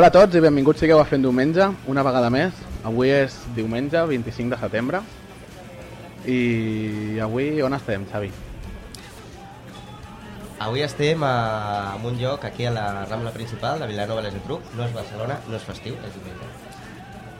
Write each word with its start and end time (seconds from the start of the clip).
Hola 0.00 0.08
a 0.08 0.12
tots 0.14 0.32
i 0.32 0.40
benvinguts 0.40 0.80
sigueu 0.80 0.96
a 0.96 1.04
Fent 1.04 1.20
Diumenge, 1.20 1.66
una 1.92 2.00
vegada 2.00 2.30
més. 2.32 2.56
Avui 2.88 3.10
és 3.12 3.34
diumenge, 3.52 4.00
25 4.08 4.54
de 4.54 4.58
setembre. 4.62 5.02
I 6.24 7.18
avui 7.20 7.60
on 7.60 7.76
estem, 7.76 8.06
Xavi? 8.08 8.30
Avui 10.64 10.86
estem 10.86 11.20
a, 11.20 11.34
en 11.98 12.08
un 12.08 12.16
lloc 12.16 12.48
aquí 12.48 12.64
a 12.64 12.72
la 12.72 12.86
Rambla 13.10 13.34
Principal 13.36 13.84
de 13.84 13.92
Vilanova 13.92 14.24
i 14.24 14.24
la 14.24 14.32
Geltrú. 14.32 14.62
No 14.72 14.88
és 14.88 14.96
Barcelona, 14.96 15.36
no 15.50 15.60
és 15.60 15.68
festiu, 15.68 16.00
és 16.00 16.16
diumenge. 16.16 16.48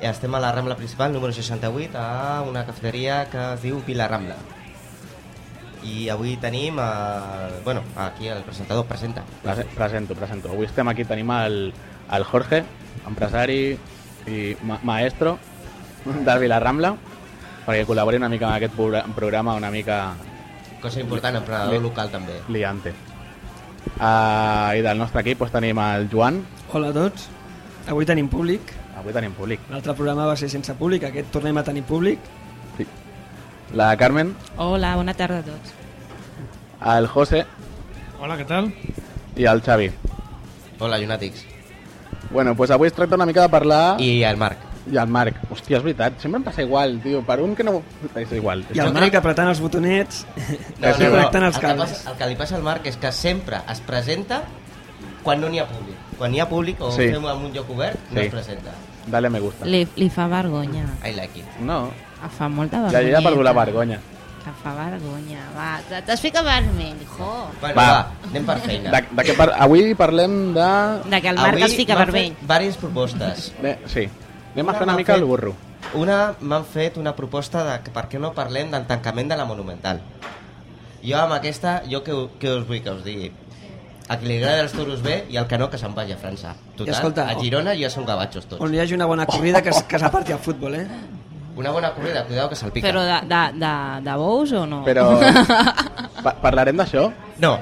I 0.02 0.10
estem 0.12 0.36
a 0.36 0.44
la 0.44 0.52
Rambla 0.52 0.76
Principal, 0.76 1.16
número 1.16 1.32
68, 1.32 1.96
a 1.96 2.42
una 2.44 2.66
cafeteria 2.68 3.22
que 3.32 3.40
es 3.54 3.64
diu 3.64 3.80
Vila 3.88 4.10
Rambla. 4.12 4.36
I 5.80 6.10
avui 6.12 6.36
tenim, 6.36 6.76
el, 6.76 7.62
bueno, 7.64 7.88
aquí 7.96 8.28
el 8.28 8.44
presentador 8.44 8.84
presenta. 8.84 9.24
Prese- 9.46 9.64
Presento, 9.64 10.12
presento. 10.12 10.52
Avui 10.52 10.68
estem 10.68 10.92
aquí, 10.92 11.08
tenim 11.08 11.32
el, 11.40 11.72
el 12.12 12.24
Jorge, 12.24 12.64
empresari 13.06 13.78
i 14.26 14.56
ma 14.62 14.78
maestro 14.82 15.38
del 16.04 16.38
Vilarrambla, 16.42 16.94
perquè 17.66 17.84
col·labori 17.86 18.16
una 18.20 18.28
mica 18.28 18.46
amb 18.48 18.56
aquest 18.56 18.74
progr- 18.76 19.14
programa 19.14 19.54
una 19.54 19.70
mica 19.70 20.14
Cosa 20.80 21.00
important, 21.00 21.36
emprenedor 21.36 21.82
local 21.82 22.10
també. 22.10 22.40
liante. 22.48 22.94
Uh, 24.00 24.76
I 24.76 24.82
del 24.84 24.98
nostre 24.98 25.20
equip 25.20 25.38
doncs, 25.40 25.52
tenim 25.52 25.78
el 25.78 26.08
Joan, 26.12 26.42
Hola 26.72 26.88
a 26.88 26.92
tots. 26.92 27.28
Avui 27.88 28.06
tenim 28.06 28.28
públic. 28.28 28.60
avui 28.96 29.12
tenim 29.12 29.32
públic. 29.32 29.60
L'altre 29.70 29.94
programa 29.94 30.26
va 30.26 30.36
ser 30.36 30.48
sense 30.50 30.74
públic, 30.74 31.04
aquest 31.04 31.30
tornem 31.32 31.56
a 31.58 31.62
tenir 31.64 31.82
públic. 31.82 32.18
Sí. 32.76 32.86
La 33.74 33.96
Carmen, 33.96 34.34
Hola, 34.56 34.94
bona 34.96 35.14
tarda 35.14 35.38
a 35.38 35.42
tots. 35.42 35.72
el 36.96 37.06
José 37.08 37.46
Hola, 38.20 38.36
què 38.36 38.46
tal? 38.46 38.72
i 39.36 39.44
el 39.44 39.62
Xavi. 39.62 39.90
Hola, 40.78 40.98
Llunàtics. 40.98 41.44
Bueno, 42.30 42.54
doncs 42.54 42.70
avui 42.70 42.86
es 42.88 42.92
tracta 42.94 43.16
una 43.16 43.26
mica 43.26 43.42
de 43.42 43.48
parlar... 43.48 44.00
I 44.00 44.22
el 44.24 44.36
Marc. 44.36 44.58
I 44.90 44.96
el 44.96 45.08
Marc. 45.12 45.36
Hòstia, 45.50 45.76
és 45.78 45.82
veritat, 45.84 46.16
sempre 46.22 46.38
em 46.40 46.44
passa 46.46 46.62
igual, 46.62 47.00
tio. 47.02 47.20
Per 47.26 47.40
un 47.42 47.54
que 47.58 47.64
no... 47.66 47.80
És 48.14 48.30
igual. 48.32 48.64
I 48.74 48.78
el 48.80 48.92
Marc 48.94 49.14
apretant 49.18 49.50
els 49.50 49.60
botonets 49.60 50.22
No, 50.78 50.88
no, 50.88 50.94
no. 50.94 51.10
connectant 51.10 51.44
els 51.50 51.58
el, 51.58 51.62
que 51.64 51.74
passa, 51.82 51.98
el 52.12 52.16
que 52.20 52.28
li 52.30 52.36
passa 52.38 52.56
al 52.56 52.62
Marc 52.66 52.86
és 52.86 52.96
que 53.02 53.10
sempre 53.12 53.60
es 53.70 53.82
presenta 53.86 54.42
quan 55.24 55.40
no 55.42 55.50
n'hi 55.52 55.58
ha 55.60 55.66
públic. 55.68 55.98
Quan 56.16 56.32
n'hi 56.32 56.40
ha 56.40 56.48
públic 56.48 56.80
o 56.80 56.90
Sí. 56.94 57.10
fem 57.12 57.26
en 57.28 57.44
un 57.48 57.52
lloc 57.52 57.68
obert, 57.74 57.98
no 58.10 58.20
Sí. 58.20 58.26
es 58.26 58.32
presenta. 58.32 58.72
Dale 59.10 59.28
me 59.28 59.40
gusta. 59.40 59.66
Li, 59.66 59.82
li 59.96 60.08
fa 60.08 60.26
vergonya. 60.28 60.86
I 61.04 61.12
like 61.16 61.40
it. 61.40 61.58
No, 61.60 61.90
fa 62.38 62.48
molta 62.48 62.76
ja, 62.78 62.82
vergonya. 62.88 63.10
ja 63.10 63.18
he 63.20 63.24
perdut 63.26 63.44
la 63.44 63.52
vergonya. 63.52 63.98
Em 64.40 64.54
fa 64.62 64.70
vergonya. 64.74 65.42
Va, 65.52 66.00
t'has 66.06 66.20
ficat 66.24 66.44
vermell, 66.46 67.00
jo. 67.16 67.30
Bueno, 67.60 67.74
Va. 67.76 67.84
va, 67.92 68.28
anem 68.30 68.46
per 68.48 68.56
feina. 68.64 68.90
De, 68.94 69.00
de 69.18 69.24
què 69.28 69.34
par... 69.36 69.50
Avui 69.66 69.94
parlem 69.98 70.36
de... 70.56 70.68
De 71.12 71.20
que 71.20 71.28
el 71.34 71.36
Marc 71.36 71.60
es 71.66 71.74
fica 71.76 71.96
vermell. 71.98 72.30
fet 72.32 72.40
diverses 72.46 72.78
propostes. 72.80 73.50
de... 73.60 73.74
Sí. 73.92 74.06
Anem 74.54 74.72
a 74.72 74.74
fer 74.78 74.86
una 74.88 74.96
mica 74.96 75.12
fet- 75.12 75.20
el 75.22 75.28
burro. 75.28 75.52
Una 76.00 76.16
m'han 76.40 76.64
fet 76.64 76.96
una 77.00 77.12
proposta 77.16 77.62
de 77.66 77.76
que 77.84 77.92
per 77.92 78.06
què 78.08 78.18
no 78.22 78.32
parlem 78.36 78.70
del 78.72 78.86
tancament 78.88 79.28
de 79.32 79.36
la 79.36 79.44
Monumental. 79.44 80.00
Jo 81.04 81.16
amb 81.20 81.32
aquesta, 81.36 81.82
jo 81.88 82.02
què, 82.04 82.16
què 82.40 82.56
us 82.58 82.66
vull 82.68 82.82
que 82.84 82.92
us 82.96 83.04
digui? 83.04 83.30
A 84.10 84.16
qui 84.18 84.26
li 84.26 84.36
agrada 84.40 84.64
els 84.64 84.72
toros 84.74 85.00
bé 85.04 85.20
i 85.30 85.36
el 85.38 85.46
que 85.46 85.56
no 85.60 85.68
que 85.70 85.78
se'n 85.78 85.92
vagi 85.94 86.12
a 86.16 86.18
França. 86.18 86.56
Total, 86.76 86.88
I 86.90 86.96
escolta, 86.96 87.28
a 87.30 87.36
Girona 87.38 87.76
ja 87.78 87.88
són 87.92 88.04
gavatxos 88.08 88.48
tots. 88.48 88.60
On 88.64 88.72
hi 88.74 88.80
hagi 88.82 88.96
una 88.96 89.06
bona 89.06 89.26
corrida 89.28 89.62
que, 89.62 89.70
que 89.86 89.98
s'aparti 90.02 90.32
al 90.34 90.40
futbol, 90.42 90.74
eh? 90.80 90.86
Una 91.56 91.70
bona 91.70 91.90
corrida, 91.92 92.24
cuidado 92.24 92.48
que 92.48 92.56
salpica. 92.56 92.86
Però 92.88 93.02
de, 93.04 93.16
de, 93.28 93.40
de, 93.58 93.72
de 94.06 94.16
bous 94.16 94.52
o 94.52 94.66
no? 94.66 94.82
Però... 94.86 95.08
Pa 96.24 96.34
parlarem 96.42 96.76
d'això? 96.76 97.10
No, 97.40 97.58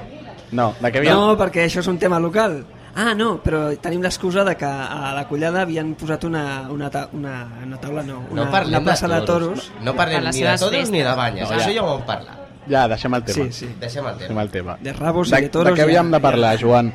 No, 0.51 0.71
de 0.81 0.89
què 0.91 0.97
havíem... 1.03 1.13
No, 1.13 1.35
perquè 1.37 1.65
això 1.67 1.83
és 1.83 1.87
un 1.91 1.99
tema 2.01 2.17
local. 2.19 2.63
Ah, 2.97 3.11
no, 3.13 3.35
però 3.43 3.67
tenim 3.79 4.01
l'excusa 4.01 4.41
de 4.43 4.55
que 4.57 4.65
a 4.65 5.11
la 5.13 5.27
collada 5.29 5.61
havien 5.61 5.91
posat 5.95 6.23
una, 6.25 6.41
una, 6.73 6.89
ta 6.89 7.03
una, 7.13 7.35
una 7.63 7.77
taula, 7.79 8.01
no, 8.03 8.23
una, 8.31 8.45
no 8.45 8.51
parlem 8.51 8.79
una 8.81 8.81
plaça 8.89 9.07
de 9.07 9.19
de 9.19 9.27
toros. 9.27 9.67
toros. 9.69 9.83
No 9.85 9.93
parlem 9.95 10.25
ni 10.25 10.41
de 10.41 10.55
toros 10.57 10.73
festes. 10.73 10.91
ni 10.95 11.03
de 11.05 11.13
banyes. 11.15 11.45
No, 11.45 11.53
ja. 11.53 11.61
Això 11.61 11.75
ja 11.75 11.83
ho 11.83 11.91
vam 11.93 12.01
parlar. 12.07 12.35
Ja, 12.69 12.87
deixem 12.89 13.13
el 13.13 13.23
tema. 13.29 13.45
Sí, 13.45 13.51
sí. 13.59 13.69
Deixem 13.79 14.05
el 14.09 14.17
Deixem 14.17 14.27
tema. 14.33 14.41
el 14.41 14.49
tema. 14.49 14.77
De 14.81 14.93
rabos 14.97 15.29
i 15.29 15.35
de, 15.35 15.41
de 15.45 15.49
toros 15.53 15.69
De 15.69 15.77
què 15.77 15.83
ja- 15.85 15.87
havíem 15.87 16.11
de 16.17 16.19
parlar, 16.25 16.55
Joan? 16.61 16.89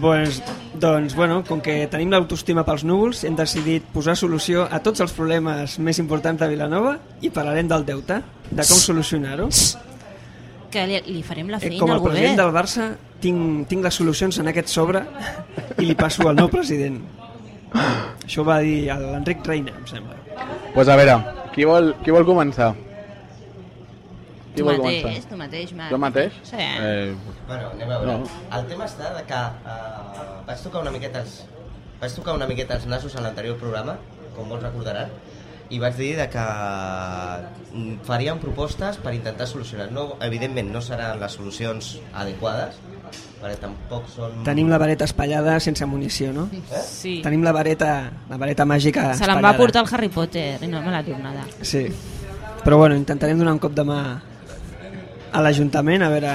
Pues, 0.00 0.42
doncs, 0.76 1.14
bueno, 1.16 1.42
com 1.48 1.60
que 1.64 1.86
tenim 1.88 2.10
l'autoestima 2.12 2.66
pels 2.68 2.82
núvols, 2.84 3.22
hem 3.24 3.36
decidit 3.38 3.86
posar 3.94 4.12
solució 4.18 4.66
a 4.68 4.80
tots 4.84 5.00
els 5.00 5.12
problemes 5.16 5.78
més 5.80 5.98
importants 6.02 6.40
de 6.42 6.48
Vilanova 6.52 6.98
i 7.24 7.30
parlarem 7.32 7.68
del 7.70 7.86
deute, 7.88 8.18
de 8.50 8.66
com 8.68 8.76
solucionar-ho. 8.82 9.48
Que 10.70 10.84
li, 10.86 11.00
li 11.06 11.22
farem 11.26 11.48
la 11.50 11.56
Eh, 11.56 11.64
feina 11.64 11.80
com 11.80 11.90
a 11.94 11.96
president 12.02 12.36
govern. 12.36 12.42
del 12.42 12.52
Barça 12.54 12.90
tinc, 13.20 13.66
tinc 13.72 13.82
les 13.88 13.94
solucions 13.94 14.38
en 14.38 14.48
aquest 14.52 14.68
sobre 14.68 15.00
i 15.78 15.86
li 15.88 15.94
passo 15.98 16.28
al 16.28 16.36
nou 16.36 16.48
president. 16.52 17.00
Això 18.26 18.42
ho 18.42 18.44
va 18.44 18.60
dir 18.60 18.84
l'Enric 18.92 19.46
Reina, 19.46 19.72
em 19.80 19.86
sembla. 19.88 20.14
Doncs 20.36 20.74
pues 20.74 20.88
a 20.88 20.96
veure, 20.96 21.16
qui 21.54 21.64
vol, 21.64 21.94
qui 22.04 22.10
vol 22.14 22.24
començar? 22.28 22.74
Qui 24.50 24.60
Tu 24.60 24.64
vol 24.66 24.78
mateix, 24.80 25.02
començar? 25.04 25.28
tu 25.30 25.36
mateix, 25.38 25.72
Marc. 25.78 25.90
Jo 25.94 25.98
mateix? 26.02 26.32
Sí. 26.42 26.56
Eh, 26.58 27.14
Bueno, 27.46 27.70
anem 27.74 27.90
a 27.90 27.98
veure. 27.98 28.18
No. 28.18 28.30
El 28.58 28.66
tema 28.66 28.84
està 28.90 29.12
de 29.16 29.22
que 29.28 29.40
uh, 29.40 30.44
vaig 30.46 30.62
tocar 30.64 30.80
una 30.82 30.90
miqueta 30.94 31.20
els, 31.22 31.44
vaig 32.00 32.14
tocar 32.18 32.34
una 32.34 32.46
miqueta 32.50 32.74
els 32.78 32.86
nassos 32.86 33.14
en 33.14 33.22
l'anterior 33.26 33.56
programa, 33.58 33.96
com 34.36 34.48
molts 34.50 34.64
recordaran, 34.66 35.10
i 35.70 35.78
vaig 35.78 35.94
dir 35.94 36.16
de 36.18 36.26
que 36.30 36.44
mm, 37.74 38.00
faríem 38.06 38.38
propostes 38.42 38.96
per 38.98 39.12
intentar 39.14 39.46
solucionar. 39.46 39.90
No, 39.94 40.16
evidentment 40.26 40.70
no 40.74 40.80
seran 40.82 41.20
les 41.22 41.32
solucions 41.38 41.92
adequades, 42.12 42.78
perquè 43.40 43.56
tampoc 43.62 44.08
són... 44.10 44.40
Tenim 44.46 44.70
la 44.70 44.78
vareta 44.82 45.06
espallada 45.06 45.58
sense 45.62 45.86
munició, 45.86 46.32
no? 46.34 46.48
Sí. 46.86 47.20
Tenim 47.24 47.42
la 47.46 47.52
vareta, 47.54 47.92
la 48.30 48.36
vareta 48.40 48.66
màgica 48.66 49.12
Se 49.14 49.24
l'en 49.26 49.36
espallada. 49.36 49.46
va 49.46 49.56
portar 49.58 49.84
el 49.86 49.94
Harry 49.94 50.08
Potter 50.08 50.48
i 50.62 50.66
no 50.70 50.82
me 50.82 50.90
l'ha 50.94 51.04
tornada. 51.06 51.46
Sí. 51.62 51.86
Però 52.64 52.76
bueno, 52.76 52.96
intentarem 52.98 53.38
donar 53.38 53.54
un 53.56 53.62
cop 53.62 53.72
de 53.78 53.86
mà 53.88 54.00
a 55.32 55.40
l'Ajuntament 55.44 56.02
a 56.02 56.10
veure 56.12 56.34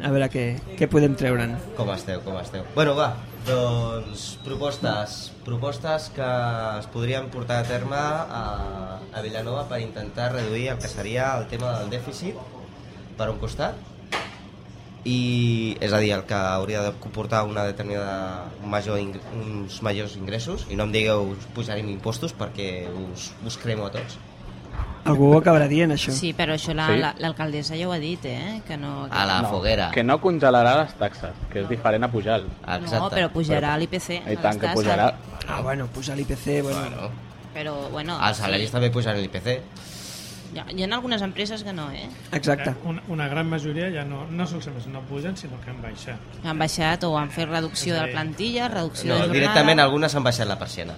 a 0.00 0.10
veure 0.12 0.28
què, 0.32 0.44
què 0.78 0.88
podem 0.88 1.12
treure'n. 1.18 1.56
Com 1.76 1.90
esteu, 1.92 2.22
com 2.24 2.38
esteu? 2.40 2.64
Bueno, 2.74 2.94
va, 2.96 3.10
doncs 3.46 4.38
propostes, 4.44 5.18
propostes 5.44 6.08
que 6.16 6.30
es 6.78 6.88
podrien 6.92 7.28
portar 7.32 7.60
a 7.60 7.68
terme 7.68 8.00
a, 8.00 8.42
a 9.12 9.22
Vilanova 9.24 9.66
per 9.68 9.82
intentar 9.84 10.32
reduir 10.32 10.70
el 10.74 10.80
que 10.80 10.88
seria 10.88 11.34
el 11.38 11.48
tema 11.52 11.74
del 11.78 11.92
dèficit 11.92 12.40
per 13.18 13.28
un 13.32 13.40
costat 13.40 13.76
i 15.08 15.76
és 15.80 15.92
a 15.96 16.00
dir, 16.00 16.10
el 16.12 16.26
que 16.28 16.36
hauria 16.36 16.82
de 16.84 16.92
comportar 17.00 17.46
una 17.48 17.64
determinada 17.64 18.50
major 18.64 19.00
ing 19.00 19.14
uns 19.32 19.80
majors 19.84 20.16
ingressos 20.20 20.66
i 20.68 20.76
no 20.76 20.84
em 20.88 20.92
digueu 20.92 21.32
pujarem 21.56 21.88
impostos 21.88 22.36
perquè 22.36 22.84
us, 22.88 23.30
us 23.48 23.56
cremo 23.60 23.88
a 23.88 23.94
tots 23.94 24.18
Algú 25.04 25.30
ho 25.32 25.38
acabarà 25.38 25.66
dient, 25.66 25.92
això. 25.92 26.12
Sí, 26.12 26.32
però 26.36 26.54
això 26.54 26.74
la- 26.74 26.86
Sí. 26.88 26.98
la- 26.98 27.14
l'alcaldessa 27.18 27.76
ja 27.76 27.88
ho 27.88 27.92
ha 27.92 27.98
dit, 27.98 28.24
eh? 28.24 28.62
Que 28.66 28.76
no, 28.76 29.08
que 29.08 29.16
a 29.16 29.24
la 29.24 29.42
no, 29.42 29.48
foguera 29.48 29.90
Que 29.90 30.04
no 30.04 30.20
congelarà 30.20 30.82
les 30.84 30.94
taxes, 30.94 31.32
que 31.50 31.60
és 31.60 31.68
diferent 31.68 32.04
a 32.04 32.08
pujar. 32.10 32.40
Exacte. 32.40 32.96
No, 32.96 33.10
però 33.10 33.30
pujarà 33.30 33.74
Però- 33.74 33.78
l'IPC. 33.78 34.22
I 34.30 34.36
tant 34.36 34.60
que 34.60 34.68
pujarà. 34.68 35.14
Ah, 35.48 35.60
bueno, 35.62 35.86
pujar 35.86 36.16
l'IPC, 36.16 36.62
bueno. 36.62 36.78
bueno, 36.78 37.10
Però, 37.54 37.88
bueno... 37.90 38.18
els 38.28 38.36
salaris 38.36 38.70
també 38.70 38.90
pujaran 38.90 39.20
l'IPC 39.20 39.60
Hi 40.52 40.58
ha, 40.58 40.64
hi 40.74 40.82
ha 40.82 40.94
algunes 40.94 41.22
empreses 41.22 41.62
que 41.62 41.72
no, 41.72 41.90
eh? 41.92 42.08
Exacte. 42.32 42.74
Una, 42.84 43.02
una 43.06 43.28
gran 43.28 43.48
majoria 43.48 43.88
ja 43.94 44.02
no, 44.04 44.24
no 44.26 44.46
solament 44.46 44.86
no 44.88 45.00
pugen, 45.02 45.36
sinó 45.36 45.60
que 45.64 45.70
han 45.70 45.80
baixat. 45.80 46.18
Han 46.44 46.58
baixat 46.58 47.04
o 47.04 47.16
han 47.16 47.30
fet 47.30 47.48
reducció 47.48 47.94
de 47.94 48.00
la 48.00 48.08
plantilla, 48.08 48.66
reducció 48.68 49.10
no, 49.10 49.14
de 49.14 49.20
jornada... 49.20 49.38
directament 49.38 49.80
algunes 49.80 50.14
han 50.14 50.24
baixat 50.24 50.48
la 50.48 50.58
persiana 50.58 50.94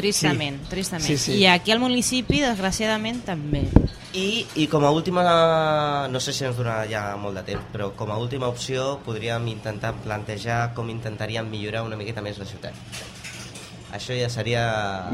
Tristament, 0.00 0.58
tristament. 0.70 1.06
Sí, 1.06 1.16
sí. 1.18 1.38
I 1.42 1.46
aquí 1.52 1.72
al 1.74 1.80
municipi, 1.82 2.40
desgraciadament, 2.40 3.20
també. 3.26 3.66
I, 4.16 4.46
I 4.58 4.66
com 4.66 4.82
a 4.82 4.90
última, 4.90 5.22
no 6.10 6.20
sé 6.24 6.32
si 6.34 6.46
ens 6.48 6.56
donarà 6.58 6.88
ja 6.90 7.02
molt 7.20 7.38
de 7.38 7.44
temps, 7.52 7.68
però 7.70 7.92
com 7.96 8.10
a 8.10 8.18
última 8.18 8.48
opció 8.50 8.96
podríem 9.04 9.46
intentar 9.52 9.92
plantejar 10.02 10.72
com 10.74 10.90
intentaríem 10.90 11.46
millorar 11.46 11.84
una 11.86 12.00
miqueta 12.00 12.24
més 12.24 12.40
la 12.40 12.48
ciutat. 12.48 12.74
Això 13.94 14.16
ja 14.16 14.30
seria... 14.30 14.64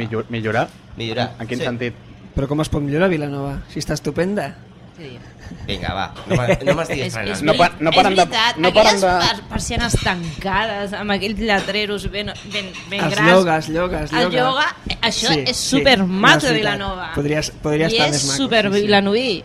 Millor, 0.01 0.31
millorar? 0.33 0.69
Millorar, 0.97 1.33
En 1.41 1.49
quin 1.49 1.61
sí. 1.61 1.69
sentit? 1.69 1.99
Però 2.37 2.49
com 2.49 2.61
es 2.61 2.71
pot 2.73 2.85
millorar 2.85 3.09
Vilanova? 3.13 3.59
Si 3.73 3.81
està 3.81 3.97
estupenda. 3.97 4.51
Sí. 4.97 5.19
Vinga, 5.67 5.91
va, 5.93 6.05
no, 6.27 6.37
no 6.65 6.75
m'estiguis 6.79 7.07
És, 7.09 7.13
frenant. 7.13 7.35
és, 7.37 7.43
No 7.45 7.53
pa- 7.55 7.73
no 7.79 7.91
paren 7.93 8.13
és 8.15 8.19
de- 8.19 8.25
veritat, 8.25 8.57
no 8.57 8.71
paren 8.73 8.97
aquelles 8.97 9.03
de- 9.03 9.27
per- 9.37 9.49
persianes 9.51 9.97
tancades 10.03 10.93
amb 10.95 11.11
aquells 11.13 11.39
lletreros 11.39 12.07
ben, 12.11 12.33
ben, 12.53 12.71
ben 12.89 13.05
Els 13.05 13.15
grans. 13.15 13.31
llogues, 13.31 13.69
El 13.69 13.75
lloga. 13.75 14.31
lloga, 14.39 14.77
això 15.03 15.29
Sí, 15.35 15.45
és 15.47 15.57
sí. 15.57 15.69
super 15.77 15.99
No, 15.99 16.07
maco 16.07 16.39
és 16.39 16.49
de. 16.49 16.55
Vilanova. 16.55 17.11
Podria, 17.15 17.43
podria 17.63 17.89
I 17.91 17.93
estar 17.93 18.07
és 18.09 18.13
més 18.15 18.25
maco. 18.25 18.37
super 18.39 18.65
sí, 18.71 18.75
sí. 18.75 18.83
vilanoví. 18.87 19.45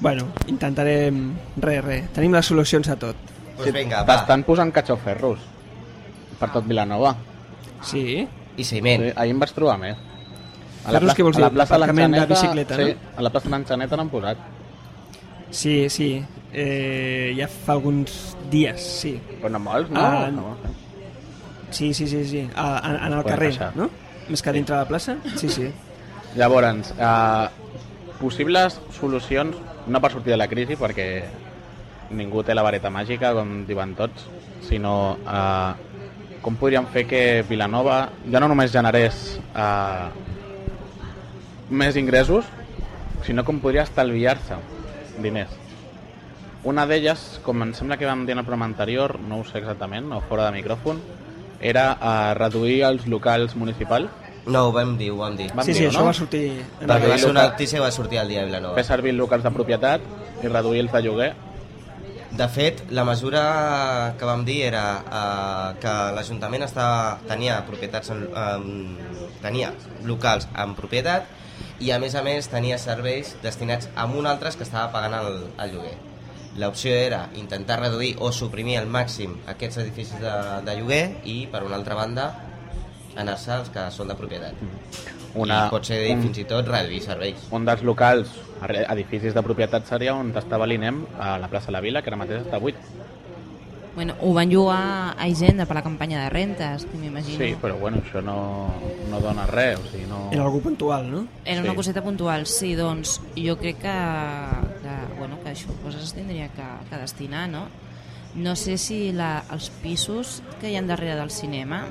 Bueno, 0.00 0.28
intentarem... 0.48 1.34
Res, 1.58 1.84
res. 1.84 2.12
Tenim 2.12 2.32
les 2.32 2.46
solucions 2.46 2.88
a 2.88 2.96
tot. 2.96 3.16
Pues 3.56 3.72
vinga, 3.72 4.02
va. 4.02 4.16
T'estan 4.16 4.42
posant 4.44 4.72
catxoferros 4.72 5.38
per 6.40 6.50
tot 6.50 6.66
Vilanova. 6.66 7.14
Sí? 7.84 8.26
I 8.56 8.64
seguiment. 8.64 9.02
Sí, 9.10 9.12
ahir 9.14 9.30
em 9.34 9.38
vaig 9.38 9.52
trobar 9.52 9.78
més. 9.78 9.96
A 10.84 10.94
Ferros, 10.94 11.14
què 11.14 11.22
vols 11.26 11.36
a 11.36 11.40
la 11.44 11.48
dir? 11.50 11.56
plaça 11.58 11.74
de 11.76 11.80
Lanxaneta, 11.84 12.26
bicicleta, 12.34 12.76
sí, 12.76 12.84
no? 12.94 13.10
a 13.16 13.22
la 13.26 13.30
plaça 13.34 13.50
Lanxaneta 13.52 13.96
n'han 14.00 14.08
posat. 14.12 14.38
Sí, 15.50 15.74
sí. 15.90 16.10
Eh, 16.52 17.34
ja 17.36 17.46
fa 17.50 17.74
alguns 17.76 18.36
dies, 18.50 18.80
sí. 19.02 19.14
Però 19.40 19.50
no 19.52 19.60
molts, 19.62 19.90
no? 19.90 20.00
Ah, 20.00 20.30
no. 20.32 20.56
Sí, 21.70 21.92
sí, 21.94 22.06
sí, 22.08 22.24
sí. 22.26 22.48
A, 22.54 22.78
a, 22.78 22.90
en 23.06 23.12
el 23.12 23.22
Podem 23.22 23.28
carrer, 23.34 23.50
passar. 23.54 23.70
no? 23.76 23.90
Més 24.30 24.42
que 24.42 24.52
dintre 24.54 24.74
de 24.76 24.80
la 24.82 24.88
plaça? 24.88 25.16
Sí, 25.36 25.48
sí. 25.50 25.68
Llavors, 26.38 26.94
eh, 26.96 27.48
possibles 28.20 28.80
solucions, 28.98 29.56
no 29.90 30.00
per 30.00 30.12
sortir 30.12 30.32
de 30.34 30.38
la 30.40 30.48
crisi, 30.50 30.76
perquè 30.78 31.08
ningú 32.14 32.42
té 32.46 32.54
la 32.54 32.62
vareta 32.66 32.90
màgica, 32.90 33.32
com 33.34 33.64
diuen 33.66 33.94
tots, 33.98 34.26
sinó 34.66 35.16
eh, 35.22 35.72
com 36.42 36.56
podríem 36.56 36.86
fer 36.90 37.04
que 37.06 37.22
Vilanova 37.48 38.04
ja 38.30 38.40
no 38.40 38.48
només 38.50 38.72
generés 38.72 39.38
eh, 39.54 40.08
més 41.70 41.96
ingressos, 41.96 42.44
sinó 43.26 43.44
com 43.44 43.60
podria 43.62 43.84
estalviar-se 43.86 44.56
diners. 45.22 45.52
Una 46.64 46.84
d'elles, 46.86 47.40
com 47.44 47.62
em 47.64 47.72
sembla 47.74 47.96
que 47.96 48.04
vam 48.08 48.26
dir 48.26 48.34
en 48.34 48.42
el 48.42 48.44
programa 48.44 48.66
anterior, 48.68 49.18
no 49.20 49.38
ho 49.40 49.44
sé 49.48 49.58
exactament, 49.62 50.10
o 50.12 50.20
fora 50.28 50.50
de 50.50 50.58
micròfon, 50.58 51.00
era 51.60 51.84
eh, 51.96 52.34
reduir 52.36 52.82
els 52.88 53.06
locals 53.06 53.56
municipals, 53.56 54.10
No, 54.46 54.62
ho 54.68 54.72
vam 54.72 54.94
dir, 54.96 55.10
ho 55.12 55.18
vam 55.18 55.34
dir. 55.36 55.50
Vam 55.52 55.66
sí, 55.66 55.74
sí, 55.74 55.82
dir-ho, 55.82 55.90
això 55.92 56.00
no? 56.00 56.06
va 56.08 56.14
sortir... 56.16 56.46
En 56.80 56.88
Perquè 56.88 57.08
va 57.10 57.18
ser 57.20 57.28
una 57.30 57.42
notícia 57.50 57.76
que 57.76 57.82
va 57.84 57.90
sortir 57.92 58.18
al 58.18 58.26
dia 58.26 58.40
de 58.40 58.46
Vilanova. 58.46 58.74
fer 58.74 58.84
servir 58.88 59.12
locals 59.12 59.44
de 59.44 59.50
propietat 59.52 60.00
i 60.42 60.48
reduir 60.48 60.80
els 60.80 60.92
de 60.94 61.02
lloguer. 61.04 61.28
De 62.40 62.46
fet, 62.48 62.80
la 62.90 63.04
mesura 63.04 63.42
que 64.18 64.24
vam 64.24 64.42
dir 64.48 64.62
era 64.70 64.84
eh, 65.04 65.78
que 65.82 65.92
l'Ajuntament 66.16 66.64
estava- 66.64 67.18
tenia 67.28 67.58
propietats 67.68 68.10
en, 68.16 68.24
en, 68.32 68.96
tenia 69.44 69.74
locals 70.08 70.48
en 70.56 70.72
propietat 70.74 71.28
i 71.80 71.90
a 71.90 71.98
més 71.98 72.14
a 72.14 72.22
més 72.22 72.48
tenia 72.52 72.78
serveis 72.78 73.34
destinats 73.42 73.88
a 73.96 74.04
un 74.06 74.28
altres 74.28 74.56
que 74.56 74.66
estava 74.66 74.92
pagant 74.92 75.16
el, 75.16 75.36
el 75.64 75.74
lloguer. 75.74 75.96
L'opció 76.60 76.92
era 76.92 77.28
intentar 77.38 77.78
reduir 77.80 78.16
o 78.18 78.32
suprimir 78.34 78.76
al 78.80 78.88
màxim 78.90 79.36
aquests 79.48 79.80
edificis 79.84 80.20
de, 80.20 80.34
de 80.66 80.76
lloguer 80.80 81.04
i, 81.24 81.44
per 81.50 81.62
una 81.64 81.78
altra 81.78 81.96
banda, 81.96 82.26
anar-se 83.16 83.52
als 83.54 83.70
que 83.72 83.86
són 83.94 84.10
de 84.10 84.18
propietat. 84.18 84.58
Una, 85.34 85.66
I 85.66 85.70
pot 85.70 85.86
ser 85.86 86.00
un, 86.10 86.24
fins 86.26 86.40
i 86.42 86.46
tot 86.50 86.68
reduir 86.68 87.00
serveis. 87.04 87.46
un 87.54 87.64
dels 87.68 87.84
locals, 87.86 88.32
edificis 88.66 89.34
de 89.34 89.42
propietat 89.46 89.86
seria 89.86 90.16
on 90.18 90.34
estava 90.36 90.66
l'INEM 90.66 91.04
a 91.18 91.36
la 91.38 91.48
plaça 91.48 91.70
de 91.70 91.78
la 91.78 91.84
Vila, 91.84 92.02
que 92.02 92.10
ara 92.10 92.18
mateix 92.18 92.42
està 92.44 92.58
buit. 92.60 92.76
Bueno, 94.00 94.14
ho 94.22 94.32
van 94.32 94.50
jugar 94.50 95.14
a 95.18 95.28
Hisenda 95.28 95.66
per 95.68 95.74
la 95.76 95.82
campanya 95.82 96.22
de 96.22 96.30
rentes, 96.30 96.86
que 96.88 96.96
m'imagino. 96.96 97.36
Sí, 97.36 97.50
però 97.60 97.74
bueno, 97.76 97.98
això 98.00 98.22
no, 98.24 98.72
no 99.10 99.18
dona 99.20 99.44
res, 99.44 99.76
o 99.76 99.90
sigui, 99.90 100.06
no... 100.08 100.22
Era 100.32 100.46
algú 100.46 100.62
puntual, 100.64 101.10
no? 101.12 101.26
Era 101.44 101.60
una 101.60 101.74
Sí. 101.74 101.76
coseta 101.76 102.00
puntual, 102.00 102.46
sí, 102.46 102.70
doncs 102.78 103.18
jo 103.36 103.58
crec 103.60 103.76
que, 103.82 103.96
que, 104.80 104.94
bueno, 105.18 105.36
que 105.44 105.50
això 105.52 105.68
pues, 105.82 105.96
es 106.00 106.14
tindria 106.16 106.48
que, 106.48 106.64
que 106.88 106.96
destinar, 106.96 107.50
no? 107.50 107.66
No 108.34 108.56
sé 108.56 108.78
si 108.78 109.12
la, 109.12 109.44
els 109.52 109.68
pisos 109.82 110.40
que 110.62 110.70
hi 110.72 110.76
ha 110.80 110.82
darrere 110.88 111.18
del 111.20 111.28
cinema, 111.30 111.82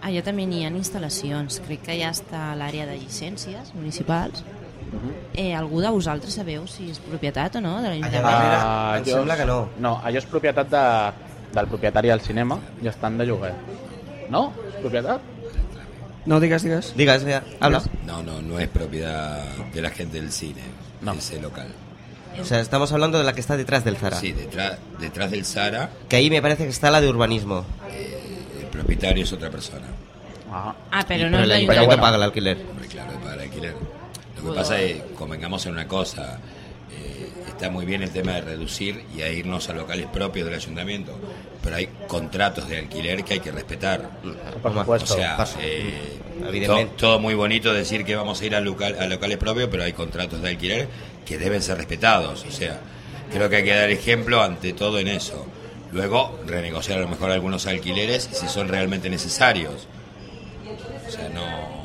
allà 0.00 0.22
també 0.24 0.46
n'hi 0.48 0.64
ha 0.64 0.72
instal·lacions, 0.72 1.60
crec 1.68 1.84
que 1.84 1.98
ja 2.00 2.14
està 2.16 2.54
l'àrea 2.56 2.86
de 2.88 2.96
llicències 2.96 3.74
municipals. 3.76 4.40
Eh, 5.34 5.54
algú 5.54 5.80
de 5.80 5.88
vosaltres 5.90 6.34
sabeu 6.34 6.66
si 6.66 6.90
és 6.90 6.98
propietat 6.98 7.56
o 7.56 7.60
no 7.60 7.76
de 7.82 7.88
l'Ajuntament? 7.88 8.24
Ah, 8.24 8.94
em 8.98 9.04
sembla 9.04 9.36
que 9.36 9.44
no. 9.46 9.68
No, 9.78 10.00
allò 10.04 10.18
és 10.18 10.26
propietat 10.26 10.68
de, 10.70 10.84
del 11.54 11.66
propietari 11.68 12.08
del 12.08 12.20
cinema 12.20 12.58
i 12.82 12.88
estan 12.88 13.18
de 13.18 13.26
lloguer. 13.26 13.54
No? 14.30 14.52
És 14.74 14.80
propietat? 14.80 15.20
No, 16.26 16.40
digues, 16.40 16.62
digues. 16.62 16.92
Digues, 16.96 17.24
ja, 17.24 17.42
habla. 17.60 17.82
No, 18.06 18.22
no, 18.22 18.42
no 18.42 18.58
es 18.58 18.68
propiedad 18.68 19.44
de 19.72 19.80
la 19.82 19.90
gente 19.90 20.20
del 20.20 20.30
cine, 20.32 20.60
No. 21.00 21.12
ese 21.14 21.40
local. 21.40 21.68
O 22.40 22.44
sea, 22.44 22.60
estamos 22.60 22.92
hablando 22.92 23.18
de 23.18 23.24
la 23.24 23.32
que 23.32 23.40
está 23.40 23.56
detrás 23.56 23.84
del 23.84 23.96
Zara. 23.96 24.16
Sí, 24.18 24.32
detrás, 24.32 24.78
detrás 25.00 25.30
del 25.30 25.44
Zara, 25.44 25.90
Que 26.08 26.16
ahí 26.16 26.28
me 26.30 26.40
parece 26.42 26.64
que 26.64 26.70
está 26.70 26.90
la 26.90 27.00
de 27.00 27.08
urbanismo. 27.08 27.64
el 28.60 28.66
propietario 28.66 29.24
es 29.24 29.32
otra 29.32 29.50
persona. 29.50 29.86
Ah, 30.52 30.74
Ah, 30.90 31.04
però 31.04 31.08
Pero 31.08 31.30
no 31.30 31.36
és 31.38 31.42
el 31.42 31.48
l'Ajuntament. 31.48 31.70
ayuntamiento 31.70 31.86
bueno. 31.86 32.02
paga 32.02 32.16
el 32.16 32.22
alquiler. 32.22 32.56
Hombre, 32.70 32.86
claro, 32.88 33.12
para 33.20 33.34
el 33.34 33.40
alquiler. 33.40 33.74
Lo 34.42 34.50
que 34.50 34.56
pasa 34.56 34.80
es, 34.80 35.02
convengamos 35.16 35.66
en 35.66 35.72
una 35.72 35.88
cosa, 35.88 36.38
eh, 36.92 37.28
está 37.48 37.70
muy 37.70 37.84
bien 37.84 38.02
el 38.02 38.10
tema 38.10 38.32
de 38.32 38.40
reducir 38.42 39.04
y 39.16 39.22
a 39.22 39.30
irnos 39.30 39.68
a 39.68 39.74
locales 39.74 40.06
propios 40.06 40.46
del 40.46 40.54
ayuntamiento, 40.54 41.18
pero 41.62 41.76
hay 41.76 41.88
contratos 42.06 42.68
de 42.68 42.78
alquiler 42.78 43.24
que 43.24 43.34
hay 43.34 43.40
que 43.40 43.50
respetar. 43.50 44.10
por 44.62 44.76
O 44.76 45.06
sea, 45.06 45.44
eh, 45.60 46.18
todo 46.96 47.18
muy 47.18 47.34
bonito 47.34 47.72
decir 47.72 48.04
que 48.04 48.14
vamos 48.16 48.40
a 48.40 48.46
ir 48.46 48.54
a, 48.54 48.60
local, 48.60 48.96
a 49.00 49.06
locales 49.06 49.38
propios, 49.38 49.68
pero 49.70 49.82
hay 49.82 49.92
contratos 49.92 50.40
de 50.40 50.48
alquiler 50.48 50.88
que 51.26 51.36
deben 51.38 51.62
ser 51.62 51.76
respetados. 51.78 52.44
O 52.48 52.50
sea, 52.52 52.80
creo 53.32 53.50
que 53.50 53.56
hay 53.56 53.64
que 53.64 53.74
dar 53.74 53.90
ejemplo 53.90 54.42
ante 54.42 54.72
todo 54.72 54.98
en 54.98 55.08
eso. 55.08 55.46
Luego, 55.92 56.38
renegociar 56.46 56.98
a 56.98 57.02
lo 57.02 57.08
mejor 57.08 57.30
algunos 57.30 57.66
alquileres 57.66 58.28
si 58.32 58.46
son 58.48 58.68
realmente 58.68 59.08
necesarios. 59.10 59.88
O 61.06 61.10
sea, 61.10 61.28
no, 61.30 61.77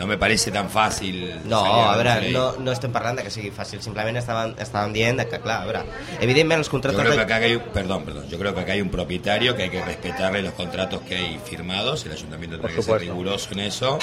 no 0.00 0.06
me 0.06 0.16
parece 0.16 0.50
tan 0.50 0.70
fácil. 0.72 1.42
No, 1.44 1.60
a 1.60 1.94
veure, 1.94 2.30
no, 2.32 2.56
no 2.56 2.72
estem 2.72 2.90
parlant 2.90 3.18
de 3.20 3.24
que 3.26 3.30
sigui 3.30 3.50
fàcil, 3.52 3.82
simplement 3.84 4.16
estaven, 4.16 4.54
estaven 4.58 4.94
dient 4.96 5.18
de 5.20 5.26
que, 5.28 5.38
clar, 5.44 5.58
a 5.60 5.66
veure, 5.68 5.82
evidentment 6.24 6.58
els 6.62 6.68
Yo 6.68 6.72
contractes... 6.72 7.02
creo 7.04 7.12
que 7.12 7.18
de- 7.18 7.24
acá 7.28 7.36
hay 7.44 7.54
un, 7.56 7.62
perdón, 7.74 8.04
perdón, 8.06 8.24
yo 8.30 8.38
creo 8.38 8.54
que 8.54 8.60
acá 8.64 8.72
hay 8.72 8.80
un 8.80 8.88
propietario 8.88 9.54
que 9.54 9.64
hay 9.64 9.70
que 9.70 9.84
respetarle 9.84 10.40
los 10.40 10.54
contratos 10.54 11.02
que 11.02 11.16
hay 11.16 11.38
firmados, 11.44 12.06
el 12.06 12.12
ayuntamiento 12.12 12.58
tiene 12.58 12.74
que 12.74 12.82
ser 12.82 12.98
riguroso 13.00 13.52
en 13.52 13.60
eso, 13.60 13.98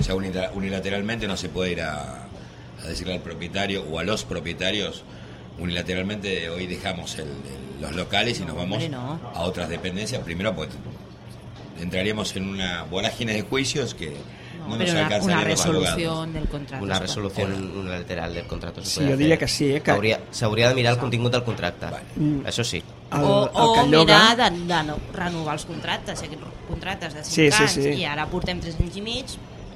o 0.00 0.02
sea, 0.02 0.16
unila- 0.16 0.50
unilateralmente 0.52 1.28
no 1.28 1.36
se 1.36 1.48
puede 1.48 1.70
ir 1.72 1.82
a, 1.82 2.26
a 2.82 2.86
decirle 2.88 3.14
al 3.14 3.20
propietario 3.20 3.84
o 3.84 4.00
a 4.00 4.02
los 4.02 4.24
propietarios, 4.24 5.04
unilateralmente 5.60 6.50
hoy 6.50 6.66
dejamos 6.66 7.14
el- 7.20 7.28
el- 7.28 7.80
los 7.82 7.94
locales 7.94 8.40
y 8.40 8.44
nos 8.44 8.56
vamos 8.56 8.88
no. 8.88 9.20
a 9.34 9.42
otras 9.42 9.68
dependencias, 9.68 10.20
primero 10.24 10.56
pues 10.56 10.70
entraríamos 11.80 12.34
en 12.36 12.48
una 12.48 12.82
vorágine 12.84 13.34
de 13.34 13.42
juicios 13.42 13.94
que 13.94 14.16
no, 14.66 14.76
però 14.76 14.92
una, 15.06 15.18
una 15.22 15.44
resolució 15.44 16.26
del 16.26 16.48
contracte. 16.48 16.84
Una 16.84 16.98
resolució 16.98 17.44
unilateral 17.46 18.34
del 18.34 18.46
contracte. 18.46 18.84
se 18.84 19.00
Sí, 19.00 19.10
jo 19.10 19.16
diria 19.16 19.36
que 19.38 19.48
sí, 19.48 19.74
eh, 19.76 19.80
que- 19.82 19.90
S'hauria- 20.32 20.68
de 20.68 20.74
mirar 20.74 20.92
el 20.94 20.98
contingut 20.98 21.32
del 21.32 21.42
contracte. 21.44 21.86
Vale. 21.86 22.04
Mm. 22.16 22.40
Això 22.46 22.64
sí. 22.64 22.82
El, 23.12 23.20
o, 23.22 23.44
el 23.46 23.50
o 23.54 23.86
lloga... 23.86 24.34
mirar 24.34 24.36
de, 24.36 24.58
de 24.66 24.82
no, 24.84 24.96
renovar 25.14 25.54
els 25.54 25.64
contractes, 25.64 26.22
aquests 26.22 26.44
contractes 26.68 27.14
de 27.14 27.24
5 27.24 27.34
Sí, 27.34 27.50
sí, 27.50 27.62
anys, 27.62 27.72
sí. 27.72 28.00
i 28.00 28.04
ara 28.04 28.26
portem 28.26 28.60
3 28.60 28.80
anys 28.80 28.96
i 28.96 29.00
mig, 29.02 29.26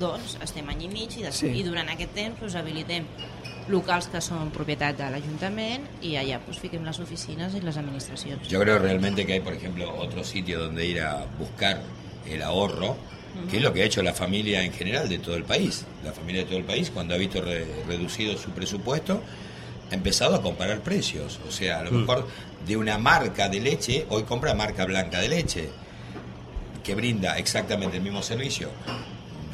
doncs 0.00 0.38
estem 0.42 0.68
any 0.68 0.82
i 0.85 0.88
mig, 0.88 1.16
i, 1.18 1.23
des, 1.23 1.35
Sí. 1.37 1.47
i 1.47 1.62
durant 1.62 1.88
aquest 1.88 2.12
temps 2.14 2.40
doncs, 2.40 2.54
habilitem 2.56 3.06
locals 3.70 4.09
que 4.11 4.18
són 4.20 4.49
propietat 4.50 4.97
de 4.99 5.11
l'Ajuntament 5.12 5.85
i 6.02 6.16
allà 6.18 6.40
doncs, 6.44 6.59
fiquem 6.59 6.82
les 6.85 6.99
oficines 6.99 7.54
i 7.54 7.61
les 7.61 7.76
administracions. 7.76 8.49
Yo 8.49 8.59
creo 8.61 8.78
realmente 8.80 9.25
que 9.26 9.35
hay, 9.35 9.40
por 9.40 9.52
ejemplo, 9.52 9.94
otro 9.97 10.25
sitio 10.25 10.59
donde 10.59 10.85
ir 10.87 11.00
a 11.02 11.25
buscar 11.38 11.80
el 12.26 12.42
ahorro, 12.42 12.97
que 13.50 13.56
es 13.58 13.62
lo 13.62 13.72
que 13.72 13.82
ha 13.82 13.84
hecho 13.84 14.02
la 14.02 14.12
familia 14.12 14.62
en 14.64 14.72
general 14.72 15.08
de 15.08 15.18
todo 15.18 15.34
el 15.37 15.44
país. 15.44 15.84
La 16.04 16.12
familia 16.12 16.42
de 16.42 16.49
todo 16.49 16.58
el 16.58 16.64
país, 16.64 16.90
cuando 16.90 17.14
ha 17.14 17.18
visto 17.18 17.40
re- 17.40 17.66
reducido 17.87 18.37
su 18.37 18.50
presupuesto, 18.50 19.22
ha 19.90 19.94
empezado 19.94 20.37
a 20.37 20.42
comparar 20.42 20.80
precios. 20.80 21.38
O 21.49 21.50
sea, 21.50 21.80
a 21.80 21.84
lo 21.84 21.90
mejor 21.92 22.26
de 22.66 22.76
una 22.76 22.99
marca 22.99 23.49
de 23.49 23.60
leche, 23.60 24.06
hoy 24.08 24.22
compra 24.25 24.54
marca 24.54 24.84
blanca 24.84 25.20
de 25.20 25.28
leche, 25.28 25.68
que 26.84 26.94
brinda 26.94 27.38
exactamente 27.38 27.96
el 27.99 28.02
mismo 28.02 28.22
servicio. 28.22 28.70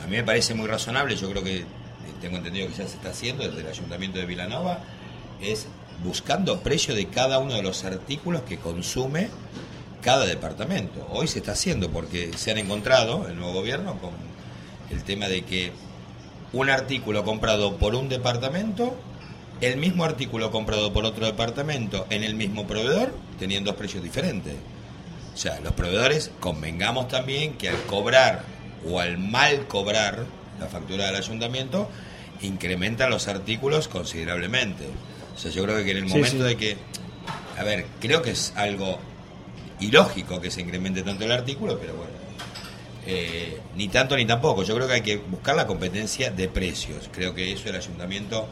A 0.03 0.07
mí 0.07 0.17
me 0.17 0.23
parece 0.25 0.55
muy 0.55 0.67
razonable, 0.69 1.17
yo 1.17 1.31
creo 1.31 1.43
que 1.43 1.59
eh, 1.59 1.65
tengo 2.21 2.37
entendido 2.37 2.69
que 2.69 2.75
ya 2.75 2.87
se 2.87 2.97
está 2.97 3.11
haciendo 3.11 3.45
desde 3.47 3.61
el 3.63 3.67
Ayuntamiento 3.67 4.19
de 4.19 4.27
Vilanova, 4.27 4.81
es 5.41 5.67
buscando 6.05 6.61
precio 6.61 6.95
de 6.95 7.07
cada 7.07 7.39
uno 7.39 7.55
de 7.55 7.63
los 7.63 7.85
artículos 7.85 8.43
que 8.43 8.59
consume 8.59 9.29
cada 10.07 10.25
departamento. 10.25 11.05
Hoy 11.11 11.27
se 11.27 11.41
está 11.41 11.51
haciendo 11.51 11.91
porque 11.91 12.31
se 12.37 12.53
han 12.53 12.59
encontrado, 12.59 13.27
el 13.27 13.35
nuevo 13.35 13.55
gobierno, 13.55 13.99
con 13.99 14.13
el 14.89 15.03
tema 15.03 15.27
de 15.27 15.43
que 15.43 15.73
un 16.53 16.71
artículo 16.71 17.25
comprado 17.25 17.77
por 17.77 17.97
un 17.97 18.09
departamento, 18.09 18.97
el 19.61 19.79
mismo 19.79 20.05
artículo 20.05 20.53
comprado 20.53 20.93
por 20.93 21.05
otro 21.05 21.27
departamento 21.27 22.07
en 22.09 22.23
el 22.23 22.37
mismo 22.37 22.69
proveedor, 22.69 23.13
tenían 23.41 23.65
dos 23.65 23.75
precios 23.75 24.05
diferentes. 24.05 24.55
O 25.35 25.37
sea, 25.37 25.59
los 25.59 25.73
proveedores 25.73 26.31
convengamos 26.39 27.09
también 27.09 27.55
que 27.55 27.69
al 27.69 27.83
cobrar 27.89 28.45
o 28.89 29.01
al 29.01 29.19
mal 29.19 29.67
cobrar 29.67 30.25
la 30.61 30.69
factura 30.69 31.07
del 31.07 31.17
ayuntamiento, 31.17 31.89
incrementan 32.43 33.11
los 33.11 33.27
artículos 33.27 33.89
considerablemente. 33.89 34.85
O 35.35 35.37
sea, 35.39 35.51
yo 35.51 35.65
creo 35.65 35.85
que 35.85 35.91
en 35.91 35.97
el 35.97 36.05
Sí, 36.09 36.11
momento 36.11 36.45
sí. 36.45 36.45
de 36.45 36.57
que, 36.57 36.77
a 37.59 37.65
ver, 37.65 37.87
creo 37.99 38.23
que 38.23 38.31
es 38.31 38.53
algo 38.55 39.01
ilógico 39.81 40.41
que 40.41 40.51
se 40.51 40.61
incremente 40.63 41.03
tanto 41.03 41.25
el 41.25 41.33
artículo, 41.33 41.79
pero 41.79 41.95
bueno, 41.95 42.13
eh, 43.07 43.61
ni 43.77 43.89
tanto 43.89 44.17
ni 44.17 44.25
tampoco. 44.27 44.63
Yo 44.63 44.75
creo 44.75 44.87
que 44.89 44.95
hay 44.95 45.03
que 45.03 45.17
buscar 45.17 45.55
la 45.57 45.67
competencia 45.67 46.31
de 46.31 46.49
precios. 46.49 47.09
Creo 47.13 47.35
que 47.35 47.53
eso 47.53 47.69
el 47.69 47.77
ayuntamiento 47.77 48.49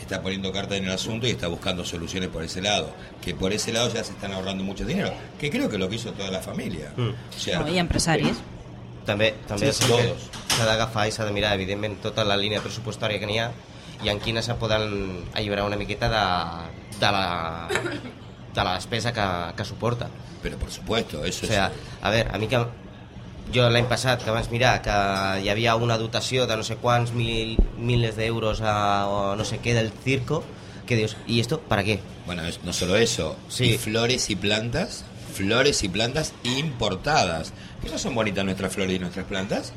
está 0.00 0.20
poniendo 0.20 0.52
carta 0.52 0.76
en 0.76 0.84
el 0.84 0.90
asunto 0.92 1.26
y 1.26 1.30
está 1.30 1.48
buscando 1.48 1.84
soluciones 1.84 2.28
por 2.28 2.42
ese 2.42 2.60
lado. 2.60 2.92
Que 3.22 3.34
por 3.34 3.52
ese 3.52 3.72
lado 3.72 3.88
ya 3.92 4.04
se 4.04 4.12
están 4.12 4.32
ahorrando 4.32 4.62
mucho 4.64 4.84
dinero. 4.84 5.12
Que 5.38 5.50
creo 5.50 5.68
que 5.68 5.76
es 5.76 5.80
lo 5.80 5.88
que 5.88 5.96
hizo 5.96 6.12
toda 6.12 6.30
la 6.30 6.40
familia. 6.40 6.92
O 6.98 7.38
sea, 7.38 7.60
No, 7.60 7.68
I 7.68 7.78
empresaris. 7.78 8.36
També, 9.04 9.34
també 9.46 9.68
Sí, 9.72 9.84
todos. 9.86 10.30
s'ha 10.56 10.64
d'agafar 10.64 11.02
i 11.08 11.12
s'ha 11.12 11.26
de 11.26 11.32
mirar, 11.36 11.50
evidentment, 11.58 11.98
tota 12.00 12.24
la 12.24 12.38
línia 12.40 12.62
pressupostària 12.64 13.18
que 13.20 13.26
n'hi 13.28 13.36
ha 13.38 13.50
i 14.02 14.08
en 14.08 14.18
quina 14.20 14.40
se 14.40 14.54
poden 14.54 15.26
alliberar 15.34 15.66
una 15.66 15.76
miqueta 15.76 16.08
de, 16.08 16.98
de, 16.98 17.10
la, 17.12 17.68
de 18.54 18.64
la 18.64 18.74
despesa 18.74 19.12
que, 19.12 19.56
que 19.56 19.64
suporta. 19.64 20.08
pero 20.42 20.56
por 20.58 20.70
supuesto, 20.70 21.24
eso 21.24 21.46
O 21.46 21.48
sea, 21.48 21.72
a 22.02 22.10
ver, 22.10 22.28
a 22.32 22.38
mí 22.38 22.46
que 22.46 22.58
jo 23.54 23.68
l'any 23.68 23.86
passat 23.88 24.22
que 24.24 24.30
vas 24.32 24.50
mirar 24.50 24.80
que 24.82 24.92
hi 25.44 25.48
havia 25.52 25.74
una 25.76 25.98
dotació 25.98 26.46
de 26.46 26.56
no 26.56 26.62
sé 26.64 26.76
quants 26.76 27.12
mil, 27.12 27.58
miles 27.78 28.16
d'euros 28.16 28.60
a 28.62 29.06
o 29.08 29.36
no 29.36 29.44
sé 29.44 29.58
què 29.60 29.74
del 29.74 29.90
circo, 30.04 30.42
que 30.86 30.96
dius, 30.96 31.16
¿y 31.26 31.40
esto 31.40 31.60
para 31.60 31.82
qué? 31.84 32.00
Bueno, 32.26 32.42
no 32.64 32.72
solo 32.72 32.96
eso, 32.96 33.36
Sí. 33.48 33.74
y 33.74 33.78
flores 33.78 34.28
y 34.30 34.36
plantas, 34.36 35.04
flores 35.34 35.82
y 35.82 35.88
plantas 35.88 36.32
importadas. 36.44 37.52
¿Que 37.82 37.90
no 37.90 37.98
son 37.98 38.14
bonitas 38.14 38.44
nuestras 38.44 38.72
flores 38.72 38.96
y 38.96 38.98
nuestras 38.98 39.26
plantas? 39.26 39.72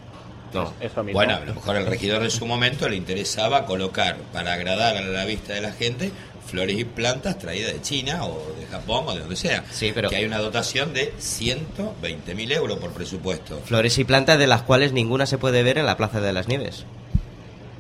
No. 0.54 0.74
Eso 0.80 1.04
mismo. 1.04 1.20
Bueno, 1.20 1.36
a 1.36 1.40
lo 1.42 1.54
mejor 1.56 1.76
al 1.76 1.86
regidor 1.86 2.24
en 2.24 2.32
su 2.32 2.46
momento 2.46 2.88
le 2.88 2.96
interesaba 2.96 3.66
colocar, 3.66 4.16
para 4.32 4.54
agradar 4.54 4.96
a 4.96 5.02
la 5.02 5.26
vista 5.26 5.54
de 5.54 5.62
la 5.62 5.72
gente, 5.74 6.12
flores 6.48 6.78
y 6.80 6.86
plantas 6.86 7.38
traídas 7.38 7.74
de 7.74 7.82
China 7.82 8.26
o 8.26 8.56
de 8.60 8.66
Japón 8.68 9.04
o 9.08 9.14
de 9.14 9.20
donde 9.20 9.36
sea. 9.36 9.64
Sí, 9.72 9.92
pero- 9.94 10.10
Que 10.10 10.16
hay 10.16 10.26
una 10.26 10.40
dotación 10.40 10.94
de 10.94 11.14
120 11.18 12.34
mil 12.36 12.52
euros 12.52 12.80
por 12.80 12.92
presupuesto. 12.92 13.60
Flores 13.66 13.98
y 13.98 14.04
plantas 14.06 14.40
de 14.40 14.48
las 14.48 14.62
cuales 14.64 14.94
ninguna 14.94 15.26
se 15.26 15.38
puede 15.38 15.62
ver 15.64 15.78
en 15.78 15.86
la 15.86 15.98
Plaza 15.98 16.22
de 16.22 16.34
las 16.34 16.48
Nieves. 16.48 16.86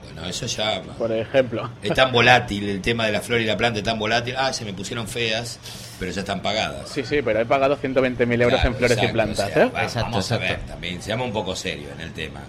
Bueno, 0.03 0.27
eso 0.29 0.45
ya... 0.47 0.81
Por 0.97 1.11
ejemplo. 1.11 1.69
Es 1.81 1.93
tan 1.93 2.11
volátil 2.11 2.67
el 2.69 2.81
tema 2.81 3.05
de 3.05 3.11
la 3.11 3.21
flor 3.21 3.39
y 3.41 3.45
la 3.45 3.55
planta, 3.57 3.79
es 3.79 3.85
tan 3.85 3.99
volátil. 3.99 4.35
Ah, 4.37 4.51
se 4.51 4.65
me 4.65 4.73
pusieron 4.73 5.07
feas, 5.07 5.59
pero 5.99 6.11
ya 6.11 6.21
están 6.21 6.41
pagadas. 6.41 6.89
Sí, 6.89 7.03
sí, 7.03 7.21
pero 7.23 7.39
he 7.39 7.45
pagado 7.45 7.77
120.000 7.77 8.41
euros 8.41 8.59
Claro, 8.59 8.67
en 8.69 8.75
flores 8.75 8.97
y 8.97 8.99
exacto, 8.99 9.13
plantas, 9.13 9.49
o 9.49 9.53
sea, 9.53 9.63
¿eh? 9.63 9.69
va- 9.73 9.83
Exacto, 9.83 10.09
vamos 10.11 10.31
a 10.31 10.35
exacto. 10.35 10.57
ver 10.57 10.67
también, 10.67 11.01
seamos 11.01 11.27
un 11.27 11.33
poco 11.33 11.55
serios 11.55 11.91
en 11.93 12.01
el 12.01 12.13
tema. 12.13 12.41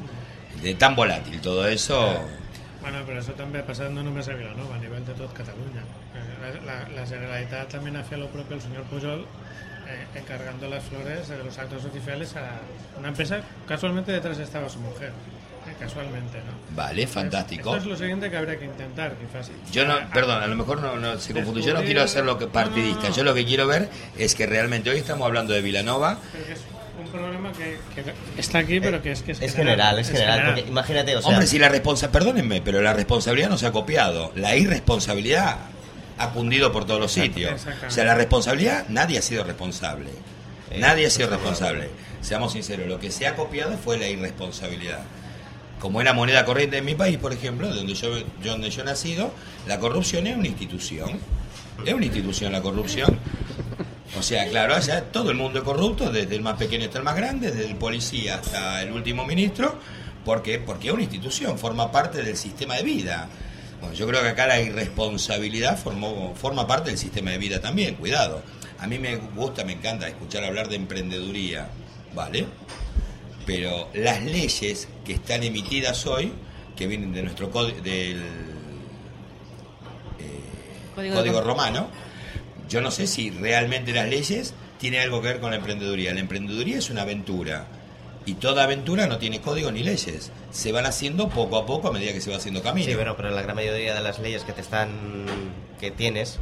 De 0.62 0.74
tan 0.74 0.96
volátil 0.96 1.40
todo 1.40 1.66
eso. 1.68 2.18
Bueno, 2.80 3.02
però 3.04 3.18
això 3.20 3.34
també 3.36 3.58
ha 3.60 3.66
passat 3.66 3.90
no 3.90 4.00
només 4.06 4.28
a 4.30 4.34
Vilanova, 4.38 4.76
a 4.76 4.78
nivell 4.80 5.04
de 5.04 5.12
tot 5.18 5.32
Catalunya. 5.36 5.82
Eh, 6.18 6.60
La, 6.64 6.88
la, 6.88 7.06
Generalitat 7.06 7.68
también 7.68 7.96
hacía 7.96 8.18
lo 8.18 8.28
propio 8.28 8.56
el 8.56 8.62
señor 8.62 8.82
Pujol, 8.84 9.20
eh, 9.88 10.18
encargando 10.18 10.68
las 10.68 10.84
flores 10.84 11.28
de 11.28 11.38
los 11.38 11.56
actos 11.58 11.84
oficiales 11.84 12.34
a 12.36 12.58
una 12.98 13.08
empresa, 13.08 13.40
casualmente 13.66 14.12
detrás 14.12 14.38
estaba 14.38 14.68
su 14.68 14.78
mujer, 14.80 15.08
eh, 15.66 15.74
casualmente, 15.80 16.38
¿no? 16.38 16.76
Vale, 16.76 17.06
fantástico. 17.06 17.70
Esto 17.70 17.82
es 17.82 17.86
lo 17.86 17.96
siguiente 17.96 18.30
que 18.30 18.36
habría 18.36 18.58
que 18.58 18.66
intentar, 18.66 19.14
quizás. 19.16 19.50
Yo 19.72 19.86
no, 19.86 19.94
Ah, 19.94 20.08
perdón, 20.12 20.42
a 20.42 20.46
lo 20.46 20.56
mejor 20.56 20.80
no, 20.80 20.96
no 20.96 21.18
se 21.18 21.32
confunde. 21.32 21.62
Yo 21.62 21.74
no 21.74 21.82
quiero 21.82 22.02
hacer 22.02 22.24
lo 22.24 22.38
que 22.38 22.46
partidista. 22.46 22.96
No, 22.96 23.02
no, 23.04 23.08
no. 23.10 23.16
Yo 23.16 23.24
lo 23.24 23.34
que 23.34 23.44
quiero 23.46 23.66
ver 23.66 23.88
es 24.16 24.34
que 24.34 24.46
realmente 24.46 24.90
hoy 24.90 24.98
estamos 24.98 25.26
hablando 25.26 25.52
de 25.54 25.62
Vilanova. 25.62 26.18
es 26.34 26.60
un 27.00 27.08
problema 27.10 27.52
que, 27.52 27.78
que 27.94 28.12
está 28.40 28.58
aquí, 28.58 28.80
pero 28.80 29.00
que 29.00 29.12
es 29.12 29.22
que 29.22 29.32
es, 29.32 29.40
Es 29.40 29.54
general, 29.54 29.98
es 29.98 30.10
general. 30.10 30.46
Porque 30.46 30.68
imagínate, 30.68 31.16
o 31.16 31.22
sea, 31.22 31.30
Hombre, 31.30 31.46
si 31.46 31.58
la 31.58 31.68
responsabilidad, 31.68 32.12
perdónenme, 32.12 32.60
pero 32.60 32.82
la 32.82 32.92
responsabilidad 32.92 33.48
no 33.48 33.56
se 33.56 33.66
ha 33.66 33.72
copiado. 33.72 34.32
La 34.34 34.56
irresponsabilidad 34.56 35.56
ha 36.18 36.30
cundido 36.30 36.72
por 36.72 36.84
todos 36.84 37.00
los 37.00 37.12
sitios. 37.12 37.52
O 37.86 37.90
sea, 37.90 38.04
la 38.04 38.14
responsabilidad, 38.14 38.86
nadie 38.88 39.18
ha 39.18 39.22
sido 39.22 39.44
responsable. 39.44 40.10
Eh, 40.70 40.78
Nadie 40.80 41.06
ha 41.06 41.10
sido 41.10 41.30
responsable. 41.30 41.88
Seamos 42.20 42.52
sinceros, 42.52 42.86
lo 42.88 42.98
que 43.00 43.10
se 43.10 43.26
ha 43.26 43.34
copiado 43.36 43.78
fue 43.78 43.96
la 43.96 44.06
irresponsabilidad. 44.08 45.00
Como 45.80 46.00
era 46.00 46.12
moneda 46.12 46.44
corriente 46.44 46.76
en 46.78 46.84
mi 46.84 46.94
país, 46.94 47.16
por 47.18 47.32
ejemplo, 47.32 47.72
donde 47.72 47.94
yo, 47.94 48.18
yo- 48.18 48.50
donde 48.50 48.68
yo 48.68 48.82
he 48.82 48.84
nacido, 48.84 49.32
la 49.66 49.78
corrupción 49.78 50.26
es 50.26 50.36
una 50.36 50.48
institución. 50.48 51.18
Es 51.86 51.94
una 51.94 52.04
institución 52.04 52.52
la 52.52 52.60
corrupción. 52.60 53.18
O 54.18 54.22
sea, 54.22 54.48
claro, 54.48 54.74
allá 54.74 55.04
todo 55.12 55.30
el 55.30 55.36
mundo 55.36 55.60
es 55.60 55.64
corrupto, 55.64 56.10
desde 56.10 56.34
el 56.34 56.42
más 56.42 56.56
pequeño 56.56 56.84
hasta 56.86 56.98
el 56.98 57.04
más 57.04 57.14
grande, 57.16 57.50
desde 57.50 57.66
el 57.70 57.76
policía 57.76 58.36
hasta 58.36 58.82
el 58.82 58.90
último 58.92 59.24
ministro. 59.24 59.78
¿Por 60.24 60.42
qué? 60.42 60.58
Porque 60.58 60.88
es 60.88 60.92
una 60.94 61.02
institución, 61.02 61.58
forma 61.58 61.90
parte 61.92 62.22
del 62.22 62.36
sistema 62.36 62.74
de 62.76 62.82
vida. 62.82 63.28
Bueno, 63.80 63.94
yo 63.94 64.06
creo 64.06 64.22
que 64.22 64.28
acá 64.28 64.46
la 64.46 64.60
irresponsabilidad 64.60 65.78
formó, 65.78 66.34
forma 66.34 66.66
parte 66.66 66.90
del 66.90 66.98
sistema 66.98 67.30
de 67.30 67.38
vida 67.38 67.60
también, 67.60 67.94
cuidado. 67.94 68.42
A 68.78 68.86
mí 68.86 68.98
me 68.98 69.16
gusta, 69.16 69.64
me 69.64 69.72
encanta 69.72 70.08
escuchar 70.08 70.44
hablar 70.44 70.68
de 70.68 70.76
emprendeduría, 70.76 71.68
¿vale? 72.14 72.46
Pero 73.46 73.88
las 73.94 74.22
leyes 74.22 74.88
que 75.04 75.14
están 75.14 75.42
emitidas 75.42 76.06
hoy, 76.06 76.32
que 76.76 76.86
vienen 76.86 77.12
de 77.12 77.22
nuestro 77.22 77.48
del 77.48 78.18
eh, 80.18 80.40
Código 80.94 81.14
código, 81.16 81.40
romano, 81.40 81.88
yo 82.68 82.80
no 82.80 82.90
sé 82.90 83.06
si 83.06 83.30
realmente 83.30 83.92
las 83.92 84.08
leyes 84.08 84.54
tienen 84.78 85.00
algo 85.00 85.20
que 85.22 85.28
ver 85.28 85.40
con 85.40 85.50
la 85.50 85.56
emprendeduría. 85.56 86.12
La 86.14 86.20
emprendeduría 86.20 86.78
es 86.78 86.90
una 86.90 87.02
aventura. 87.02 87.66
Y 88.28 88.34
toda 88.34 88.64
aventura 88.64 89.06
no 89.06 89.16
tiene 89.18 89.40
código 89.40 89.72
ni 89.72 89.82
leyes. 89.82 90.30
Se 90.50 90.70
van 90.70 90.84
haciendo 90.84 91.28
poco 91.30 91.56
a 91.56 91.64
poco 91.64 91.88
a 91.88 91.92
medida 91.92 92.12
que 92.12 92.20
se 92.20 92.30
va 92.30 92.36
haciendo 92.36 92.62
camino. 92.62 92.86
Sí, 92.86 92.94
bueno, 92.94 93.16
pero 93.16 93.30
la 93.30 93.40
gran 93.42 93.56
mayoría 93.56 93.94
de 93.94 94.02
las 94.02 94.18
leyes 94.18 94.44
que 94.44 94.52
te 94.52 94.60
están 94.60 95.24
que 95.80 95.90
tienes 95.90 96.38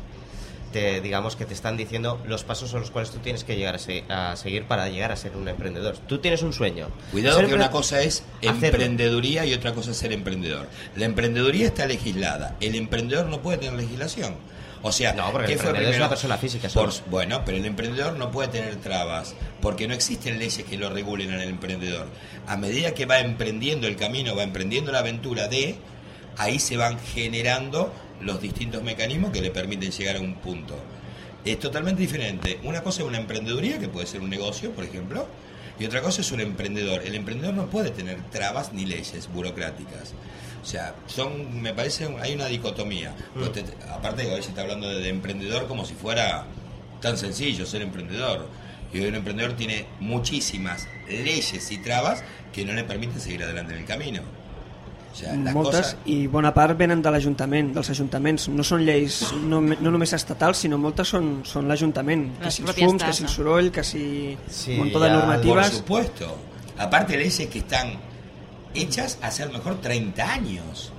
te 0.72 1.00
digamos 1.00 1.36
que 1.36 1.46
te 1.46 1.54
están 1.54 1.76
diciendo 1.76 2.20
los 2.26 2.42
pasos 2.42 2.74
a 2.74 2.78
los 2.78 2.90
cuales 2.90 3.10
tú 3.12 3.18
tienes 3.18 3.44
que 3.44 3.56
llegar 3.56 3.76
a, 3.76 3.78
se- 3.78 4.04
a 4.08 4.34
seguir 4.36 4.64
para 4.64 4.88
llegar 4.88 5.12
a 5.12 5.16
ser 5.16 5.36
un 5.36 5.46
emprendedor. 5.48 5.96
Tú 5.96 6.18
tienes 6.18 6.42
un 6.42 6.52
sueño. 6.52 6.88
Cuidado 7.12 7.38
Ser 7.38 7.46
que 7.48 7.54
una 7.54 7.70
cosa 7.70 8.02
es 8.02 8.24
Hacerlo. 8.40 8.66
emprendeduría 8.66 9.46
y 9.46 9.54
otra 9.54 9.72
cosa 9.72 9.92
es 9.92 9.96
ser 9.96 10.12
emprendedor. 10.12 10.66
La 10.96 11.04
emprendeduría 11.06 11.66
está 11.66 11.86
legislada. 11.86 12.56
El 12.60 12.74
emprendedor 12.74 13.26
no 13.26 13.40
puede 13.42 13.58
tener 13.58 13.74
legislación. 13.74 14.34
O 14.86 14.92
sea, 14.92 15.12
No, 15.14 15.32
porque 15.32 15.48
¿qué 15.48 15.52
el 15.54 15.58
fue 15.58 15.90
es 15.90 15.96
una 15.96 16.08
persona 16.08 16.38
física 16.38 16.68
Por- 16.68 16.92
bueno, 17.10 17.42
pero 17.44 17.58
el 17.58 17.64
emprendedor 17.64 18.16
no 18.16 18.30
puede 18.30 18.48
tener 18.48 18.76
trabas 18.76 19.34
porque 19.60 19.88
no 19.88 19.94
existen 19.94 20.38
leyes 20.38 20.62
que 20.64 20.78
lo 20.78 20.90
regulen 20.90 21.32
al 21.32 21.42
emprendedor. 21.42 22.06
A 22.46 22.56
medida 22.56 22.94
que 22.94 23.04
va 23.04 23.18
emprendiendo 23.18 23.88
el 23.88 23.96
camino, 23.96 24.36
va 24.36 24.44
emprendiendo 24.44 24.92
la 24.92 25.00
aventura 25.00 25.48
de, 25.48 25.74
ahí 26.36 26.60
se 26.60 26.76
van 26.76 27.00
generando 27.00 27.92
los 28.20 28.40
distintos 28.40 28.84
mecanismos 28.84 29.32
que 29.32 29.40
le 29.40 29.50
permiten 29.50 29.90
llegar 29.90 30.16
a 30.16 30.20
un 30.20 30.34
punto. 30.36 30.78
Es 31.44 31.58
totalmente 31.58 32.02
diferente. 32.02 32.60
Una 32.62 32.82
cosa 32.82 33.02
es 33.02 33.08
una 33.08 33.18
emprendeduría, 33.18 33.80
que 33.80 33.88
puede 33.88 34.06
ser 34.06 34.20
un 34.20 34.30
negocio, 34.30 34.70
por 34.70 34.84
ejemplo, 34.84 35.26
y 35.80 35.84
otra 35.84 36.00
cosa 36.00 36.20
es 36.20 36.30
un 36.30 36.40
emprendedor. 36.40 37.02
El 37.04 37.16
emprendedor 37.16 37.54
no 37.54 37.66
puede 37.66 37.90
tener 37.90 38.18
trabas 38.30 38.72
ni 38.72 38.86
leyes 38.86 39.28
burocráticas. 39.32 40.14
O 40.66 40.68
sea, 40.68 40.96
son, 41.06 41.62
me 41.62 41.72
parece, 41.72 42.08
hay 42.20 42.34
una 42.34 42.46
dicotomía. 42.46 43.14
Pues 43.34 43.52
te- 43.52 43.64
aparte 43.88 44.24
que 44.24 44.34
hoy 44.34 44.42
se 44.42 44.48
está 44.48 44.62
hablando 44.62 44.88
de, 44.88 44.98
de 45.00 45.08
emprendedor 45.10 45.68
como 45.68 45.84
si 45.84 45.94
fuera 45.94 46.44
tan 47.00 47.16
sencillo 47.16 47.64
ser 47.64 47.82
emprendedor. 47.82 48.48
Y 48.92 48.98
hoy 48.98 49.06
un 49.06 49.14
emprendedor 49.14 49.52
tiene 49.52 49.86
muchísimas 50.00 50.88
leyes 51.08 51.70
y 51.70 51.78
trabas 51.78 52.24
que 52.52 52.64
no 52.64 52.72
le 52.72 52.82
permiten 52.82 53.20
seguir 53.20 53.44
adelante 53.44 53.74
en 53.74 53.78
el 53.80 53.86
camino. 53.86 54.22
O 55.12 55.16
sea, 55.16 55.36
las 55.36 55.54
Moltes, 55.54 55.80
cosas... 55.80 55.96
i 56.04 56.26
bona 56.26 56.50
part 56.52 56.74
venen 56.76 57.00
de 57.00 57.12
l'Ajuntament, 57.14 57.70
dels 57.72 57.88
ajuntaments. 57.94 58.48
No 58.52 58.66
són 58.66 58.82
lleis 58.84 59.20
no, 59.46 59.62
no 59.62 59.92
només 59.94 60.12
estatals, 60.18 60.64
sinó 60.66 60.80
moltes 60.82 61.14
són, 61.14 61.30
són 61.46 61.70
l'Ajuntament. 61.70 62.26
Que 62.40 62.50
Les 62.50 62.58
si 62.58 62.66
els 62.66 62.74
fums, 62.82 63.06
que 63.06 63.14
si 63.14 63.24
el 63.24 63.30
soroll, 63.32 63.70
que 63.70 63.86
si 63.86 64.02
Sí, 64.50 64.74
un 64.74 64.82
montón 64.90 65.06
de 65.06 65.14
ya, 65.14 65.40
Por 65.46 65.64
supuesto. 65.64 66.36
Aparte 66.76 67.16
leyes 67.16 67.46
que 67.48 67.60
están 67.60 67.94
hechas 68.80 69.18
hace 69.22 69.42
a 69.42 69.46
lo 69.46 69.52
mejor 69.52 69.80
30 69.80 70.32
años. 70.32 70.92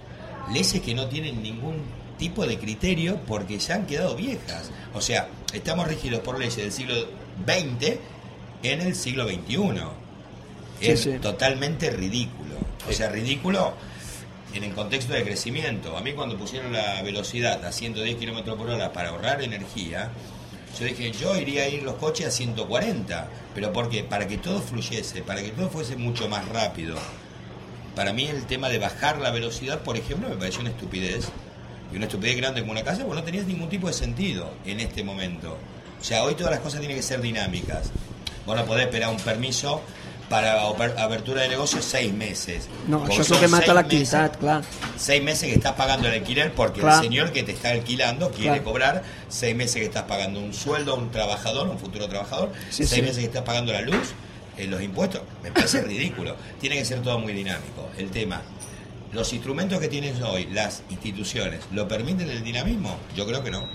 Leyes 0.51 0.81
que 0.81 0.95
no 0.95 1.07
tienen 1.07 1.41
ningún 1.43 1.75
tipo 2.17 2.45
de 2.47 2.57
criterio 2.57 3.19
porque 3.27 3.59
ya 3.59 3.75
han 3.75 3.85
quedado 3.85 4.15
viejas. 4.15 4.71
O 4.93 5.01
sea, 5.01 5.27
estamos 5.53 5.87
regidos 5.87 6.21
por 6.21 6.39
leyes 6.39 6.55
del 6.55 6.71
siglo 6.71 6.95
XX 7.45 7.97
en 8.63 8.81
el 8.81 8.95
siglo 8.95 9.27
XXI. 9.27 9.57
Sí, 10.79 10.87
Es 10.87 11.01
sí. 11.01 11.11
totalmente 11.21 11.89
ridículo. 11.89 12.55
O 12.89 12.93
sea, 12.93 13.09
ridículo 13.09 13.73
en 14.53 14.63
el 14.63 14.73
contexto 14.73 15.13
de 15.13 15.23
crecimiento. 15.23 15.97
A 15.97 16.01
mí 16.01 16.13
cuando 16.13 16.37
pusieron 16.37 16.71
la 16.73 17.01
velocidad 17.03 17.63
a 17.65 17.71
110 17.71 18.15
kilómetros 18.17 18.57
por 18.57 18.69
hora 18.69 18.93
para 18.93 19.09
ahorrar 19.09 19.41
energía, 19.43 20.09
yo 20.79 20.85
dije, 20.85 21.11
yo 21.11 21.35
iría 21.35 21.63
a 21.63 21.67
ir 21.67 21.83
los 21.83 21.95
coches 21.95 22.27
a 22.27 22.31
140. 22.31 23.27
¿Pero 23.53 23.73
por 23.73 23.89
qué? 23.89 24.03
Para 24.03 24.27
que 24.27 24.37
todo 24.37 24.61
fluyese, 24.61 25.21
para 25.21 25.41
que 25.41 25.49
todo 25.49 25.69
fuese 25.69 25.95
mucho 25.95 26.29
más 26.29 26.47
rápido. 26.49 26.95
Para 27.97 28.13
mí 28.13 28.27
el 28.27 28.45
tema 28.45 28.69
de 28.69 28.77
bajar 28.77 29.17
la 29.17 29.31
velocidad, 29.31 29.79
por 29.79 29.97
ejemplo, 29.97 30.29
me 30.29 30.35
pareció 30.35 30.61
una 30.61 30.69
estupidez. 30.69 31.29
Y 31.91 31.95
una 31.95 32.05
estupidez 32.05 32.37
grande 32.37 32.61
como 32.61 32.73
una 32.73 32.83
casa, 32.83 33.03
pues 33.03 33.15
no 33.15 33.23
tenía 33.23 33.41
ningún 33.41 33.69
tipo 33.69 33.87
de 33.87 33.93
sentido 33.93 34.51
en 34.65 34.79
este 34.79 35.03
momento. 35.03 35.57
O 35.99 36.03
sea, 36.03 36.23
hoy 36.23 36.35
todas 36.35 36.51
las 36.51 36.59
cosas 36.59 36.79
tienen 36.79 36.95
que 36.95 37.01
ser 37.03 37.21
dinámicas. 37.21 37.89
Vos 38.45 38.55
no 38.55 38.65
podés 38.65 38.85
esperar 38.85 39.09
un 39.09 39.17
permiso 39.17 39.81
para 40.29 40.61
apertura 40.67 41.41
de 41.41 41.47
negocio 41.47 41.81
seis 41.81 42.13
meses. 42.13 42.67
No, 42.87 42.99
Porque 42.99 43.15
el 43.15 43.23
son 43.25 43.39
que 43.39 43.47
mata 43.47 43.63
seis 43.65 43.75
l'activitat, 43.75 44.21
meses- 44.33 44.37
clar. 44.37 44.63
Seis 44.97 45.23
meses 45.23 45.49
que 45.49 45.55
estás 45.55 45.73
pagando 45.73 46.07
el 46.07 46.13
alquiler 46.15 46.51
porque 46.53 46.81
Claro. 46.81 46.97
el 46.97 47.03
señor 47.03 47.31
que 47.31 47.41
te 47.41 47.53
está 47.53 47.69
alquilando 47.69 48.29
quiere 48.29 48.49
Claro. 48.57 48.63
cobrar. 48.65 49.03
Seis 49.29 49.55
meses 49.55 49.77
que 49.77 49.85
estás 49.85 50.03
pagando 50.03 50.39
un 50.39 50.53
sueldo 50.53 50.91
a 50.91 50.95
un 50.97 51.09
trabajador, 51.09 51.67
un 51.67 51.79
futuro 51.79 52.07
trabajador. 52.07 52.51
Sí, 52.69 52.85
seis 52.85 52.89
sí. 52.91 53.01
meses 53.01 53.17
que 53.19 53.25
estás 53.25 53.43
pagando 53.43 53.71
la 53.73 53.81
luz, 53.81 54.09
eh, 54.57 54.67
los 54.67 54.81
impuestos. 54.81 55.21
Me 55.43 55.51
parece 55.51 55.81
ridículo. 55.81 56.35
Tiene 56.59 56.75
que 56.77 56.85
ser 56.85 57.01
todo 57.01 57.19
muy 57.19 57.33
dinámico. 57.33 57.89
El 57.97 58.09
tema. 58.09 58.41
¿Los 59.13 59.31
instrumentos 59.33 59.79
que 59.79 59.87
tienes 59.87 60.21
hoy, 60.21 60.47
las 60.51 60.83
instituciones, 60.89 61.61
lo 61.71 61.87
permiten 61.87 62.29
el 62.29 62.43
dinamismo? 62.43 62.97
Yo 63.15 63.25
creo 63.25 63.43
que 63.43 63.51
no. 63.51 63.65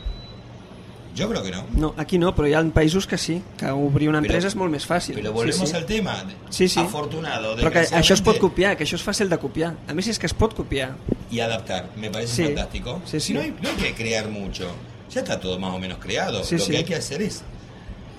Yo 1.15 1.29
creo 1.29 1.43
que 1.43 1.51
no. 1.51 1.67
No, 1.77 1.95
aquí 1.99 2.17
no, 2.19 2.35
però 2.35 2.49
hi 2.49 2.55
ha 2.57 2.62
països 2.73 3.07
que 3.07 3.19
sí, 3.19 3.43
que 3.59 3.69
obrir 3.69 4.09
una 4.09 4.19
empresa 4.23 4.47
Pero- 4.47 4.49
és 4.49 4.57
molt 4.57 4.73
més 4.73 4.87
fàcil. 4.89 5.15
Pero 5.15 5.33
volvemos 5.33 5.61
sí, 5.61 5.67
sí. 5.67 5.77
al 5.77 5.85
tema. 5.85 6.25
Sí, 6.49 6.69
sí. 6.69 6.81
Afortunado. 6.81 7.55
Però 7.57 7.71
que 7.71 7.83
això 7.85 8.15
es 8.15 8.23
pot 8.25 8.39
copiar, 8.41 8.77
que 8.79 8.85
això 8.85 8.97
és 8.97 9.05
fàcil 9.05 9.29
de 9.29 9.37
copiar. 9.39 9.75
A 9.89 9.93
més, 9.93 10.09
és 10.09 10.19
que 10.19 10.27
es 10.27 10.33
pot 10.35 10.55
copiar. 10.55 10.95
y 11.31 11.41
adaptar. 11.41 11.91
Me 11.97 12.11
parece 12.11 12.35
Sí. 12.37 12.45
fantástico. 12.45 13.01
Sí, 13.07 13.19
sí. 13.21 13.33
No, 13.35 13.41
hay, 13.41 13.55
no 13.62 13.69
hay 13.71 13.77
que 13.77 13.95
crear 13.95 14.29
mucho. 14.29 14.71
Ya 15.11 15.21
está 15.21 15.39
todo 15.41 15.59
más 15.59 15.75
o 15.75 15.79
menos 15.79 15.99
creado. 15.99 16.45
Sí, 16.45 16.57
Lo 16.57 16.65
sí. 16.65 16.71
que 16.71 16.77
hay 16.79 16.85
que 16.85 16.95
hacer 16.95 17.21
es 17.23 17.43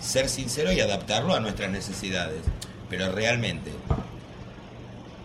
ser 0.04 0.30
sincero 0.30 0.72
y 0.72 0.80
adaptarlo 0.82 1.34
a 1.34 1.40
nuestras 1.40 1.72
necesidades. 1.72 2.42
pero 2.90 3.12
realmente, 3.12 3.72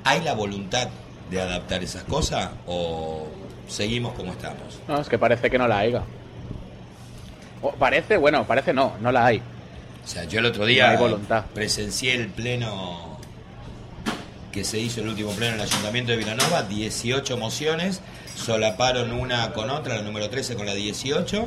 ¿hay 0.04 0.22
la 0.22 0.32
voluntad 0.32 0.88
de 1.30 1.40
adaptar 1.40 1.82
esas 1.82 2.04
cosas 2.04 2.48
o 2.66 3.26
seguimos 3.68 4.14
como 4.14 4.32
estamos? 4.32 4.78
No, 4.86 4.98
es 5.00 5.08
que 5.08 5.18
parece 5.18 5.50
que 5.50 5.58
no 5.58 5.68
la 5.68 5.78
haya. 5.80 6.02
O 7.60 7.72
parece, 7.72 8.16
bueno, 8.16 8.46
parece 8.46 8.72
no, 8.72 8.94
no 9.00 9.12
la 9.12 9.26
hay. 9.26 9.42
O 10.04 10.08
sea, 10.08 10.24
yo 10.24 10.38
el 10.38 10.46
otro 10.46 10.62
No 10.62 10.68
día 10.68 10.90
hay 10.90 10.96
voluntad. 10.96 11.44
presencié 11.52 12.14
el 12.14 12.28
pleno 12.28 13.18
que 14.52 14.64
se 14.64 14.78
hizo 14.78 15.02
el 15.02 15.08
último 15.08 15.32
pleno 15.32 15.56
en 15.56 15.60
el 15.60 15.66
Ayuntamiento 15.66 16.12
de 16.12 16.18
Vilanova, 16.18 16.62
18 16.62 17.36
mociones, 17.36 18.00
solaparon 18.34 19.12
una 19.12 19.52
con 19.52 19.68
otra, 19.68 19.96
la 19.96 20.02
número 20.02 20.30
13 20.30 20.54
con 20.56 20.64
la 20.64 20.72
18, 20.74 21.46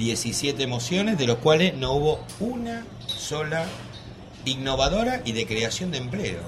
17 0.00 0.66
mociones, 0.66 1.18
de 1.18 1.26
los 1.26 1.38
cuales 1.38 1.76
no 1.76 1.92
hubo 1.92 2.24
una 2.40 2.86
sola 3.06 3.66
innovadora 4.46 5.20
y 5.26 5.32
de 5.32 5.46
creación 5.46 5.90
de 5.90 5.98
empleo. 5.98 6.40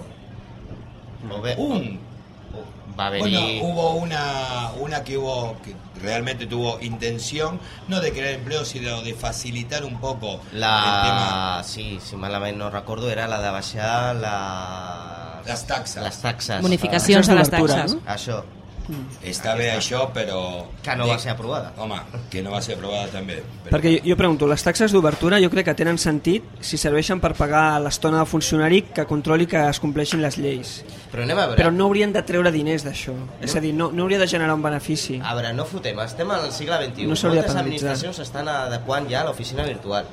Un 1.58 2.00
va 2.98 3.06
haver-hi... 3.06 3.20
Bueno, 3.20 3.66
hubo 3.66 3.94
una, 3.96 4.70
una 4.80 5.04
que 5.04 5.18
hubo 5.18 5.56
que 5.62 5.74
realmente 6.00 6.46
tuvo 6.46 6.80
intención, 6.80 7.60
no 7.88 8.00
de 8.00 8.12
crear 8.12 8.34
empleo, 8.34 8.64
sino 8.64 9.02
de 9.02 9.14
facilitar 9.14 9.84
un 9.84 10.00
poco 10.00 10.40
el 10.52 10.60
tema. 10.60 11.58
La... 11.58 11.62
Sí, 11.64 11.98
si 12.00 12.16
malament 12.16 12.56
no 12.56 12.70
recordo, 12.70 13.10
era 13.10 13.28
la 13.28 13.40
de 13.40 13.50
baixar 13.50 14.16
la... 14.16 15.42
Les 15.46 15.66
taxes. 15.66 16.02
Les 16.02 16.18
taxes. 16.22 16.62
Bonificacions 16.62 17.28
a 17.28 17.34
les 17.34 17.50
taxes. 17.50 17.96
Això, 18.06 18.42
Està 19.24 19.54
bé 19.58 19.70
això, 19.72 20.04
però... 20.14 20.66
que 20.82 20.94
no 20.98 21.06
va 21.08 21.18
ser 21.22 21.30
aprovada. 21.32 21.72
Home, 21.78 21.98
que 22.30 22.42
no 22.42 22.50
va 22.54 22.60
ser 22.62 22.74
aprovada 22.76 23.06
també. 23.12 23.36
Però... 23.64 23.76
Perquè 23.76 23.92
jo, 23.98 24.00
jo 24.10 24.16
pregunto, 24.18 24.48
les 24.50 24.62
taxes 24.64 24.92
d'obertura 24.92 25.38
jo 25.42 25.50
crec 25.52 25.68
que 25.70 25.74
tenen 25.78 25.98
sentit 26.02 26.44
si 26.60 26.78
serveixen 26.80 27.20
per 27.22 27.32
pagar 27.38 27.80
l'estona 27.84 28.18
del 28.22 28.26
funcionari 28.30 28.82
que 28.94 29.06
controli 29.06 29.46
que 29.46 29.62
es 29.68 29.80
compleixin 29.82 30.22
les 30.22 30.38
lleis. 30.38 30.80
Però 31.12 31.22
anem 31.26 31.38
a 31.38 31.46
veure... 31.52 31.60
Però 31.60 31.70
no 31.74 31.86
haurien 31.90 32.12
de 32.12 32.22
treure 32.26 32.50
diners 32.54 32.84
d'això. 32.88 33.14
És 33.40 33.54
a 33.56 33.62
dir, 33.64 33.74
no, 33.76 33.90
no 33.92 34.06
hauria 34.06 34.18
de 34.18 34.28
generar 34.28 34.56
un 34.58 34.62
benefici. 34.64 35.20
A 35.22 35.34
veure, 35.38 35.52
no 35.54 35.64
fotem, 35.68 36.00
estem 36.04 36.30
al 36.34 36.50
segle 36.52 36.80
XXI. 36.88 37.06
No 37.06 37.16
Moltes 37.22 37.54
de 37.54 37.60
administracions 37.60 38.18
estan 38.24 38.48
adequant 38.48 39.08
ja 39.10 39.22
a 39.22 39.28
l'oficina 39.30 39.64
virtual 39.68 40.08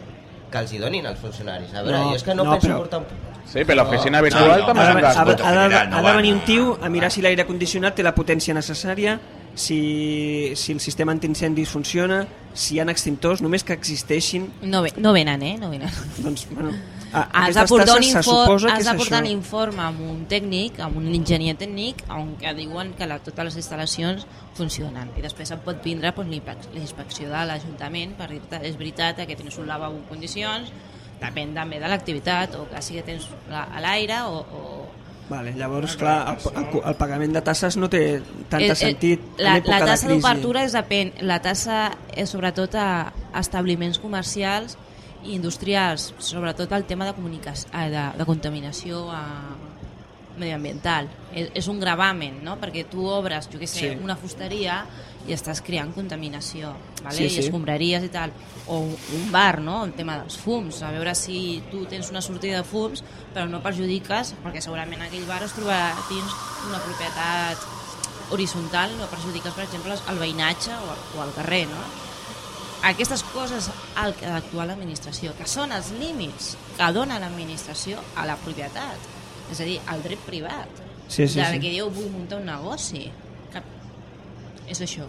que 0.50 0.58
els 0.64 0.72
hi 0.74 0.80
donin 0.82 1.06
als 1.06 1.20
funcionaris. 1.22 1.74
A 1.74 1.84
veure, 1.84 1.98
No, 1.98 2.10
jo 2.12 2.16
és 2.18 2.24
que 2.26 2.34
no, 2.36 2.44
no, 2.44 2.56
penso 2.58 2.68
però- 2.70 2.78
portar 2.84 3.00
un... 3.04 3.29
Sí, 3.50 3.64
però 3.66 3.80
l'oficina 3.84 4.20
No, 4.20 4.24
virtual 4.28 4.60
no, 4.62 4.66
també 4.68 4.82
ha, 4.84 4.94
de, 4.94 5.00
és 5.00 5.16
un 5.16 5.22
ha, 5.22 5.26
de, 5.26 5.44
ha, 5.44 5.68
de, 5.68 5.90
no 5.90 5.98
ha 5.98 6.02
de 6.12 6.16
venir 6.18 6.32
a- 6.32 6.36
un 6.36 6.42
tio 6.46 6.78
a 6.82 6.90
mirar 6.90 7.10
si 7.12 7.22
l'aire 7.26 7.46
condicionat 7.48 7.96
té 7.98 8.04
la 8.06 8.14
potència 8.14 8.54
necessària, 8.54 9.18
si, 9.56 10.54
si 10.56 10.72
el 10.72 10.80
sistema 10.80 11.12
antiincendis 11.12 11.70
funciona, 11.70 12.22
si 12.54 12.76
hi 12.76 12.80
ha 12.80 12.86
extintors, 12.92 13.42
només 13.42 13.64
que 13.66 13.74
existeixin, 13.74 14.46
No, 14.62 14.84
ve, 14.86 14.94
no 14.98 15.12
venen, 15.14 15.42
eh? 15.44 15.58
No 15.60 15.70
venen. 15.72 15.90
doncs, 16.20 16.46
bueno, 16.52 16.72
a, 17.12 17.24
Has 17.24 17.58
aquestes 17.58 17.58
d'aportar 17.58 17.98
un, 17.98 18.04
infor 18.04 18.70
has 18.70 18.80
és 18.80 18.86
d'aportar 18.86 19.22
un 19.24 19.30
informe 19.32 19.82
amb 19.82 20.00
un 20.06 20.22
tècnic, 20.30 20.80
amb 20.80 20.98
un 21.02 21.08
enginyer 21.08 21.56
tècnic, 21.58 22.04
on 22.14 22.36
que 22.38 22.54
diuen 22.54 22.94
que 22.94 23.08
la, 23.10 23.18
totes 23.20 23.50
les 23.50 23.58
instal·lacions 23.64 24.28
funcionen. 24.54 25.10
I 25.18 25.26
després 25.26 25.50
et 25.52 25.66
pot 25.66 25.82
vindre 25.84 26.14
doncs, 26.16 26.70
la 26.74 26.80
inspecció 26.80 27.28
de 27.34 27.44
l'Ajuntament 27.50 28.14
per 28.16 28.30
dir-te 28.30 28.62
és 28.62 28.78
veritat 28.78 29.26
que 29.26 29.36
tens 29.36 29.58
un 29.58 29.68
lavabo 29.68 29.96
en 29.98 30.06
condicions, 30.08 30.70
depèn 31.20 31.54
també 31.56 31.80
de 31.82 31.90
l'activitat, 31.92 32.56
o 32.56 32.66
que 32.70 32.80
que 32.80 33.04
tens 33.04 33.28
a 33.52 33.82
l'aire, 33.84 34.24
o, 34.28 34.40
o... 34.40 34.86
Vale, 35.30 35.54
llavors, 35.54 35.94
clar, 35.96 36.34
el, 36.34 36.58
el, 36.58 36.82
el 36.90 36.96
pagament 36.98 37.36
de 37.36 37.42
tasses 37.46 37.78
no 37.78 37.88
té 37.88 38.20
tant 38.50 38.64
Eh, 38.64 38.72
eh, 38.72 38.76
sentit 38.76 39.22
en 39.38 39.46
la, 39.46 39.60
la 39.62 39.80
tassa 39.86 40.08
de 40.08 40.16
d'obertura 40.16 40.64
és 40.66 40.74
depèn. 40.74 41.12
La 41.22 41.38
tassa 41.40 41.92
és 42.18 42.30
sobretot 42.34 42.74
a 42.74 43.12
establiments 43.38 44.00
comercials 44.02 44.78
i 45.24 45.36
industrials, 45.36 46.14
sobretot 46.18 46.72
el 46.74 46.88
tema 46.90 47.06
de, 47.06 47.14
comunicació, 47.14 47.70
de, 47.70 48.06
de 48.18 48.26
contaminació 48.26 49.06
a, 49.14 49.22
mediambiental. 50.40 51.10
És, 51.36 51.52
és 51.54 51.68
un 51.70 51.80
gravamen, 51.82 52.40
no? 52.46 52.56
Perquè 52.62 52.86
tu 52.90 53.06
obres, 53.06 53.50
jo 53.52 53.60
què 53.60 53.68
sé, 53.68 53.92
Sí. 53.92 53.98
una 54.02 54.16
fusteria 54.18 54.86
i 55.30 55.36
estàs 55.36 55.62
creant 55.66 55.92
contaminació, 55.94 56.74
vale? 57.04 57.16
Sí, 57.16 57.28
i 57.28 57.34
sí. 57.36 57.44
escombraries 57.46 58.06
i 58.08 58.12
tal. 58.14 58.34
O 58.70 58.82
un, 58.90 59.28
bar, 59.34 59.62
no? 59.62 59.84
El 59.86 59.94
tema 59.98 60.18
dels 60.20 60.38
fums, 60.42 60.82
a 60.84 60.92
veure 60.96 61.14
si 61.18 61.60
tu 61.72 61.86
tens 61.90 62.10
una 62.14 62.24
sortida 62.26 62.60
de 62.60 62.68
fums 62.68 63.04
però 63.34 63.46
no 63.50 63.62
perjudiques, 63.62 64.34
perquè 64.44 64.64
segurament 64.66 65.06
aquell 65.06 65.28
bar 65.30 65.44
es 65.46 65.54
trobarà 65.58 65.94
dins 66.10 66.34
una 66.68 66.82
propietat 66.82 67.68
horitzontal, 68.34 68.94
no 68.98 69.10
perjudiques, 69.10 69.54
per 69.54 69.66
exemple, 69.66 69.98
el 70.12 70.22
veïnatge 70.22 70.76
o, 70.76 70.98
o 71.18 71.24
el 71.26 71.34
carrer, 71.38 71.66
no? 71.70 71.82
Aquestes 72.90 73.26
coses 73.34 73.68
al 74.00 74.14
que 74.16 74.28
ha 74.28 74.38
d'actuar 74.38 74.70
l'administració, 74.70 75.34
que 75.36 75.48
són 75.50 75.74
els 75.76 75.92
límits 76.00 76.54
que 76.78 76.92
dona 76.96 77.18
l'administració 77.20 78.00
a 78.16 78.26
la 78.30 78.38
propietat, 78.40 79.10
és 79.52 79.60
a 79.60 79.68
dir, 79.68 79.80
al 79.92 80.06
dret 80.06 80.22
privat. 80.26 80.86
Sí, 81.10 81.26
sí, 81.28 81.42
de 81.42 81.48
sí. 81.50 81.60
que 81.60 81.74
jo 81.74 81.90
vull 81.92 82.12
muntar 82.14 82.38
un 82.40 82.48
negoci. 82.48 83.08
És 84.70 84.82
això. 84.86 85.08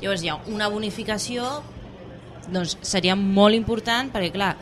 Llavors 0.00 0.24
hi 0.24 0.30
ha 0.32 0.38
una 0.50 0.68
bonificació 0.72 1.46
doncs 2.50 2.76
seria 2.86 3.14
molt 3.18 3.54
important 3.54 4.10
perquè 4.12 4.32
clar 4.34 4.54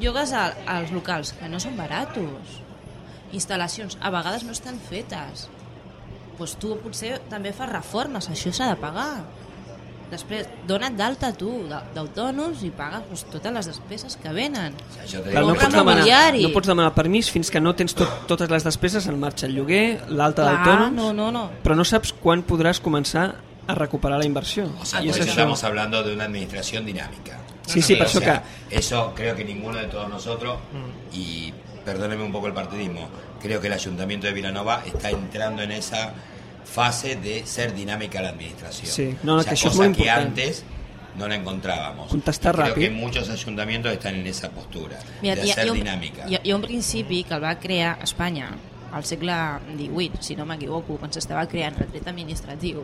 llogues 0.00 0.32
a, 0.36 0.46
als 0.76 0.92
locals 0.94 1.34
que 1.36 1.48
no 1.50 1.60
són 1.62 1.76
baratos. 1.78 2.60
Instal·lacions 3.36 3.98
a 4.00 4.12
vegades 4.14 4.46
no 4.46 4.54
estan 4.56 4.78
fetes. 4.88 5.48
Doncs 6.36 6.54
tu 6.60 6.76
potser 6.82 7.16
també 7.32 7.52
fas 7.56 7.72
reformes 7.72 8.28
això 8.30 8.52
s'ha 8.52 8.70
de 8.72 8.80
pagar 8.80 9.10
després 10.10 10.46
dona't 10.68 10.94
d'alta 10.96 11.32
tu 11.34 11.50
d'autònoms 11.94 12.62
i 12.62 12.70
pagues 12.70 13.02
doncs, 13.08 13.24
totes 13.32 13.52
les 13.52 13.66
despeses 13.66 14.16
que 14.22 14.30
venen 14.32 14.74
O 14.76 15.06
digo 15.08 15.40
no, 15.40 15.54
pots 15.54 15.74
demanar, 15.74 16.34
no 16.40 16.52
pots 16.54 16.68
demanar 16.70 16.94
permís 16.94 17.30
fins 17.30 17.50
que 17.50 17.60
no 17.60 17.74
tens 17.74 17.94
tot, 17.98 18.26
totes 18.30 18.50
les 18.50 18.64
despeses 18.64 19.06
en 19.10 19.18
marxa, 19.18 19.46
el 19.46 19.54
lloguer, 19.56 20.04
l'alta 20.08 20.44
d'autònoms, 20.46 20.94
no, 20.94 21.12
no, 21.12 21.30
no. 21.32 21.50
però 21.64 21.74
no 21.74 21.84
saps 21.84 22.12
quan 22.22 22.44
podràs 22.46 22.80
començar 22.82 23.34
a 23.66 23.74
recuperar 23.74 24.18
la 24.20 24.26
inversió. 24.26 24.68
O 24.80 24.84
sea, 24.86 25.00
eso 25.02 25.22
això. 25.24 25.30
estamos 25.30 25.64
hablando 25.64 26.04
de 26.04 26.14
una 26.14 26.24
administración 26.24 26.86
dinámica. 26.86 27.40
Sí, 27.66 27.82
sí, 27.82 27.96
per 27.96 28.06
O 28.06 28.10
això 28.10 28.20
sea, 28.20 28.42
que... 28.70 28.76
Eso 28.78 29.12
creo 29.16 29.34
que 29.34 29.44
ninguno 29.44 29.78
de 29.78 29.88
todos 29.88 30.08
nosotros, 30.08 30.58
Mm. 30.72 31.16
y 31.16 31.52
perdóneme 31.84 32.22
un 32.22 32.30
poco 32.30 32.46
el 32.46 32.52
partidismo, 32.52 33.08
creo 33.42 33.60
que 33.60 33.66
el 33.66 33.72
Ayuntamiento 33.72 34.28
de 34.28 34.32
Vilanova 34.34 34.82
está 34.86 35.10
entrando 35.10 35.62
en 35.62 35.72
esa 35.72 36.12
fase 36.66 37.16
de 37.16 37.46
ser 37.46 37.74
dinámica 37.74 38.20
la 38.20 38.30
administración. 38.30 38.90
Sí, 38.92 39.16
no, 39.22 39.34
no, 39.36 39.38
O 39.40 39.42
sea, 39.42 39.52
que 39.52 39.56
això 39.58 39.68
és 39.68 39.72
cosa 39.72 39.82
molt 39.84 39.96
que 39.96 40.02
important. 40.02 40.26
antes 40.28 40.64
no 41.16 41.28
la 41.28 41.34
encontrábamos. 41.36 42.08
Contestar 42.10 42.54
Y 42.54 42.58
creo 42.58 42.74
ràpid. 42.74 42.80
que 42.80 42.90
muchos 42.90 43.30
ayuntamientos 43.30 43.92
están 43.92 44.16
en 44.16 44.26
esa 44.26 44.50
postura, 44.50 44.98
Mira, 45.22 45.36
de 45.36 45.46
hi, 45.46 45.50
ha, 45.50 45.54
ser 45.54 45.64
hi, 45.64 45.68
ha 45.68 45.72
un, 45.72 45.78
dinámica. 45.78 46.28
hi, 46.28 46.34
ha, 46.34 46.40
hi 46.42 46.50
ha 46.50 46.56
un 46.56 46.62
principi 46.62 47.24
que 47.24 47.34
el 47.34 47.42
va 47.42 47.58
crear 47.58 47.98
Espanya 48.02 48.50
al 48.92 49.04
segle 49.04 49.32
XVIII, 49.76 50.12
si 50.20 50.36
no 50.36 50.44
m'equivoco, 50.44 50.96
quan 50.98 51.12
s'estava 51.12 51.46
creant 51.46 51.80
el 51.80 51.88
dret 51.90 52.06
administratiu, 52.08 52.82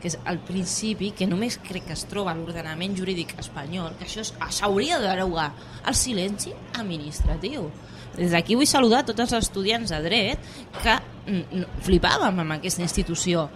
que 0.00 0.08
és 0.08 0.18
el 0.26 0.38
principi 0.38 1.10
que 1.12 1.26
només 1.26 1.58
crec 1.58 1.84
que 1.86 1.92
es 1.92 2.04
troba 2.08 2.32
a 2.32 2.34
l'ordenament 2.34 2.96
jurídic 2.96 3.34
espanyol, 3.38 3.92
que 3.98 4.06
això 4.06 4.20
és- 4.20 4.34
s'hauria 4.50 4.98
de 4.98 5.08
derogar 5.08 5.52
el 5.86 5.94
silenci 5.94 6.52
administratiu. 6.78 7.70
Des 8.16 8.32
d'aquí 8.34 8.56
vull 8.58 8.68
saludar 8.68 9.04
tots 9.06 9.22
els 9.22 9.36
estudiants 9.38 9.92
de 9.92 10.00
dret 10.04 10.50
que 10.82 10.96
mm, 11.26 11.66
flipàvem 11.86 12.42
amb 12.42 12.56
aquesta 12.58 12.82
institució. 12.84 13.48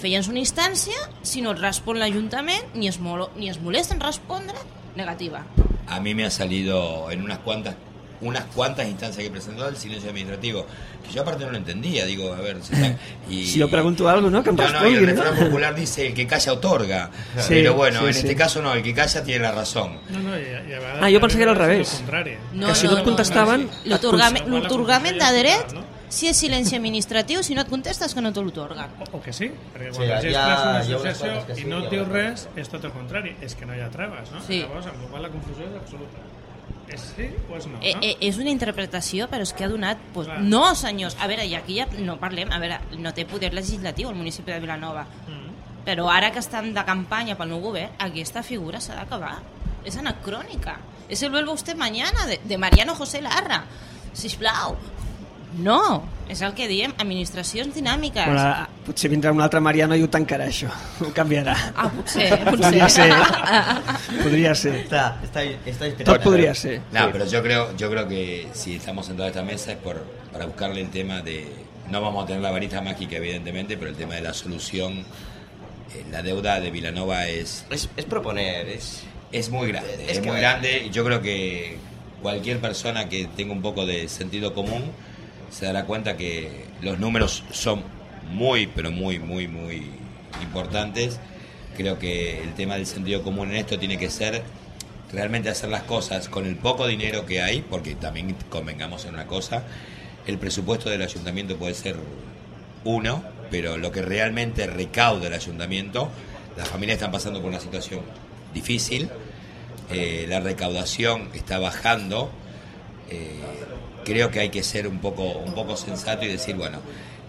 Feies 0.00 0.30
una 0.32 0.40
instància, 0.40 0.96
si 1.22 1.42
no 1.44 1.52
et 1.52 1.60
respon 1.60 2.00
l'Ajuntament, 2.00 2.72
ni, 2.74 2.88
es 2.88 3.00
molo, 3.04 3.28
ni 3.36 3.50
es 3.52 3.60
molesta 3.60 3.94
en 3.94 4.00
respondre, 4.00 4.56
negativa. 4.96 5.44
A 5.86 6.00
mí 6.00 6.14
me 6.14 6.24
ha 6.24 6.30
salido 6.30 7.10
en 7.10 7.22
unas 7.22 7.40
cuantas 7.40 7.76
unas 8.22 8.44
cuantas 8.54 8.86
instancias 8.86 9.16
que 9.18 9.26
he 9.26 9.30
presentado 9.30 9.68
el 9.68 9.76
silencio 9.76 10.10
administrativo, 10.10 10.66
que 11.06 11.12
yo 11.12 11.22
aparte 11.22 11.44
no 11.44 11.52
lo 11.52 11.56
entendía, 11.56 12.04
digo, 12.04 12.32
a 12.34 12.40
ver, 12.40 12.58
está- 12.58 12.96
y, 13.30 13.46
Si 13.46 13.60
jo 13.60 13.68
pregunto 13.68 14.08
algo, 14.08 14.28
no? 14.30 14.42
Que 14.42 14.52
No, 14.52 14.68
no, 14.68 14.88
y 14.88 14.94
el 14.94 15.00
no? 15.00 15.06
refrán 15.22 15.36
popular 15.46 15.74
dice 15.74 16.06
el 16.08 16.14
que 16.14 16.26
calla 16.26 16.52
otorga. 16.52 17.10
Sí, 17.38 17.46
Pero 17.48 17.74
bueno, 17.74 18.00
sí, 18.00 18.06
en 18.08 18.12
sí. 18.14 18.18
este 18.20 18.36
caso 18.36 18.60
no, 18.62 18.72
el 18.74 18.82
que 18.82 18.92
calla 18.94 19.22
tiene 19.24 19.40
la 19.42 19.52
razón. 19.52 19.98
No, 20.10 20.18
no, 20.18 20.32
a 20.32 20.36
vegades 20.36 21.02
Ah, 21.02 21.08
jo 21.10 21.20
pensava 21.20 21.36
que 21.38 21.42
era 21.42 21.52
al 21.52 21.56
és 21.56 21.62
revés. 21.66 21.88
contrari. 21.96 22.36
Que 22.66 22.74
si 22.74 22.86
no 22.86 22.92
no. 22.92 22.98
et 22.98 23.04
L'otorgament 24.50 25.18
de 25.18 25.38
dret, 25.38 25.72
no? 25.72 25.84
si 26.10 26.26
és 26.28 26.36
silenci 26.36 26.74
administratiu, 26.76 27.42
si 27.42 27.54
no 27.54 27.62
et 27.62 27.68
contestes 27.70 28.12
que 28.14 28.20
no 28.20 28.32
te 28.34 28.42
l'otorguen. 28.42 28.90
O, 29.12 29.16
o 29.18 29.22
que 29.22 29.32
sí, 29.32 29.46
perquè 29.72 29.92
Sí, 29.94 29.96
quan 29.96 30.08
una 30.10 30.18
unes 30.18 30.36
associació 31.06 31.26
quantes 31.30 31.44
que 31.46 31.54
sí, 31.54 31.60
i 31.62 31.70
no 31.70 31.78
et 31.84 31.90
diu 31.90 32.04
res, 32.04 32.48
és 32.56 32.68
tot 32.68 32.84
el 32.84 32.90
contrari, 32.92 33.36
és 33.40 33.54
que 33.54 33.64
no 33.64 33.74
hi 33.76 33.80
ha 33.80 33.88
traves, 33.94 34.30
no? 34.32 34.42
Sí. 34.44 34.58
Llavors, 34.60 34.86
amb 34.90 35.00
la 35.04 35.08
qual 35.08 35.22
la 35.22 35.28
confusió 35.30 35.64
és 35.70 35.76
absoluta. 35.80 36.18
És 36.92 37.00
sí 37.16 37.28
o 37.50 37.56
és 37.56 37.66
no, 37.66 37.78
Eh, 37.82 37.94
no? 37.94 38.00
eh, 38.02 38.16
és 38.20 38.38
una 38.38 38.50
interpretació, 38.50 39.28
però 39.30 39.42
és 39.46 39.52
que 39.52 39.64
ha 39.64 39.68
donat... 39.68 39.98
Pues, 40.14 40.26
Clar. 40.26 40.40
no, 40.42 40.74
senyors, 40.74 41.16
a 41.20 41.26
veure, 41.30 41.44
i 41.46 41.54
aquí 41.54 41.76
ja 41.78 41.86
no 41.98 42.18
parlem, 42.18 42.50
a 42.52 42.58
veure, 42.58 42.80
no 42.98 43.12
té 43.14 43.24
poder 43.24 43.52
legislatiu 43.54 44.08
el 44.10 44.16
municipi 44.18 44.50
de 44.52 44.60
Vilanova, 44.60 45.06
Mm. 45.28 45.84
però 45.86 46.08
ara 46.12 46.30
que 46.32 46.38
estan 46.40 46.74
de 46.74 46.84
campanya 46.84 47.36
pel 47.38 47.48
nou 47.48 47.60
govern, 47.60 47.92
aquesta 47.98 48.42
figura 48.42 48.80
s'ha 48.80 48.94
d'acabar. 48.98 49.38
És 49.84 49.96
anacrònica. 49.96 50.76
És 51.08 51.22
el 51.22 51.30
vuelva 51.30 51.52
usted 51.52 51.74
mañana, 51.76 52.26
de, 52.26 52.40
de 52.44 52.58
Mariano 52.58 52.94
José 52.94 53.22
Larra. 53.22 53.64
Sisplau. 54.12 54.76
No, 55.58 56.04
És 56.30 56.42
el 56.46 56.52
que 56.54 56.68
diem, 56.70 56.92
administracions 57.02 57.74
dinàmiques. 57.74 58.24
Bueno, 58.24 58.38
ara, 58.40 58.68
potser 58.86 59.08
vindrà 59.10 59.32
un 59.34 59.40
altre 59.42 59.58
Mariano 59.60 59.96
i 59.98 60.02
ho 60.04 60.06
tancarà, 60.08 60.44
això. 60.46 60.68
Ho 61.02 61.08
canviarà. 61.12 61.56
Ah, 61.74 61.88
potser, 61.90 62.28
Podria 62.44 62.84
potser. 62.86 63.10
ser. 63.10 64.22
Podria 64.22 64.54
ser. 64.54 64.74
Está, 64.76 65.18
está, 65.24 65.42
está 65.42 65.78
Tot 65.80 65.88
inspirado. 65.90 66.20
podria 66.22 66.54
ser. 66.54 66.80
No, 66.92 67.10
pero 67.10 67.26
yo 67.26 67.42
creo, 67.42 67.76
yo 67.76 67.90
creo 67.90 68.06
que 68.06 68.46
si 68.52 68.76
estamos 68.76 69.06
sentados 69.06 69.34
a 69.34 69.40
esta 69.40 69.42
mesa 69.42 69.72
es 69.72 69.78
por, 69.78 70.04
para 70.32 70.46
buscarle 70.46 70.82
el 70.82 70.90
tema 70.90 71.20
de. 71.20 71.48
No 71.90 72.00
vamos 72.00 72.22
a 72.22 72.26
tener 72.28 72.42
la 72.42 72.52
varita 72.52 72.80
mágica, 72.80 73.16
evidentemente, 73.16 73.76
pero 73.76 73.90
el 73.90 73.96
tema 73.96 74.14
de 74.14 74.20
la 74.20 74.32
solución. 74.32 74.98
eh, 74.98 76.04
la 76.12 76.22
deuda 76.22 76.60
de 76.60 76.70
Vilanova 76.70 77.26
es, 77.26 77.66
Es, 77.70 77.88
es 77.96 78.04
proponer, 78.04 78.68
es... 78.68 79.02
es 79.32 79.50
muy 79.50 79.66
grande. 79.66 79.94
Es 80.04 80.10
Es, 80.12 80.18
que- 80.20 80.30
muy 80.30 80.38
grande. 80.40 80.84
y 80.86 80.90
Yo 80.90 81.04
creo 81.04 81.20
que 81.20 81.76
cualquier 82.22 82.60
persona 82.60 83.08
que 83.08 83.26
tenga 83.36 83.52
un 83.52 83.62
poco 83.62 83.84
de 83.84 84.08
sentido 84.08 84.54
común 84.54 84.92
se 85.50 85.66
dará 85.66 85.84
cuenta 85.84 86.16
que 86.16 86.64
los 86.80 86.98
números 86.98 87.44
son 87.50 87.82
muy, 88.30 88.66
pero 88.66 88.90
muy, 88.90 89.18
muy, 89.18 89.48
muy 89.48 89.90
importantes. 90.42 91.18
Creo 91.76 91.98
que 91.98 92.42
el 92.42 92.54
tema 92.54 92.76
del 92.76 92.86
sentido 92.86 93.22
común 93.22 93.50
en 93.50 93.56
esto 93.56 93.78
tiene 93.78 93.98
que 93.98 94.10
ser 94.10 94.42
realmente 95.12 95.48
hacer 95.48 95.70
las 95.70 95.82
cosas 95.82 96.28
con 96.28 96.46
el 96.46 96.56
poco 96.56 96.86
dinero 96.86 97.26
que 97.26 97.42
hay, 97.42 97.62
porque 97.62 97.94
también 97.94 98.36
convengamos 98.48 99.04
en 99.04 99.14
una 99.14 99.26
cosa, 99.26 99.64
el 100.26 100.38
presupuesto 100.38 100.90
del 100.90 101.02
ayuntamiento 101.02 101.56
puede 101.56 101.74
ser 101.74 101.96
uno, 102.84 103.24
pero 103.50 103.76
lo 103.76 103.90
que 103.90 104.02
realmente 104.02 104.66
recauda 104.66 105.26
el 105.26 105.34
ayuntamiento, 105.34 106.08
las 106.56 106.68
familias 106.68 106.96
están 106.96 107.10
pasando 107.10 107.40
por 107.40 107.48
una 107.48 107.60
situación 107.60 108.00
difícil, 108.54 109.08
eh, 109.90 110.26
la 110.28 110.40
recaudación 110.40 111.30
está 111.34 111.58
bajando, 111.58 112.30
eh, 113.10 113.40
creo 114.04 114.30
que 114.30 114.40
hay 114.40 114.50
que 114.50 114.62
ser 114.62 114.86
un 114.86 114.98
poco, 114.98 115.22
un 115.22 115.54
poco 115.54 115.76
sensato 115.76 116.24
y 116.24 116.28
decir, 116.28 116.56
bueno, 116.56 116.78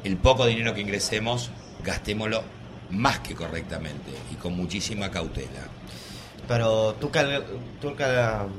el 0.04 0.18
poco 0.18 0.46
dinero 0.46 0.74
que 0.74 0.82
ingresemos, 0.82 1.52
gastémoslo 1.84 2.44
más 2.90 3.20
que 3.20 3.36
correctamente 3.36 4.12
y 4.32 4.36
con 4.36 4.56
muchísima 4.56 5.10
cautela. 5.10 5.70
Però 6.48 6.94
tu 7.00 7.10
que, 7.12 7.22
tu 7.80 7.96
que... 7.96 8.06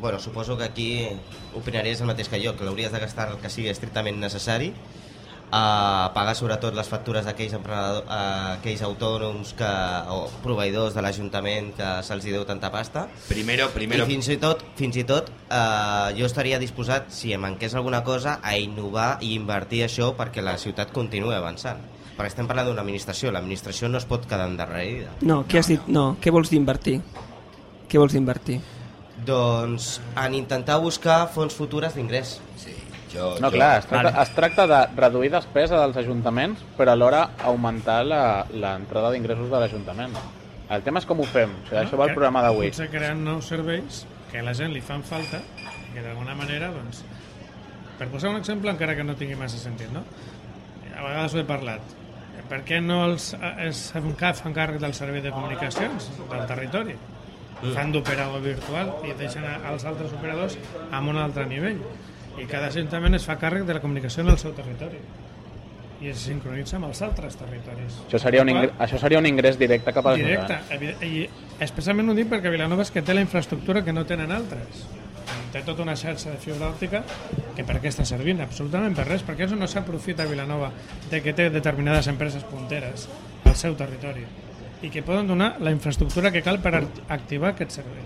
Bueno, 0.00 0.18
suposo 0.18 0.56
que 0.56 0.64
aquí 0.64 1.08
opinaries 1.54 2.00
el 2.00 2.06
mateix 2.06 2.30
que 2.30 2.38
jo, 2.40 2.54
que 2.56 2.64
l'hauries 2.64 2.92
de 2.92 3.00
gastar 3.02 3.28
el 3.28 3.40
que 3.42 3.50
sigui 3.52 3.68
estrictament 3.68 4.16
necessari, 4.22 4.70
a 5.52 6.10
pagar 6.14 6.32
sobretot 6.32 6.72
les 6.72 6.88
factures 6.88 7.26
d'aquells 7.28 7.52
aquells 7.60 8.82
autònoms 8.86 9.52
que, 9.58 9.70
o 10.08 10.24
proveïdors 10.40 10.96
de 10.96 11.04
l'Ajuntament 11.04 11.74
que 11.76 11.88
se'ls 12.06 12.24
deu 12.24 12.46
tanta 12.48 12.70
pasta. 12.72 13.04
Primero, 13.28 13.68
primero, 13.74 14.06
I 14.06 14.14
fins 14.14 14.30
i 14.32 14.38
tot, 14.40 14.64
fins 14.78 14.96
i 14.96 15.04
tot 15.04 15.28
eh, 15.28 16.08
jo 16.16 16.24
estaria 16.24 16.58
disposat, 16.62 17.12
si 17.12 17.34
em 17.36 17.44
manqués 17.44 17.76
alguna 17.76 18.00
cosa, 18.02 18.38
a 18.42 18.56
innovar 18.56 19.18
i 19.20 19.34
invertir 19.36 19.84
això 19.84 20.14
perquè 20.16 20.40
la 20.40 20.56
ciutat 20.56 20.94
continuï 20.96 21.36
avançant. 21.36 21.84
Perquè 22.16 22.32
estem 22.32 22.48
parlant 22.48 22.70
d'una 22.70 22.80
administració, 22.80 23.32
l'administració 23.32 23.92
no 23.92 24.00
es 24.00 24.08
pot 24.08 24.24
quedar 24.28 24.48
endarrerida. 24.48 25.12
No, 25.20 25.42
què 25.44 25.60
has 25.60 25.68
dit? 25.68 25.84
No, 25.88 26.14
què 26.20 26.32
vols 26.32 26.52
d'invertir? 26.52 27.02
Què 27.92 28.00
vols 28.00 28.16
d'invertir? 28.16 28.62
Doncs 29.26 29.98
en 30.18 30.34
intentar 30.34 30.80
buscar 30.80 31.26
fonts 31.30 31.54
futures 31.54 31.92
d'ingrés. 31.94 32.38
sí, 32.56 32.72
yo, 33.12 33.38
No, 33.40 33.48
yo- 33.50 33.56
clar, 33.56 33.78
es 33.78 33.86
tracta, 33.86 34.10
Vale. 34.10 34.22
es 34.22 34.34
tracta 34.34 34.66
de 34.66 34.86
reduir 34.96 35.30
despesa 35.30 35.78
dels 35.80 35.96
ajuntaments, 35.96 36.60
però 36.78 36.92
alhora 36.92 37.30
augmentar 37.44 38.04
la- 38.06 38.46
l'entrada 38.52 39.10
d'ingressos 39.10 39.50
de 39.50 39.60
l'Ajuntament. 39.60 40.14
El 40.70 40.82
tema 40.82 40.98
és 41.00 41.06
com 41.06 41.20
ho 41.20 41.24
fem, 41.24 41.50
o 41.50 41.66
sigui, 41.68 41.80
això 41.82 41.96
va 41.98 42.04
al 42.04 42.10
Que 42.10 42.14
programa 42.14 42.42
d'avui. 42.42 42.68
Potser 42.70 42.88
creant 42.90 43.20
nous 43.22 43.44
serveis 43.44 44.06
que 44.30 44.38
a 44.38 44.42
la 44.42 44.54
gent 44.54 44.72
li 44.72 44.80
fan 44.80 45.02
falta 45.02 45.38
i 45.38 45.94
que 45.94 46.00
d'alguna 46.02 46.34
manera, 46.34 46.70
doncs, 46.72 47.04
per 47.98 48.08
posar 48.08 48.30
un 48.30 48.36
exemple 48.36 48.70
encara 48.70 48.96
que 48.96 49.04
no 49.04 49.14
tingui 49.14 49.36
massa 49.36 49.58
sentit, 49.58 49.90
no? 49.92 50.02
A 50.96 51.02
vegades 51.02 51.34
ho 51.34 51.38
he 51.40 51.44
parlat. 51.44 51.80
Per 52.48 52.64
què 52.64 52.80
no 52.82 53.04
els, 53.04 53.34
es 53.60 53.92
fan 53.92 54.14
càrrec 54.54 54.78
del 54.80 54.94
servei 54.94 55.20
de 55.22 55.30
comunicacions 55.30 56.10
del 56.30 56.46
territori? 56.46 56.96
Fan 57.74 57.92
d'operador 57.92 58.40
virtual 58.42 58.94
i 59.06 59.12
deixen 59.12 59.44
a- 59.44 59.68
als 59.68 59.84
altres 59.84 60.12
operadors 60.12 60.56
amb 60.90 61.08
un 61.10 61.16
altre 61.18 61.46
nivell. 61.46 61.78
I 62.40 62.46
cada 62.48 62.68
ajuntament 62.72 63.14
es 63.18 63.26
fa 63.28 63.36
càrrec 63.38 63.66
de 63.68 63.74
la 63.76 63.80
comunicació 63.82 64.22
en 64.24 64.30
el 64.32 64.38
seu 64.40 64.52
territori 64.56 64.98
i 66.02 66.08
es 66.10 66.18
sincronitza 66.26 66.76
amb 66.80 66.88
els 66.88 66.98
altres 67.06 67.36
territoris. 67.38 68.00
Això 68.08 68.18
seria, 68.18 68.42
un 68.42 68.48
ingrés, 68.50 68.72
això 68.82 68.98
seria 68.98 69.20
un 69.20 69.26
ingrés 69.28 69.58
directe 69.60 69.92
cap 69.94 70.06
a 70.10 70.14
Directe, 70.18 70.56
i 71.06 71.28
especialment 71.62 72.10
ho 72.10 72.14
dic 72.18 72.26
perquè 72.32 72.50
Vilanova 72.50 72.82
és 72.82 72.90
que 72.90 73.02
té 73.06 73.14
la 73.14 73.22
infraestructura 73.22 73.84
que 73.86 73.92
no 73.94 74.02
tenen 74.08 74.32
altres. 74.34 74.82
Té 75.52 75.60
tota 75.62 75.84
una 75.84 75.94
xarxa 75.94 76.32
de 76.32 76.38
fibra 76.42 76.70
òptica 76.72 77.04
que 77.54 77.62
per 77.68 77.76
què 77.78 77.92
està 77.92 78.06
servint? 78.08 78.40
Absolutament 78.40 78.96
per 78.96 79.04
res, 79.06 79.22
perquè 79.22 79.44
això 79.46 79.54
no 79.60 79.68
s'aprofita 79.68 80.24
Vilanova 80.26 80.72
de 81.10 81.20
que 81.22 81.34
té 81.36 81.50
determinades 81.54 82.08
empreses 82.10 82.42
punteres 82.50 83.06
al 83.44 83.54
seu 83.54 83.76
territori 83.76 84.24
i 84.82 84.90
que 84.90 85.04
poden 85.06 85.28
donar 85.28 85.52
la 85.60 85.70
infraestructura 85.70 86.32
que 86.32 86.42
cal 86.42 86.58
per 86.58 86.74
act- 86.80 87.02
activar 87.08 87.52
aquest 87.52 87.76
servei. 87.78 88.02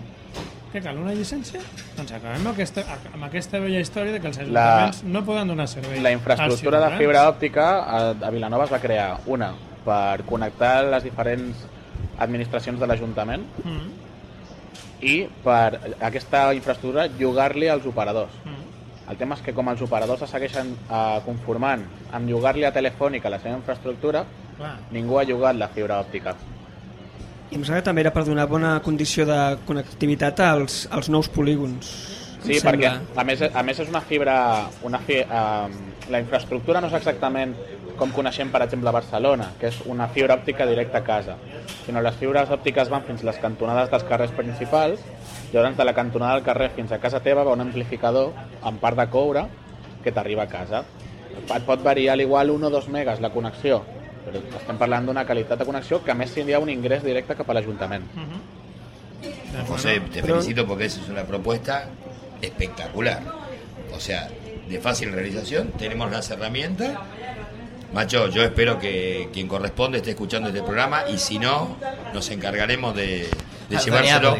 Què 0.73 0.81
cal, 0.83 0.97
una 0.99 1.13
llicència? 1.15 1.61
Doncs 1.95 2.11
acabem 2.17 2.41
amb 2.41 2.51
aquesta, 2.51 2.83
amb 3.13 3.23
aquesta 3.27 3.59
vella 3.63 3.79
història 3.79 4.15
de 4.15 4.19
que 4.19 4.27
els 4.27 4.39
ajuntaments 4.43 5.03
no 5.07 5.21
poden 5.25 5.47
donar 5.53 5.67
servei 5.71 6.01
La 6.03 6.11
infraestructura 6.11 6.81
de 6.83 6.89
fibra 6.99 7.23
òptica 7.29 7.67
a, 7.85 8.01
a 8.11 8.31
Vilanova 8.35 8.65
es 8.67 8.73
va 8.75 8.79
crear, 8.83 9.07
una, 9.31 9.53
per 9.85 10.23
connectar 10.27 10.73
les 10.91 11.07
diferents 11.07 11.63
administracions 12.19 12.79
de 12.81 12.87
l'Ajuntament 12.89 13.45
Mm, 13.63 13.87
i 15.07 15.15
per 15.43 15.79
aquesta 16.01 16.47
infraestructura 16.57 17.05
llogar-li 17.19 17.67
als 17.69 17.85
operadors. 17.85 18.33
mm. 18.43 18.63
El 19.11 19.15
tema 19.15 19.35
és 19.37 19.41
que 19.45 19.53
com 19.55 19.69
els 19.71 19.81
operadors 19.85 20.21
es 20.25 20.29
segueixen 20.33 20.73
eh, 20.75 21.19
conformant 21.23 21.85
amb 22.11 22.27
llogar-li 22.27 22.65
a 22.67 22.73
Telefònica 22.75 23.29
la 23.31 23.39
seva 23.39 23.55
infraestructura, 23.55 24.25
Clar. 24.57 24.73
ningú 24.91 25.19
ha 25.19 25.23
llogat 25.23 25.55
la 25.55 25.69
fibra 25.69 26.01
òptica. 26.01 26.33
I 27.47 27.55
em 27.55 27.63
sembla 27.63 27.79
que 27.79 27.87
també 27.87 28.03
era 28.03 28.11
per 28.11 28.25
donar 28.27 28.47
bona 28.51 28.77
condició 28.83 29.25
de 29.27 29.39
connectivitat 29.67 30.41
als, 30.43 30.85
als 30.91 31.07
nous 31.09 31.29
polígons. 31.31 31.91
Sí, 32.43 32.59
perquè 32.63 32.89
a 32.91 33.23
més, 33.27 33.41
a 33.47 33.63
més 33.65 33.79
és 33.83 33.89
una 33.91 34.01
fibra... 34.03 34.35
Una 34.87 34.99
fi, 35.03 35.21
eh, 35.23 35.93
la 36.11 36.21
infraestructura 36.23 36.81
no 36.83 36.91
és 36.91 36.95
exactament 36.99 37.55
com 37.97 38.11
coneixem, 38.13 38.51
per 38.53 38.61
exemple, 38.63 38.91
a 38.91 38.95
Barcelona, 38.95 39.49
que 39.59 39.71
és 39.71 39.79
una 39.89 40.07
fibra 40.13 40.37
òptica 40.37 40.67
directa 40.69 41.01
a 41.01 41.05
casa, 41.07 41.35
sinó 41.85 42.03
les 42.05 42.15
fibres 42.19 42.51
òptiques 42.53 42.91
van 42.93 43.03
fins 43.07 43.23
les 43.25 43.39
cantonades 43.41 43.89
dels 43.91 44.05
carrers 44.07 44.35
principals, 44.37 45.01
llavors 45.51 45.79
de 45.79 45.87
la 45.87 45.95
cantonada 45.97 46.37
del 46.37 46.45
carrer 46.45 46.69
fins 46.75 46.93
a 46.93 47.01
casa 47.01 47.23
teva 47.25 47.43
va 47.47 47.55
un 47.57 47.65
amplificador 47.65 48.35
amb 48.61 48.79
part 48.83 48.99
de 48.99 49.07
coure 49.09 49.47
que 50.03 50.13
t'arriba 50.13 50.45
a 50.45 50.51
casa. 50.51 50.83
Et 51.47 51.65
pot 51.65 51.81
variar 51.83 52.13
a 52.13 52.19
l'igual 52.19 52.53
1 52.53 52.69
o 52.69 52.73
2 52.73 52.89
megas 52.93 53.21
la 53.23 53.33
connexió, 53.33 53.81
però 54.27 54.41
estem 54.59 54.79
parlant 54.79 55.07
d'una 55.07 55.23
qualitat 55.25 55.61
de 55.61 55.65
connexió 55.67 56.01
que 56.03 56.11
a 56.11 56.17
més 56.19 56.33
tindria 56.35 56.59
un 56.59 56.69
ingrés 56.69 57.03
directe 57.05 57.35
cap 57.39 57.49
a 57.49 57.55
l'Ajuntament. 57.55 58.03
De 59.21 59.61
José, 59.65 59.95
acuerdo. 59.95 60.13
te 60.13 60.21
felicito 60.23 60.67
porque 60.67 60.85
esa 60.85 61.01
es 61.01 61.09
una 61.09 61.23
propuesta 61.23 61.87
espectacular. 62.41 63.21
O 63.95 63.99
sea, 63.99 64.27
de 64.67 64.79
fácil 64.79 65.13
realización, 65.13 65.71
tenemos 65.77 66.11
las 66.11 66.29
herramientas. 66.29 66.97
Macho, 67.93 68.27
yo 68.27 68.43
espero 68.43 68.77
que 68.77 69.29
quien 69.31 69.47
corresponde 69.47 69.99
esté 69.99 70.09
escuchando 70.11 70.49
este 70.49 70.61
programa 70.61 71.07
y 71.07 71.17
si 71.17 71.39
no, 71.39 71.77
nos 72.13 72.29
encargaremos 72.29 72.93
de, 72.95 73.29
de 73.69 73.77
llevárselo. 73.77 74.37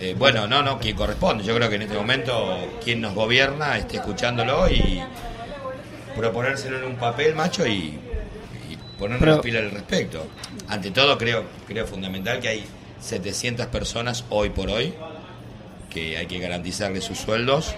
Eh, 0.00 0.14
bueno, 0.16 0.46
no, 0.46 0.62
no, 0.62 0.78
quien 0.78 0.94
corresponde. 0.94 1.42
Yo 1.42 1.56
creo 1.56 1.68
que 1.68 1.74
en 1.74 1.82
este 1.82 1.96
momento 1.96 2.56
quien 2.84 3.00
nos 3.00 3.14
gobierna 3.14 3.76
esté 3.76 3.96
escuchándolo 3.96 4.70
y 4.70 5.02
proponérselo 6.16 6.78
en 6.78 6.84
un 6.84 6.96
papel, 6.96 7.34
macho, 7.34 7.66
y 7.66 7.98
ponernos 8.98 9.20
Pero- 9.20 9.32
las 9.36 9.42
pilas 9.42 9.62
al 9.64 9.70
respecto. 9.70 10.26
Ante 10.68 10.90
todo, 10.90 11.16
creo, 11.18 11.44
creo 11.66 11.86
fundamental 11.86 12.40
que 12.40 12.48
hay 12.48 12.64
700 13.00 13.66
personas 13.66 14.24
hoy 14.30 14.50
por 14.50 14.70
hoy 14.70 14.92
que 15.90 16.16
hay 16.18 16.26
que 16.26 16.38
garantizarles 16.38 17.04
sus 17.04 17.18
sueldos, 17.18 17.74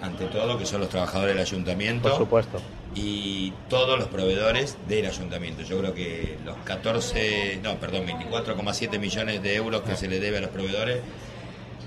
ante 0.00 0.24
todo, 0.26 0.56
que 0.58 0.64
son 0.66 0.80
los 0.80 0.88
trabajadores 0.88 1.34
del 1.34 1.42
ayuntamiento 1.44 2.08
Por 2.08 2.18
supuesto. 2.18 2.62
y 2.94 3.52
todos 3.68 3.98
los 3.98 4.08
proveedores 4.08 4.76
del 4.88 5.06
ayuntamiento. 5.06 5.62
Yo 5.62 5.78
creo 5.80 5.92
que 5.94 6.38
los 6.44 6.56
14, 6.64 7.58
no, 7.62 7.76
perdón, 7.76 8.06
24,7 8.06 8.98
millones 8.98 9.42
de 9.42 9.54
euros 9.54 9.82
que 9.82 9.96
se 9.96 10.08
le 10.08 10.18
debe 10.20 10.38
a 10.38 10.40
los 10.42 10.50
proveedores, 10.50 11.00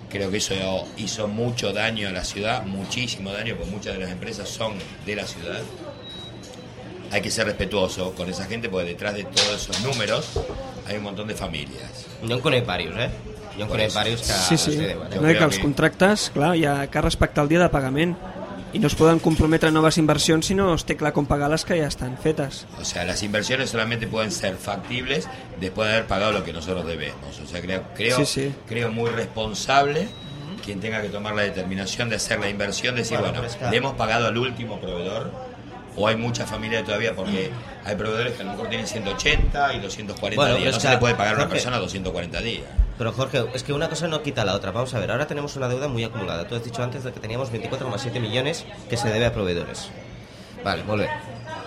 creo 0.10 0.30
que 0.30 0.38
eso 0.38 0.54
hizo 0.98 1.28
mucho 1.28 1.72
daño 1.74 2.10
a 2.10 2.12
la 2.12 2.24
ciudad, 2.24 2.64
muchísimo 2.66 3.32
daño, 3.32 3.56
porque 3.56 3.72
muchas 3.72 3.94
de 3.94 4.00
las 4.02 4.12
empresas 4.12 4.50
son 4.50 4.74
de 5.06 5.16
la 5.16 5.26
ciudad. 5.26 5.62
Hay 7.12 7.22
que 7.22 7.32
ser 7.32 7.46
respetuoso 7.48 8.14
con 8.14 8.30
esa 8.30 8.46
gente, 8.46 8.70
porque 8.70 8.88
detrás 8.90 9.14
de 9.16 9.24
todos 9.24 9.56
esos 9.56 9.82
números 9.84 10.30
hay 10.88 10.98
un 10.98 11.04
montón 11.04 11.28
de 11.28 11.36
familias. 11.36 12.06
Jo 12.22 12.34
en 12.34 12.40
conec 12.40 12.62
diversos, 12.66 13.00
eh? 13.00 13.10
Jo 13.58 13.62
en 13.64 13.68
conec 13.68 13.90
diversos 13.90 14.28
que 14.28 14.58
Sí, 14.58 14.58
sí. 14.58 14.78
No, 15.22 15.30
i 15.32 15.36
que 15.38 15.44
els 15.44 15.60
contractes, 15.60 16.30
clar, 16.34 16.56
hi 16.56 16.66
ha 16.66 16.88
que 16.92 17.02
respectar 17.02 17.44
el 17.44 17.50
dia 17.50 17.60
de 17.66 17.70
pagament 17.70 18.16
i 18.72 18.78
no 18.78 18.86
es 18.86 18.94
poden 18.94 19.18
comprometre 19.18 19.72
noves 19.74 19.98
inversions 19.98 20.46
si 20.46 20.54
no 20.54 20.68
es 20.76 20.84
té 20.86 20.94
clar 20.96 21.10
com 21.12 21.26
pagar 21.26 21.50
les 21.50 21.64
que 21.66 21.80
ja 21.82 21.88
estan 21.90 22.14
fetes. 22.22 22.68
O 22.80 22.86
sea, 22.86 23.04
las 23.04 23.24
inversiones 23.24 23.72
solamente 23.72 24.06
pueden 24.06 24.30
ser 24.32 24.56
factibles 24.58 25.28
después 25.60 25.88
de 25.90 25.96
haber 25.96 26.06
pagado 26.08 26.32
lo 26.34 26.44
que 26.44 26.54
nosotros 26.54 26.86
debemos. 26.86 27.40
O 27.44 27.48
sea, 27.48 27.62
creo, 27.62 27.82
creo, 27.96 28.18
Sí, 28.18 28.26
sí. 28.28 28.54
creo 28.68 28.92
muy 28.92 29.10
responsable 29.10 30.08
quien 30.64 30.80
tenga 30.80 31.02
que 31.02 31.10
tomar 31.10 31.34
la 31.34 31.42
determinación 31.42 32.10
de 32.10 32.18
hacer 32.18 32.40
la 32.40 32.50
inversión, 32.50 32.96
decir, 32.96 33.18
Bueno, 33.18 33.34
bueno, 33.34 33.48
pero 33.50 33.52
es 33.52 33.56
que- 33.56 33.72
le 33.72 33.78
hemos 33.78 33.94
pagado 33.96 34.28
al 34.28 34.38
último 34.38 34.80
proveedor, 34.80 35.32
o 35.96 36.08
hay 36.08 36.16
mucha 36.16 36.46
familia 36.46 36.84
todavía 36.84 37.16
porque 37.16 37.52
hay 37.84 37.96
proveedores 37.96 38.34
que 38.34 38.42
a 38.42 38.46
lo 38.46 38.52
mejor 38.52 38.70
tienen 38.70 38.88
180 38.88 39.74
y 39.74 39.80
240 39.80 40.42
Bueno, 40.42 40.58
días. 40.58 40.74
No 40.76 40.80
se 40.80 40.90
le 40.90 40.98
puede 40.98 41.16
pagar 41.16 41.36
a 41.36 41.38
una 41.38 41.50
persona 41.50 41.78
240 41.78 42.42
días. 42.42 42.64
Pero 42.98 43.14
Jorge, 43.14 43.46
es 43.54 43.64
que 43.64 43.72
una 43.72 43.90
cosa 43.90 44.08
no 44.08 44.22
quita 44.22 44.44
la 44.44 44.56
otra. 44.56 44.72
Vamos 44.72 44.94
a 44.94 45.00
ver, 45.00 45.12
ahora 45.12 45.26
tenemos 45.26 45.56
una 45.56 45.70
deuda 45.70 45.88
muy 45.88 46.04
acumulada. 46.04 46.48
Tú 46.48 46.56
has 46.56 46.64
dicho 46.64 46.84
antes 46.84 47.04
de 47.04 47.14
que 47.14 47.20
teníamos 47.20 47.52
24,7 47.52 48.20
millones 48.20 48.66
que 48.90 48.98
se 48.98 49.08
debe 49.10 49.26
a 49.26 49.34
proveedores. 49.34 49.90
Vale, 50.64 50.84
molt 50.84 51.04
bé. 51.04 51.10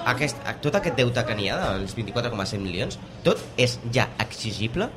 Aquest, 0.05 0.37
tot 0.61 0.75
aquest 0.77 0.99
deute 0.99 1.23
que 1.25 1.35
n'hi 1.39 1.49
ha, 1.49 1.57
els 1.79 1.95
24,7 1.97 2.59
milions, 2.61 2.99
tot 3.25 3.41
és 3.57 3.79
ja 3.95 4.09
exigible? 4.21 4.91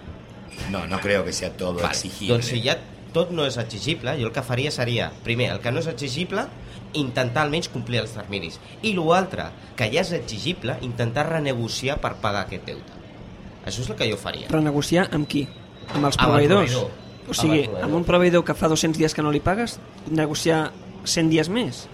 No, 0.74 0.86
no 0.88 1.00
creo 1.00 1.24
que 1.24 1.32
sea 1.32 1.52
todo 1.56 1.78
Vale, 1.80 1.94
exigible. 1.94 2.34
Doncs 2.34 2.50
si 2.52 2.62
ja 2.66 2.76
tot 3.16 3.32
no 3.32 3.46
és 3.48 3.56
exigible, 3.62 4.18
jo 4.20 4.28
el 4.28 4.34
que 4.36 4.44
faria 4.44 4.74
seria, 4.76 5.12
primer, 5.24 5.52
el 5.54 5.62
que 5.64 5.72
no 5.72 5.80
és 5.80 5.88
exigible, 5.88 6.48
intentar 6.96 7.44
almenys 7.46 7.70
complir 7.70 8.00
els 8.02 8.12
terminis. 8.16 8.60
I 8.82 8.94
l'altre, 8.98 9.50
que 9.76 9.88
ja 9.94 10.02
és 10.02 10.12
exigible, 10.18 10.78
intentar 10.82 11.28
renegociar 11.30 12.00
per 12.02 12.16
pagar 12.22 12.46
aquest 12.46 12.66
deute. 12.66 13.02
Això 13.66 13.82
és 13.82 13.90
el 13.90 13.96
que 13.98 14.10
jo 14.12 14.18
faria. 14.18 14.48
Renegociar 14.50 15.08
amb 15.16 15.28
qui? 15.28 15.48
Amb 15.94 16.06
els 16.06 16.18
Amb 16.18 16.28
el 16.28 16.48
proveïdors? 16.48 16.72
proveïdor. 16.72 17.04
O 17.28 17.34
sigui, 17.34 17.60
Amb 17.64 17.66
proveïdor. 17.72 17.84
amb 17.84 17.94
un 17.96 18.04
proveïdor 18.06 18.44
que 18.46 18.54
fa 18.54 18.68
200 18.70 18.98
dies 19.00 19.14
que 19.14 19.22
no 19.26 19.32
li 19.32 19.40
pagues, 19.42 19.80
negociar 20.10 20.72
100 21.04 21.30
dies 21.30 21.50
més? 21.50 21.88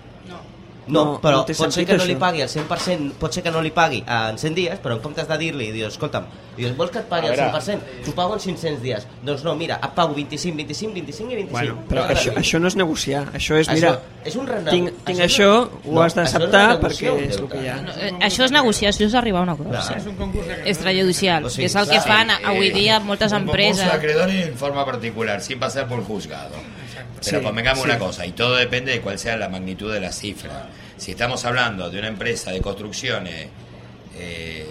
No, 0.88 1.04
No, 1.06 1.22
però 1.22 1.38
no 1.38 1.46
pot 1.46 1.72
ser 1.72 1.86
que 1.86 1.96
no 1.96 2.04
li 2.06 2.16
això. 2.16 2.20
pagui 2.20 2.42
al 2.42 2.50
100%, 2.50 3.14
pot 3.20 3.32
ser 3.32 3.44
que 3.44 3.52
no 3.52 3.62
li 3.62 3.70
pagui 3.70 4.04
en 4.08 4.38
100 4.38 4.56
dies, 4.56 4.80
però 4.82 4.96
en 4.96 5.00
comptes 5.00 5.28
de 5.28 5.38
dir-li, 5.38 5.72
dius, 5.72 5.94
escolta'm, 5.94 6.26
dius, 6.58 6.76
vols 6.76 6.90
que 6.92 7.00
et 7.00 7.06
pagui 7.06 7.28
al 7.30 7.36
veure. 7.36 7.52
100%? 7.52 7.80
T'ho 8.04 8.16
pago 8.16 8.34
en 8.34 8.40
500 8.40 8.82
dies. 8.82 9.06
Doncs 9.24 9.44
no, 9.44 9.56
mira, 9.56 9.76
et 9.84 9.92
pago 9.94 10.16
25, 10.16 10.58
25, 10.58 10.94
25 10.94 11.32
i 11.32 11.36
25. 11.36 11.52
Bueno, 11.52 11.84
però 11.88 12.02
No, 12.08 12.16
això, 12.16 12.34
no, 12.34 12.40
això 12.42 12.60
no 12.60 12.68
és 12.68 12.76
negociar, 12.76 13.28
això 13.32 13.56
és, 13.62 13.70
Això 13.70 13.76
mira, 13.76 14.02
és 14.26 14.36
un 14.36 14.46
tinc, 14.48 14.90
tinc 15.06 15.20
això 15.20 15.24
és- 15.24 15.40
això, 15.40 15.70
ho 15.86 15.94
no, 15.94 16.02
has 16.02 16.18
això 16.18 16.24
és 16.24 16.34
d'acceptar 16.34 16.68
renegociar 16.68 16.82
perquè 16.82 17.14
un 17.14 17.24
és 17.30 17.38
el 17.38 17.48
que 17.50 17.62
hi 17.64 17.68
ha. 17.68 17.76
No, 17.82 17.92
eh, 17.92 18.12
això 18.28 18.44
és 18.46 18.52
negociació, 18.52 19.06
és 19.08 19.14
arribar 19.14 19.40
a 19.40 19.44
un 19.44 19.50
acord. 19.50 19.70
Clar. 19.70 19.84
Sí. 19.84 19.94
És 19.98 20.06
un 20.08 20.16
concurs 20.16 20.48
de 20.48 20.62
Extrajudicial, 20.70 21.46
O 21.46 21.50
sigui, 21.50 21.62
que 21.62 21.66
és 21.68 21.76
el 21.76 21.88
que 21.90 22.02
fan 22.02 22.30
Eh, 22.32 22.38
avui 22.44 22.72
dia 22.72 23.00
moltes 23.00 23.32
un 23.32 23.46
concurso 23.46 23.62
empreses. 23.62 23.86
de 23.86 23.92
acreedores 23.98 24.48
en 24.48 24.58
forma 24.58 24.84
particular, 24.84 25.42
sin 25.42 25.60
pasar 25.60 25.88
por 25.88 26.04
juzgado. 26.04 26.56
Pero 27.24 27.40
Sí, 27.40 27.44
convengamos 27.46 27.84
sí. 27.84 27.90
una 27.90 28.00
cosa, 28.00 28.26
y 28.26 28.32
todo 28.32 28.56
depende 28.56 28.92
de 28.92 29.02
cuál 29.02 29.20
sea 29.20 29.38
la 29.38 29.48
magnitud 29.48 29.94
de 29.94 30.00
la 30.00 30.12
cifra. 30.12 30.70
Si 30.98 31.12
estamos 31.12 31.46
hablando 31.46 31.90
de 31.90 32.00
una 32.00 32.08
empresa 32.08 32.52
de 32.52 32.62
construcciones, 32.62 33.48
eh, 34.16 34.68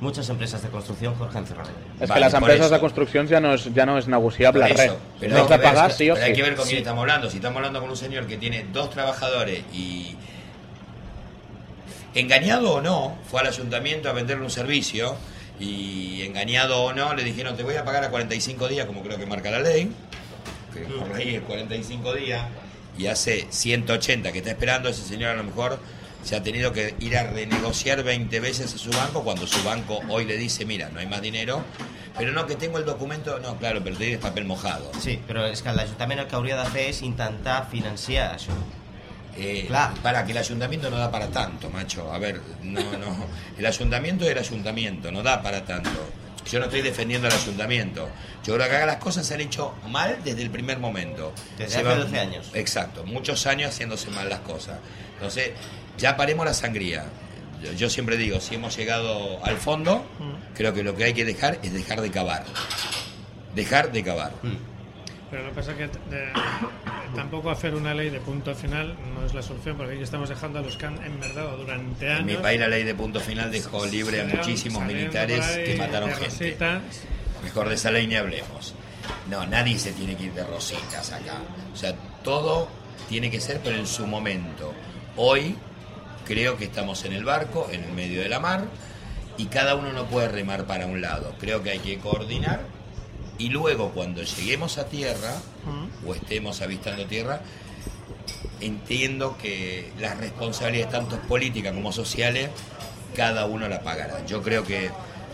Muchas 0.00 0.28
empresas 0.28 0.62
de 0.62 0.68
construcción, 0.68 1.16
Jorge, 1.16 1.38
han 1.38 1.44
cerrado. 1.44 1.70
És 2.00 2.08
Vale, 2.08 2.20
que 2.20 2.24
les 2.26 2.30
por 2.34 2.42
empreses 2.42 2.66
eso. 2.66 2.74
de 2.74 2.80
construccions 2.80 3.28
ja 3.28 3.40
no 3.40 3.52
és, 3.52 3.64
ja 3.74 3.84
no 3.84 3.98
és 3.98 4.06
negociable 4.06 4.62
res. 4.68 4.78
eso, 4.78 4.96
pero 5.18 5.32
No 5.32 5.36
hay 5.38 5.42
has 5.42 5.48
que 5.48 5.56
ver- 5.56 5.62
pagar 5.66 5.90
sí 5.92 6.08
o 6.08 6.14
pero 6.14 6.26
hay 6.26 6.32
que 6.34 6.42
ver 6.44 6.54
con 6.54 6.66
quién 6.66 6.78
estamos 6.78 7.00
hablando. 7.00 7.28
Si 7.28 7.38
estamos 7.38 7.56
hablando 7.56 7.80
con 7.80 7.90
un 7.90 7.96
señor 7.96 8.28
que 8.28 8.36
tiene 8.36 8.64
dos 8.72 8.90
trabajadores 8.90 9.64
y 9.74 10.14
engañado 12.14 12.74
o 12.74 12.80
no, 12.80 13.16
fue 13.28 13.40
al 13.40 13.48
ayuntamiento 13.48 14.08
a 14.08 14.12
venderle 14.12 14.44
un 14.44 14.50
servicio 14.50 15.16
y 15.60 16.22
engañado 16.22 16.80
o 16.82 16.92
no, 16.92 17.14
le 17.14 17.24
dijeron 17.24 17.56
te 17.56 17.62
voy 17.64 17.74
a 17.74 17.84
pagar 17.84 18.04
a 18.04 18.10
45 18.10 18.68
días, 18.68 18.86
como 18.86 19.02
creo 19.02 19.18
que 19.18 19.26
marca 19.26 19.50
la 19.50 19.58
ley, 19.60 19.90
que 20.78 20.92
por 20.92 21.16
ley 21.16 21.36
es 21.36 21.42
45 21.42 22.14
días, 22.14 22.46
y 22.96 23.06
hace 23.06 23.46
180 23.50 24.32
que 24.32 24.38
está 24.38 24.50
esperando, 24.50 24.88
ese 24.88 25.02
señor 25.02 25.30
a 25.30 25.34
lo 25.36 25.44
mejor 25.44 25.78
se 26.24 26.34
ha 26.36 26.42
tenido 26.42 26.72
que 26.72 26.94
ir 26.98 27.16
a 27.16 27.22
renegociar 27.24 28.02
20 28.02 28.40
veces 28.40 28.74
a 28.74 28.78
su 28.78 28.90
banco 28.90 29.22
cuando 29.22 29.46
su 29.46 29.62
banco 29.62 30.00
hoy 30.08 30.24
le 30.24 30.36
dice, 30.36 30.64
mira, 30.64 30.88
no 30.90 30.98
hay 30.98 31.06
más 31.06 31.22
dinero, 31.22 31.62
pero 32.18 32.32
no, 32.32 32.46
que 32.46 32.56
tengo 32.56 32.78
el 32.78 32.84
documento, 32.84 33.38
no, 33.38 33.56
claro, 33.58 33.80
pero 33.84 33.96
tienes 33.96 34.18
papel 34.18 34.44
mojado. 34.44 34.90
Sí, 34.98 35.20
però 35.28 35.46
és 35.46 35.62
que 35.62 35.70
l'Ajuntament 35.70 36.18
el 36.18 36.26
que 36.26 36.34
hauria 36.34 36.56
de 36.58 36.66
fer 36.74 36.88
és 36.90 37.02
intentar 37.06 37.68
financiar 37.70 38.32
això. 38.34 38.56
Eh, 39.38 39.66
Claro. 39.68 39.94
Para 40.02 40.24
que 40.26 40.32
el 40.32 40.38
ayuntamiento 40.38 40.90
no 40.90 40.98
da 40.98 41.12
para 41.12 41.28
tanto, 41.28 41.70
macho. 41.70 42.12
A 42.12 42.18
ver, 42.18 42.40
no, 42.64 42.82
no. 42.98 43.26
El 43.56 43.64
ayuntamiento 43.66 44.24
es 44.24 44.32
el 44.32 44.38
ayuntamiento, 44.38 45.12
no 45.12 45.22
da 45.22 45.40
para 45.42 45.64
tanto. 45.64 45.90
Yo 46.50 46.58
no 46.58 46.64
estoy 46.66 46.82
defendiendo 46.82 47.28
al 47.28 47.34
ayuntamiento. 47.34 48.08
Yo 48.44 48.54
creo 48.54 48.68
que 48.68 48.76
acá 48.76 48.86
las 48.86 48.96
cosas 48.96 49.26
se 49.26 49.34
han 49.34 49.40
hecho 49.40 49.74
mal 49.88 50.18
desde 50.24 50.42
el 50.42 50.50
primer 50.50 50.78
momento. 50.78 51.32
Desde 51.58 51.76
hace 51.76 51.82
van- 51.84 52.00
12 52.00 52.18
años. 52.18 52.50
Exacto, 52.54 53.04
muchos 53.04 53.46
años 53.46 53.70
haciéndose 53.70 54.10
mal 54.10 54.28
las 54.28 54.40
cosas. 54.40 54.78
Entonces, 55.14 55.50
ya 55.98 56.16
paremos 56.16 56.46
la 56.46 56.54
sangría. 56.54 57.04
Yo, 57.62 57.72
yo 57.72 57.90
siempre 57.90 58.16
digo, 58.16 58.40
si 58.40 58.54
hemos 58.54 58.76
llegado 58.76 59.44
al 59.44 59.56
fondo, 59.58 60.06
creo 60.54 60.72
que 60.72 60.82
lo 60.82 60.94
que 60.94 61.04
hay 61.04 61.12
que 61.14 61.24
dejar 61.24 61.58
es 61.62 61.72
dejar 61.72 62.00
de 62.00 62.10
cavar. 62.10 62.44
Dejar 63.54 63.92
de 63.92 64.04
cavar. 64.04 64.32
Pero 65.30 65.42
lo 65.42 65.48
que 65.50 65.54
pasa 65.56 65.72
es 65.72 65.76
que 65.76 65.88
tampoco 67.14 67.50
hacer 67.50 67.74
una 67.74 67.94
ley 67.94 68.10
de 68.10 68.20
punto 68.20 68.54
final 68.54 68.96
no 69.14 69.26
es 69.26 69.34
la 69.34 69.42
solución, 69.42 69.76
porque 69.76 69.94
aquí 69.94 70.02
estamos 70.02 70.28
dejando 70.28 70.58
a 70.58 70.62
los 70.62 70.76
que 70.76 70.86
han 70.86 71.02
enmerdado 71.02 71.56
durante 71.56 72.06
En 72.10 72.26
mi 72.26 72.32
años. 72.32 72.42
país 72.42 72.60
la 72.60 72.68
ley 72.68 72.84
de 72.84 72.94
punto 72.94 73.20
final 73.20 73.50
dejó 73.50 73.84
libre 73.86 74.20
a 74.22 74.24
muchísimos 74.24 74.84
militares 74.84 75.44
que 75.46 75.76
mataron 75.76 76.10
gente. 76.12 76.56
Mejor 77.42 77.68
de 77.68 77.74
esa 77.74 77.90
ley 77.90 78.06
ni 78.06 78.16
hablemos. 78.16 78.74
No, 79.30 79.46
nadie 79.46 79.78
se 79.78 79.92
tiene 79.92 80.16
que 80.16 80.24
ir 80.24 80.32
de 80.32 80.44
rositas 80.44 81.12
acá. 81.12 81.34
O 81.72 81.76
sea, 81.76 81.94
todo 82.22 82.68
tiene 83.08 83.30
que 83.30 83.40
ser, 83.40 83.60
pero 83.62 83.76
en 83.76 83.86
su 83.86 84.06
momento. 84.06 84.72
Hoy 85.16 85.56
creo 86.26 86.56
que 86.56 86.64
estamos 86.64 87.04
en 87.04 87.12
el 87.12 87.24
barco, 87.24 87.68
en 87.70 87.84
el 87.84 87.92
medio 87.92 88.20
de 88.20 88.28
la 88.28 88.40
mar, 88.40 88.64
y 89.36 89.46
cada 89.46 89.76
uno 89.76 89.92
no 89.92 90.06
puede 90.06 90.28
remar 90.28 90.64
para 90.66 90.86
un 90.86 91.00
lado. 91.00 91.34
Creo 91.38 91.62
que 91.62 91.70
hay 91.70 91.78
que 91.78 91.98
coordinar 91.98 92.60
y 93.38 93.48
luego 93.50 93.90
cuando 93.90 94.22
lleguemos 94.22 94.78
a 94.78 94.86
tierra 94.86 95.34
o 96.06 96.14
estemos 96.14 96.60
avistando 96.60 97.06
tierra, 97.06 97.40
entiendo 98.60 99.36
que 99.40 99.92
las 99.98 100.18
responsabilidades 100.18 100.92
tanto 100.92 101.16
políticas 101.28 101.72
como 101.72 101.92
sociales 101.92 102.50
cada 103.14 103.46
uno 103.46 103.68
la 103.68 103.80
pagará. 103.80 104.24
Yo 104.26 104.42
creo 104.42 104.64
que 104.64 104.90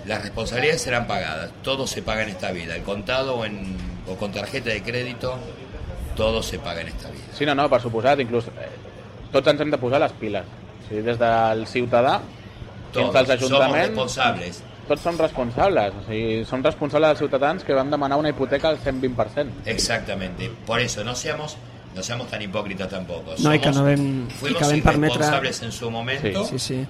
las 0.06 0.22
responsabilidades 0.22 0.82
serán 0.82 1.06
pagadas, 1.06 1.50
todo 1.62 1.86
se 1.86 2.02
paga 2.02 2.22
en 2.22 2.28
esta 2.30 2.52
vida, 2.52 2.76
el 2.76 2.82
contado 2.82 3.36
o, 3.36 3.44
en, 3.44 3.76
o 4.06 4.16
con 4.16 4.32
tarjeta 4.32 4.70
de 4.70 4.82
crédito, 4.82 5.38
todo 6.14 6.42
se 6.42 6.58
paga 6.58 6.82
en 6.82 6.88
esta 6.88 7.10
vida. 7.10 7.24
Sí, 7.36 7.46
no, 7.46 7.54
no, 7.54 7.66
per 7.72 7.80
suposat, 7.82 8.20
inclús 8.22 8.46
eh, 8.52 8.68
tots 9.32 9.50
ens 9.50 9.64
hem 9.64 9.72
de 9.72 9.80
posar 9.80 9.98
les 10.04 10.12
piles. 10.20 10.44
O 10.44 10.88
sigui, 10.88 11.02
des 11.02 11.18
del 11.18 11.64
ciutadà 11.66 12.20
fins 12.94 13.10
Todos 13.10 13.48
somos 13.48 13.72
responsables. 13.72 14.62
Tots 14.84 15.02
som 15.02 15.18
responsables. 15.18 15.92
O 15.94 16.06
sigui, 16.06 16.44
som 16.44 16.62
responsables 16.62 17.08
dels 17.10 17.18
ciutadans 17.18 17.64
que 17.64 17.72
van 17.74 17.90
demanar 17.90 18.18
una 18.18 18.28
hipoteca 18.30 18.68
al 18.68 18.78
120%. 18.78 19.50
Exactamente. 19.66 20.50
Por 20.66 20.80
eso 20.80 21.04
no 21.04 21.14
seamos 21.14 21.56
no 21.94 22.02
seamos 22.02 22.28
tan 22.28 22.42
hipócritas 22.42 22.88
tampoco. 22.88 23.34
No, 23.38 23.54
i 23.54 23.60
que 23.60 23.72
Somos- 23.72 23.76
no 23.76 23.84
vam, 23.84 24.26
i 24.28 24.30
fuimos 24.32 24.62
que 24.68 24.76
irresponsables 24.78 25.62
en 25.62 25.70
su 25.70 25.90
momento 25.90 26.44
Sí, 26.44 26.58
sí. 26.58 26.86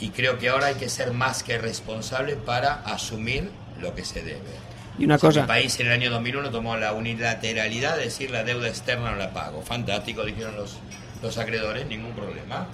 y 0.00 0.08
creo 0.10 0.36
que 0.38 0.48
ahora 0.48 0.66
hay 0.66 0.74
que 0.74 0.88
ser 0.88 1.12
más 1.12 1.44
que 1.44 1.58
responsable 1.58 2.34
para 2.34 2.74
asumir 2.82 3.50
lo 3.80 3.94
que 3.94 4.04
se 4.04 4.20
debe. 4.22 4.50
I 4.98 5.04
una 5.04 5.14
O 5.14 5.18
sea, 5.18 5.28
cosa, 5.28 5.40
Mi 5.42 5.46
país 5.46 5.78
en 5.78 5.86
el 5.86 5.92
año 5.92 6.10
2001 6.10 6.50
tomó 6.50 6.76
la 6.76 6.92
unilateralidad 6.92 7.96
de 7.98 8.04
decir 8.06 8.32
la 8.32 8.42
deuda 8.42 8.66
externa 8.66 9.12
no 9.12 9.16
la 9.16 9.30
pago. 9.32 9.62
Fantástico, 9.62 10.24
dijeron 10.24 10.56
los, 10.56 10.76
los 11.22 11.38
acreedores, 11.38 11.86
ningún 11.86 12.10
problema. 12.14 12.66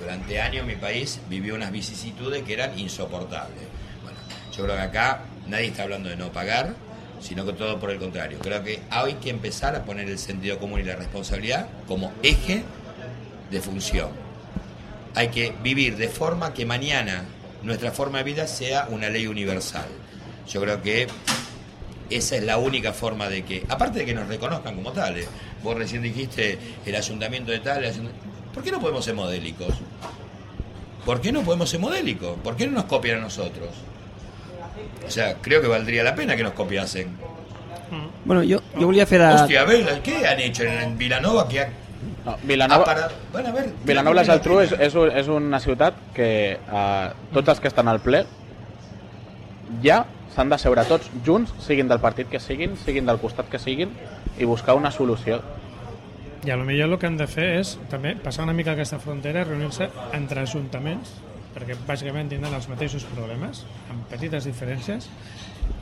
Durante 0.00 0.40
años 0.40 0.66
mi 0.66 0.74
país 0.74 1.20
vivió 1.28 1.54
unas 1.54 1.70
vicisitudes 1.70 2.42
que 2.42 2.54
eran 2.54 2.76
insoportables. 2.76 3.62
Yo 4.56 4.64
creo 4.64 4.76
que 4.76 4.82
acá 4.82 5.22
nadie 5.48 5.66
está 5.66 5.82
hablando 5.82 6.08
de 6.08 6.16
no 6.16 6.30
pagar, 6.30 6.74
sino 7.20 7.44
que 7.44 7.54
todo 7.54 7.80
por 7.80 7.90
el 7.90 7.98
contrario. 7.98 8.38
Creo 8.40 8.62
que 8.62 8.80
hay 8.90 9.14
que 9.14 9.30
empezar 9.30 9.74
a 9.74 9.84
poner 9.84 10.08
el 10.08 10.18
sentido 10.18 10.58
común 10.58 10.80
y 10.80 10.84
la 10.84 10.96
responsabilidad 10.96 11.68
como 11.88 12.12
eje 12.22 12.62
de 13.50 13.60
función. 13.60 14.10
Hay 15.14 15.28
que 15.28 15.54
vivir 15.62 15.96
de 15.96 16.08
forma 16.08 16.54
que 16.54 16.66
mañana 16.66 17.24
nuestra 17.62 17.90
forma 17.90 18.18
de 18.18 18.24
vida 18.24 18.46
sea 18.46 18.86
una 18.90 19.08
ley 19.08 19.26
universal. 19.26 19.86
Yo 20.48 20.60
creo 20.60 20.82
que 20.82 21.06
esa 22.10 22.36
es 22.36 22.42
la 22.44 22.58
única 22.58 22.92
forma 22.92 23.28
de 23.28 23.44
que, 23.44 23.64
aparte 23.68 24.00
de 24.00 24.04
que 24.04 24.14
nos 24.14 24.28
reconozcan 24.28 24.76
como 24.76 24.92
tales, 24.92 25.26
vos 25.62 25.76
recién 25.76 26.02
dijiste 26.02 26.58
el 26.84 26.94
ayuntamiento 26.94 27.50
de 27.50 27.60
tal, 27.60 27.90
¿por 28.52 28.62
qué 28.62 28.70
no 28.70 28.80
podemos 28.80 29.04
ser 29.04 29.14
modélicos? 29.14 29.74
¿Por 31.04 31.20
qué 31.20 31.32
no 31.32 31.42
podemos 31.42 31.70
ser 31.70 31.80
modélicos? 31.80 32.38
¿Por 32.40 32.56
qué 32.56 32.66
no 32.66 32.72
nos 32.72 32.84
copian 32.84 33.18
a 33.18 33.22
nosotros? 33.22 33.70
O 35.06 35.10
sea, 35.10 35.34
creo 35.40 35.60
que 35.60 35.68
valdría 35.68 36.02
la 36.02 36.14
pena 36.14 36.36
que 36.36 36.42
nos 36.42 36.52
copiasen. 36.52 37.16
bueno, 38.24 38.42
jo, 38.48 38.62
jo 38.80 38.86
volia 38.86 39.06
fer 39.06 39.20
de... 39.20 39.34
Hostia, 39.34 39.60
a 39.60 39.64
ver, 39.64 40.00
¿qué 40.02 40.26
han 40.26 40.40
hecho 40.40 40.64
en 40.64 40.96
Vilanova 40.98 41.46
que 41.48 41.60
ha, 41.60 41.68
No, 42.24 42.32
ha 42.32 42.36
Vilanova, 42.42 42.84
parado? 42.84 43.12
Bueno, 43.32 43.48
a 43.50 43.52
ver, 43.52 43.72
Vilanova 43.84 44.14
i 44.14 44.18
la 44.18 44.24
Geltrú 44.24 44.58
és, 44.60 44.72
és, 44.80 44.94
un- 44.94 45.10
és 45.12 45.28
una 45.28 45.60
ciutat 45.60 45.94
que 46.14 46.28
eh, 46.56 47.08
tots 47.34 47.48
els 47.52 47.60
que 47.60 47.68
estan 47.68 47.88
al 47.88 48.00
ple 48.00 48.24
ja 49.84 50.04
s'han 50.34 50.48
de 50.50 50.58
seure 50.58 50.84
tots 50.88 51.10
junts, 51.24 51.52
siguin 51.62 51.88
del 51.88 52.00
partit 52.00 52.28
que 52.32 52.40
siguin, 52.40 52.76
siguin 52.80 53.06
del 53.06 53.20
costat 53.22 53.48
que 53.52 53.58
siguin, 53.60 53.92
i 54.38 54.44
buscar 54.48 54.74
una 54.74 54.90
solució. 54.90 55.40
I 56.44 56.50
a 56.50 56.56
lo 56.56 56.64
millor 56.64 56.90
el 56.92 56.98
que 56.98 57.06
han 57.06 57.16
de 57.16 57.26
fer 57.30 57.58
és 57.60 57.76
també 57.92 58.16
passar 58.20 58.44
una 58.44 58.52
mica 58.56 58.72
aquesta 58.74 58.98
frontera 58.98 59.44
reunir-se 59.44 59.88
entre 60.12 60.40
ajuntaments 60.42 61.12
perquè 61.54 61.76
bàsicament 61.86 62.28
tindran 62.32 62.54
els 62.54 62.68
mateixos 62.68 63.04
problemes 63.14 63.64
amb 63.90 64.06
petites 64.10 64.44
diferències 64.46 65.08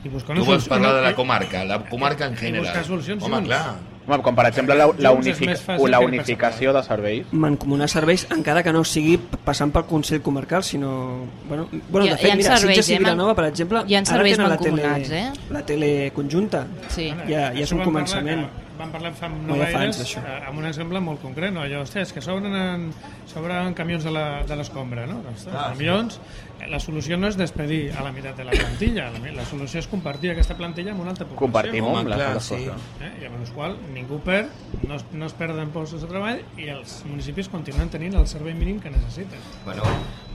i 0.03 0.09
buscar 0.09 0.35
Tu 0.35 0.41
una 0.41 0.47
vols 0.47 0.63
solució- 0.63 0.69
parlar 0.69 0.93
de 0.95 1.01
la 1.01 1.15
comarca, 1.15 1.63
la 1.65 1.79
comarca 1.89 2.27
en 2.27 2.33
i 2.33 2.37
general. 2.37 2.65
buscar 2.67 2.85
solucions 2.85 3.23
Home, 3.23 3.35
junts. 3.35 3.47
clar. 3.49 3.75
Home, 4.05 4.21
com 4.21 4.35
per 4.35 4.45
exemple 4.47 4.75
la, 4.75 4.85
la, 4.97 5.11
unific 5.15 5.49
la 5.87 5.99
unificació 6.01 6.73
de 6.73 6.83
serveis. 6.83 7.25
mancomunar 7.31 7.87
serveis 7.89 8.27
encara 8.31 8.61
que 8.61 8.73
no 8.73 8.83
sigui 8.83 9.17
passant 9.17 9.71
pel 9.71 9.85
Consell 9.85 10.21
Comarcal 10.21 10.61
sinó... 10.63 11.25
Bueno, 11.47 11.69
bueno 11.89 12.07
de 12.07 12.17
fet, 12.17 12.35
mira, 12.35 12.57
serveis, 12.57 12.77
Sitges 12.85 12.89
i 12.89 12.93
eh, 12.93 12.99
man- 12.99 13.13
Vilanova, 13.13 13.33
per 13.35 13.45
exemple 13.45 13.83
hi 13.87 13.95
ha 13.95 13.99
ara 13.99 14.05
serveis 14.05 14.35
tenen 14.35 14.49
la 14.49 14.57
tele, 14.57 14.81
mancomunats, 14.83 15.09
eh? 15.11 15.31
la 15.51 15.65
tele 15.65 16.11
conjunta 16.13 16.65
Sí. 16.89 17.09
ja, 17.29 17.53
ja 17.53 17.63
és 17.63 17.71
un 17.71 17.79
començament 17.81 18.45
que 18.45 18.62
vam 18.83 18.91
parlar 18.93 19.13
fa 19.17 19.29
No 19.31 19.55
no 19.55 19.57
fa 19.63 19.71
gaires 19.79 19.97
d'això. 20.01 20.21
eh, 20.27 20.39
amb 20.49 20.59
un 20.59 20.65
exemple 20.69 20.99
molt 21.01 21.21
concret, 21.23 21.51
no? 21.55 21.61
allò, 21.65 21.81
hòstia, 21.81 22.03
és 22.05 22.13
que 22.13 22.21
s'obren 22.21 22.91
s'obren 23.25 23.73
camions 23.73 24.03
de 24.03 24.11
la- 24.11 24.43
de 24.43 24.55
l'escombra, 24.59 25.07
no? 25.07 25.21
Doncs, 25.23 25.47
Ah, 25.47 25.69
camions, 25.73 26.19
eh, 26.19 26.52
la 26.69 26.79
solució 26.79 27.17
no 27.17 27.27
és 27.27 27.37
despedir 27.37 27.91
a 27.97 28.03
la 28.03 28.11
meitat 28.11 28.37
de 28.37 28.43
la 28.45 28.51
plantilla, 28.51 29.09
la, 29.11 29.31
la 29.35 29.45
solució 29.45 29.79
és 29.79 29.87
compartir 29.87 30.31
aquesta 30.31 30.55
plantilla 30.57 30.91
amb 30.93 31.01
una 31.01 31.11
altra 31.11 31.25
població. 31.25 31.45
Compartim 31.45 31.85
amb 31.89 32.07
les 32.09 32.17
clar, 32.17 32.27
altres 32.33 32.49
sí. 32.49 32.67
Eh? 33.03 33.11
I 33.23 33.25
amb 33.29 33.39
el 33.41 33.51
qual 33.55 33.77
ningú 33.93 34.19
perd, 34.25 34.49
no, 34.87 34.95
es- 34.95 35.05
no 35.11 35.25
es 35.25 35.33
perden 35.33 35.69
postos 35.75 36.01
de 36.01 36.07
treball 36.11 36.41
i 36.57 36.69
els 36.73 37.03
municipis 37.05 37.49
continuen 37.49 37.89
tenint 37.89 38.15
el 38.19 38.27
servei 38.27 38.53
mínim 38.53 38.79
que 38.79 38.89
necessiten. 38.93 39.39
Bueno, 39.65 39.83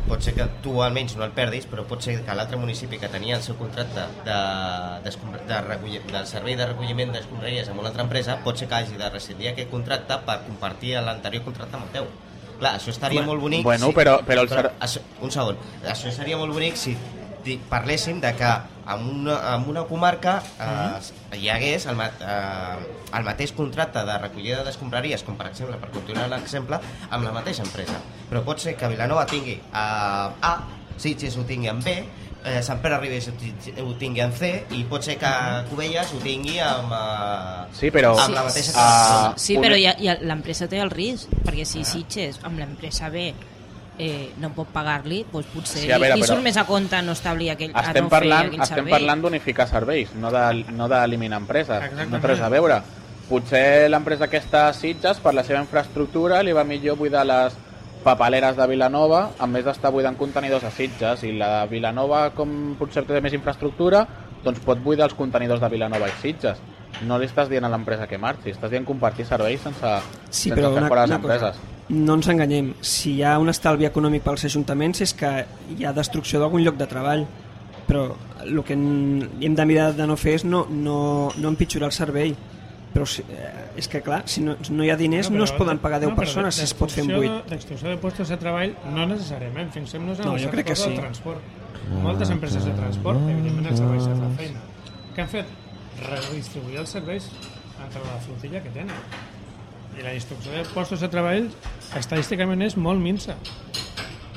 pot 0.08 0.22
ser 0.24 0.34
que 0.34 0.46
tu 0.64 0.78
almenys 0.82 1.16
no 1.16 1.24
el 1.26 1.32
perdis, 1.36 1.66
però 1.68 1.84
pot 1.86 2.00
ser 2.02 2.20
que 2.24 2.34
l'altre 2.34 2.56
municipi 2.56 2.98
que 2.98 3.08
tenia 3.12 3.36
el 3.36 3.42
seu 3.42 3.56
contracte 3.60 4.06
de, 4.24 4.38
d'escombra- 5.04 5.44
de, 5.46 5.60
recollir, 5.66 6.00
del 6.12 6.26
servei 6.26 6.56
de 6.56 6.66
recolliment 6.70 7.12
d'escombraries 7.12 7.68
amb 7.68 7.80
una 7.82 7.88
altra 7.92 8.02
empresa, 8.06 8.38
pot 8.44 8.56
ser 8.56 8.68
que 8.68 8.74
hagi 8.80 8.96
de 8.96 9.10
rescindir 9.10 9.48
aquest 9.52 9.70
contracte 9.70 10.16
per 10.24 10.40
compartir 10.46 10.96
l'anterior 11.04 11.44
contracte 11.44 11.76
amb 11.76 11.86
el 11.88 11.92
teu. 11.98 12.08
Clar, 12.58 12.74
això 12.78 12.90
estaria 12.90 13.22
molt 13.22 13.40
bonic... 13.40 13.62
bueno, 13.64 13.92
però- 13.94 14.18
però 14.26 14.42
el 14.42 14.48
ser- 14.50 14.72
això, 14.80 15.00
un 15.22 15.30
segon. 15.30 15.56
Això 15.86 16.10
seria 16.12 16.36
molt 16.40 16.52
bonic 16.52 16.76
si 16.76 16.96
parléssim 17.70 18.18
de 18.20 18.34
que 18.36 18.48
en 18.92 19.04
una, 19.08 19.36
en 19.54 19.62
una 19.70 19.84
comarca 19.88 20.42
eh, 20.60 21.36
hi 21.38 21.48
hagués 21.48 21.86
el, 21.86 22.00
eh, 22.00 22.88
el 23.14 23.24
mateix 23.24 23.52
contracte 23.56 24.02
de 24.04 24.16
recollida 24.18 24.64
d'escombraries, 24.66 25.22
com 25.24 25.36
per 25.38 25.46
exemple, 25.52 25.76
per 25.80 25.88
continuar 25.94 26.26
l'exemple, 26.28 26.80
amb 27.10 27.24
la 27.24 27.32
mateixa 27.32 27.62
empresa. 27.64 28.00
Però 28.28 28.42
pot 28.44 28.60
ser 28.60 28.74
que 28.76 28.88
Vilanova 28.92 29.24
tingui 29.30 29.54
eh, 29.54 29.72
A, 29.72 30.54
Sitges 30.98 31.36
ho 31.38 31.44
tingui 31.46 31.70
en 31.70 31.80
B, 31.84 31.94
eh, 32.44 32.62
Sant 32.62 32.80
Pere 32.80 32.98
Ribes 32.98 33.28
ho 33.28 33.32
ti- 33.32 33.74
ho 33.82 33.92
tingui 33.98 34.20
en 34.22 34.32
C 34.32 34.64
i 34.76 34.84
pot 34.84 35.02
ser 35.02 35.16
que 35.18 35.30
Cubelles 35.70 36.12
ho 36.14 36.18
tingui 36.22 36.58
amb, 36.62 36.92
eh, 36.92 37.66
Sí, 37.74 37.90
però... 37.90 38.14
amb 38.18 38.34
la 38.34 38.44
mateixa 38.44 38.72
ah, 38.76 39.32
Sí, 39.36 39.56
un- 39.56 39.62
però 39.64 39.76
ja, 39.80 39.94
ja 40.00 40.16
l'empresa 40.22 40.68
té 40.68 40.78
el 40.80 40.90
risc, 40.90 41.28
perquè 41.44 41.64
si 41.64 41.84
Sitges 41.84 42.38
amb 42.44 42.58
l'empresa 42.58 43.10
B 43.10 43.32
eh, 43.98 44.30
no 44.38 44.52
pot 44.54 44.68
pagar-li, 44.70 45.24
doncs 45.32 45.48
potser 45.52 45.80
Sí, 45.82 45.88
veure, 45.88 46.06
li, 46.12 46.20
li 46.20 46.22
però- 46.22 46.34
surt 46.36 46.42
més 46.44 46.56
a 46.56 46.64
compte 46.64 47.00
no 47.02 47.12
establir 47.18 47.50
aquell, 47.50 47.72
a 47.74 47.80
estem 47.88 48.04
no 48.04 48.08
parlant, 48.12 48.46
aquell 48.52 48.62
estem 48.62 48.88
parlant 48.88 49.22
d'unificar 49.24 49.66
serveis, 49.68 50.14
no 50.14 50.30
de- 50.30 50.64
no 50.70 50.86
d'eliminar 50.88 51.40
empreses. 51.42 51.82
Exactament. 51.82 52.10
No 52.12 52.20
té 52.22 52.26
res 52.28 52.40
a 52.40 52.48
veure. 52.48 52.80
Potser 53.28 53.90
l'empresa 53.90 54.24
aquesta 54.24 54.68
a 54.68 54.72
Sitges, 54.72 55.18
per 55.20 55.34
la 55.34 55.42
seva 55.44 55.58
infraestructura, 55.60 56.38
li 56.42 56.52
va 56.56 56.62
millor 56.64 56.96
buidar 56.96 57.26
les 57.26 57.52
papeleres 58.04 58.56
de 58.56 58.66
Vilanova 58.66 59.30
en 59.42 59.52
vez 59.52 59.64
d'estar 59.66 59.90
buidant 59.92 60.16
contenidors 60.16 60.64
a 60.64 60.70
Sitges 60.70 61.22
i 61.24 61.32
la 61.36 61.62
de 61.64 61.70
Vilanova, 61.72 62.30
com 62.36 62.74
potser 62.78 63.04
té 63.06 63.20
més 63.24 63.34
infraestructura, 63.36 64.06
doncs 64.44 64.60
pot 64.64 64.78
buidar 64.82 65.08
els 65.08 65.14
contenidors 65.18 65.60
de 65.60 65.68
Vilanova 65.72 66.08
i 66.08 66.14
Sitges. 66.22 66.58
No 67.06 67.18
li 67.18 67.26
estàs 67.28 67.50
dient 67.50 67.64
a 67.66 67.68
l'empresa 67.68 68.06
que 68.08 68.18
marxi, 68.18 68.50
estàs 68.54 68.70
dient 68.72 68.86
compartir 68.88 69.26
serveis 69.28 69.60
sense, 69.60 69.90
Sí, 70.30 70.48
sense 70.48 70.54
però 70.56 70.70
fer 70.72 70.80
una, 70.82 70.88
fora 70.88 71.02
les 71.06 71.10
una 71.10 71.20
cosa, 71.20 71.34
empreses. 71.34 71.60
no 71.90 72.14
ens 72.14 72.28
enganyem. 72.28 72.72
Si 72.80 73.14
hi 73.16 73.22
ha 73.22 73.38
un 73.38 73.48
estalvi 73.52 73.84
econòmic 73.86 74.22
pels 74.24 74.44
ajuntaments 74.48 75.00
és 75.04 75.12
que 75.14 75.44
hi 75.76 75.84
ha 75.84 75.92
destrucció 75.92 76.40
d'algun 76.40 76.64
lloc 76.64 76.76
de 76.76 76.86
treball. 76.86 77.26
Però 77.88 78.14
el 78.44 78.62
que 78.64 78.74
en- 78.74 79.30
hem 79.40 79.54
de 79.56 79.64
mirar 79.64 79.94
de 79.96 80.06
no 80.06 80.16
fer 80.16 80.34
és 80.34 80.44
no, 80.44 80.66
no, 80.68 81.30
no 81.36 81.48
empitjorar 81.48 81.86
el 81.88 81.92
servei. 81.92 82.34
Però 82.92 83.04
si, 83.06 83.22
eh, 83.28 83.50
és 83.76 83.86
que 83.88 84.00
clar, 84.02 84.22
si 84.26 84.40
no, 84.40 84.56
no 84.70 84.82
hi 84.84 84.88
ha 84.90 84.96
diners 84.96 85.28
no, 85.30 85.36
però 85.36 85.44
es 85.44 85.52
poden 85.52 85.78
pagar 85.78 86.00
10 86.00 86.10
no, 86.10 86.16
persones 86.16 86.54
si 86.56 86.62
es 86.64 86.72
pot 86.74 86.90
fer 86.90 87.02
amb 87.04 87.10
d'exclusió 87.12 87.34
8. 87.36 87.44
de- 87.44 87.50
D'exclusió 87.54 87.88
de 87.90 87.96
postos 87.98 88.28
de 88.32 88.36
treball 88.40 88.74
no 88.94 89.06
necessàriament, 89.06 89.70
fixem-nos 89.74 90.18
en 90.20 90.24
No, 90.26 90.34
el 90.36 90.42
jo 90.44 90.50
crec 90.50 90.66
que 90.66 90.76
sí. 90.76 90.94
transport. 90.96 91.40
Moltes 92.02 92.30
empreses 92.30 92.64
de 92.64 92.72
transport, 92.72 93.20
evidentment 93.28 93.66
els 93.70 93.78
serveis 93.78 94.04
de 94.08 94.14
la 94.16 94.30
feina. 94.36 94.60
Què 95.14 95.22
han 95.22 95.28
fet? 95.28 95.46
Redistribuir 96.08 96.78
els 96.78 96.90
serveis 96.90 97.30
entre 97.84 98.00
la 98.04 98.18
flotilla 98.24 98.62
que 98.62 98.70
tenen. 98.70 98.96
I 99.98 100.02
la 100.02 100.12
distribució 100.14 100.52
de 100.52 100.64
postos 100.74 101.00
de 101.00 101.08
treball 101.08 101.48
estadísticament 101.98 102.62
és 102.62 102.76
molt 102.76 103.00
minsa. 103.00 103.36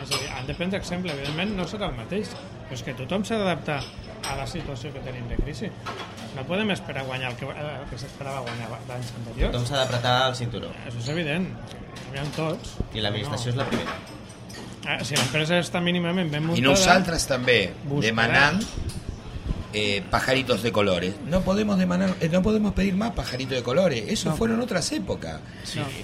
És 0.01 0.09
a 0.11 0.17
dir, 0.17 0.29
han 0.35 0.47
de 0.47 0.55
prendre 0.57 0.79
exemple, 0.79 1.11
evidentment 1.13 1.55
no 1.55 1.67
serà 1.69 1.89
el 1.91 1.95
mateix, 1.97 2.31
però 2.67 2.73
és 2.73 2.83
que 2.83 2.93
tothom 2.97 3.23
s'ha 3.23 3.37
d'adaptar 3.37 3.81
a 4.29 4.36
la 4.38 4.47
situació 4.47 4.91
que 4.93 4.99
tenim 5.05 5.27
de 5.29 5.38
crisi. 5.41 5.69
No 6.36 6.45
podem 6.47 6.71
esperar 6.71 7.05
guanyar 7.05 7.31
el 7.31 7.38
que, 7.38 7.45
el 7.45 7.86
que 7.89 7.97
s'esperava 7.99 8.41
guanyar 8.45 8.69
d'anys 8.88 9.12
anteriors. 9.19 9.51
Tothom 9.51 9.67
s'ha 9.67 9.81
d'apretar 9.84 10.15
el 10.29 10.36
cinturó. 10.39 10.71
Això 10.86 11.01
és 11.03 11.10
evident, 11.13 11.49
aviam 12.10 12.31
tots. 12.38 12.77
I 12.93 13.03
l'administració 13.03 13.51
és 13.55 13.60
la 13.60 13.67
primera. 13.67 13.99
Ah, 14.88 15.03
si 15.05 15.13
l'empresa 15.15 15.60
està 15.62 15.81
mínimament 15.81 16.31
ben 16.31 16.41
muntada... 16.45 16.57
Y 16.57 16.65
nosaltres 16.65 17.27
també 17.29 17.60
Buscarà. 17.84 18.01
demanant 18.07 18.63
eh, 19.73 20.01
pajaritos 20.10 20.63
de 20.63 20.71
colores. 20.71 21.13
No 21.27 21.41
podemos 21.41 21.77
demanar, 21.77 22.15
eh, 22.19 22.29
no 22.29 22.41
podemos 22.41 22.73
pedir 22.73 22.95
más 22.95 23.12
pajaritos 23.12 23.55
de 23.55 23.63
colores. 23.63 24.05
Eso 24.07 24.34
fueron 24.36 24.60
otras 24.62 24.91
épocas. 24.91 25.39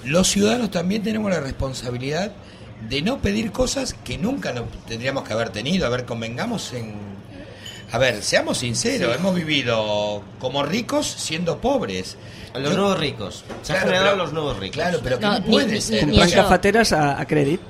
Los 0.04 0.28
ciudadanos 0.28 0.70
también 0.70 1.02
tenemos 1.02 1.30
la 1.30 1.40
responsabilidad 1.40 2.32
de 2.88 3.02
no 3.02 3.18
pedir 3.18 3.50
cosas 3.50 3.94
que 3.94 4.16
nunca 4.16 4.52
no 4.52 4.62
tendríamos 4.86 5.24
que 5.24 5.32
haber 5.32 5.50
tenido. 5.50 5.86
A 5.86 5.88
ver, 5.90 6.04
convengamos 6.04 6.72
en... 6.72 7.17
A 7.90 7.98
ver, 7.98 8.22
seamos 8.22 8.58
sinceros, 8.58 9.16
hemos 9.16 9.34
vivido 9.34 10.22
como 10.38 10.62
ricos 10.62 11.06
siendo 11.06 11.58
pobres. 11.58 12.16
Los 12.54 12.70
Yo- 12.72 12.76
nuevos 12.76 12.98
ricos. 12.98 13.44
Se 13.62 13.72
han 13.72 13.78
Claro, 13.78 13.86
generado 13.86 14.10
pero- 14.12 14.24
los 14.24 14.32
nuevos 14.32 14.58
ricos. 14.58 14.74
Claro, 14.76 15.00
pero 15.02 15.18
No, 15.20 15.32
no, 15.32 15.38
ni- 15.40 15.50
puede 15.52 15.66
ni- 15.72 15.80
ser. 15.80 16.06
cafeteres 16.34 16.92
a, 16.92 17.18
a 17.20 17.26
crèdit 17.26 17.60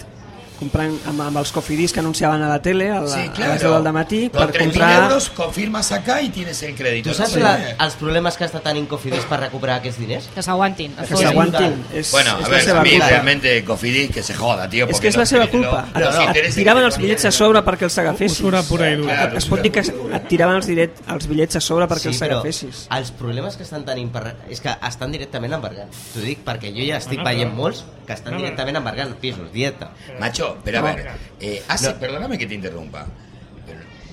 comprant 0.59 0.95
amb, 1.07 1.21
amb 1.23 1.37
els 1.41 1.53
cofidis 1.53 1.93
que 1.93 2.01
anunciaven 2.01 2.43
a 2.43 2.49
la 2.49 2.61
tele 2.63 2.91
a, 2.91 3.01
la, 3.01 3.09
Sí, 3.09 3.21
a 3.21 3.25
les 3.27 3.31
claro. 3.31 3.75
10 3.77 3.85
del 3.85 3.93
matí 3.93 4.21
Con 4.31 4.41
per 4.41 4.51
3.000 4.55 4.65
comprar 4.65 5.03
euros 5.05 5.29
confirmas 5.31 5.93
acá 5.93 6.21
y 6.23 6.29
tienes 6.31 6.63
el 6.63 6.75
crédito. 6.75 7.11
Tu 7.11 7.15
saps 7.17 7.37
No 7.37 7.43
la, 7.45 7.55
els 7.79 7.95
problemes 7.95 8.37
que 8.37 8.45
està 8.45 8.61
tenint 8.65 8.87
Cofidis 8.91 9.25
per 9.31 9.39
recuperar 9.41 9.77
aquests 9.79 9.99
diners? 10.01 10.29
Que 10.35 10.43
s'aguantin. 10.43 10.95
que 10.97 11.07
Sí, 11.07 11.23
s'aguantin 11.23 11.77
és, 11.95 12.11
Bueno, 12.13 12.37
és 12.41 12.47
a 12.47 12.49
la 12.49 12.49
ver, 12.49 12.71
a 12.77 12.83
mí 12.83 12.91
culpa 12.91 13.09
realmente 13.09 13.65
Cofidis 13.65 14.11
que 14.11 14.23
se 14.23 14.35
joda, 14.35 14.69
tío. 14.69 14.85
és 14.87 14.91
porque 14.93 15.03
que 15.03 15.09
és 15.09 15.17
la 15.17 15.23
los- 15.23 15.29
seva 15.29 15.47
culpa 15.47 15.87
los 15.95 16.15
et, 16.15 16.21
et 16.21 16.27
intereses 16.29 16.55
tiraven 16.57 16.83
que 16.83 16.87
els 16.87 16.99
bitllets 16.99 17.25
a 17.25 17.31
sobre 17.33 17.63
perquè 17.65 17.83
els 17.85 17.99
agafessis 17.99 18.39
Usura 18.41 18.63
pura 18.63 18.91
i 18.91 18.97
dura. 18.97 19.33
Es 19.37 19.47
pot 19.47 19.61
dir 19.63 19.71
que 19.73 19.81
et 19.81 20.29
tiraven 20.29 20.57
els, 20.57 20.67
diret, 20.67 20.99
els 21.09 21.27
bitllets 21.29 21.57
a 21.57 21.61
sobre 21.61 21.87
perquè 21.87 22.07
els 22.09 22.21
però 22.21 22.39
agafessis 22.41 22.87
els 22.91 23.11
problemes 23.13 23.57
que 23.57 23.63
estan 23.63 23.85
tenint 23.85 24.11
per, 24.13 24.35
és 24.51 24.61
que 24.61 24.75
estan 24.89 25.13
directament 25.13 25.53
embargant. 25.55 25.89
T'ho 26.15 26.21
dic 26.21 26.45
perquè 26.45 26.73
jo 26.75 26.85
ja 26.87 26.97
estic 26.99 27.23
veient 27.25 27.55
molts 27.55 27.85
que 28.09 28.21
estan 28.21 28.33
No, 28.35 28.39
directament 28.41 28.77
embargant 28.79 29.17
pisos, 29.17 29.53
dieta. 29.53 29.93
Macho, 30.19 30.59
pero 30.65 30.79
a 30.81 30.83
ver, 30.83 31.09
eh, 31.41 31.63
hace, 31.69 31.93
No. 31.93 31.99
perdóname 31.99 32.39
que 32.39 32.47
te 32.47 32.55
interrumpa. 32.55 33.07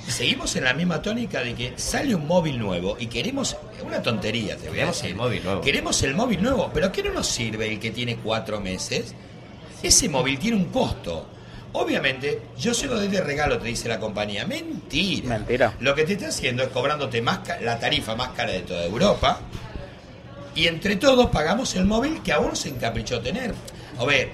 Seguimos 0.07 0.55
en 0.55 0.65
la 0.65 0.73
misma 0.73 1.01
tónica 1.01 1.39
de 1.41 1.55
que 1.55 1.73
sale 1.77 2.13
un 2.13 2.27
móvil 2.27 2.59
nuevo 2.59 2.95
y 2.99 3.07
queremos 3.07 3.57
una 3.83 4.03
tontería, 4.03 4.55
te 4.55 4.69
voy 4.69 4.69
a 4.69 4.71
Queremos 4.73 4.95
decir. 4.97 5.09
el 5.11 5.15
móvil 5.15 5.43
nuevo. 5.43 5.61
Queremos 5.61 6.03
el 6.03 6.13
móvil 6.13 6.43
nuevo, 6.43 6.71
pero 6.73 6.91
¿qué 6.91 7.01
no 7.01 7.11
nos 7.13 7.25
sirve 7.27 7.67
el 7.71 7.79
que 7.79 7.89
tiene 7.89 8.17
cuatro 8.17 8.59
meses? 8.61 9.15
Ese 9.81 10.07
móvil 10.09 10.37
tiene 10.37 10.57
un 10.57 10.65
costo. 10.65 11.27
Obviamente, 11.73 12.39
yo 12.57 12.73
se 12.73 12.85
lo 12.85 12.95
doy 12.95 13.07
de 13.07 13.19
regalo, 13.21 13.57
te 13.57 13.67
dice 13.67 13.89
la 13.89 13.99
compañía. 13.99 14.45
Mentira. 14.45 15.27
Mentira. 15.39 15.73
Lo 15.79 15.95
que 15.95 16.03
te 16.03 16.13
está 16.13 16.27
haciendo 16.27 16.61
es 16.63 16.69
cobrándote 16.69 17.21
más 17.21 17.39
ca- 17.39 17.59
la 17.59 17.79
tarifa 17.79 18.15
más 18.15 18.29
cara 18.29 18.51
de 18.51 18.59
toda 18.61 18.85
Europa. 18.85 19.39
Y 20.53 20.67
entre 20.67 20.95
todos 20.95 21.31
pagamos 21.31 21.75
el 21.75 21.85
móvil 21.85 22.21
que 22.23 22.31
a 22.31 22.39
uno 22.39 22.55
se 22.55 22.69
encaprichó 22.69 23.19
tener. 23.21 23.53
A 23.97 24.05
ver, 24.05 24.31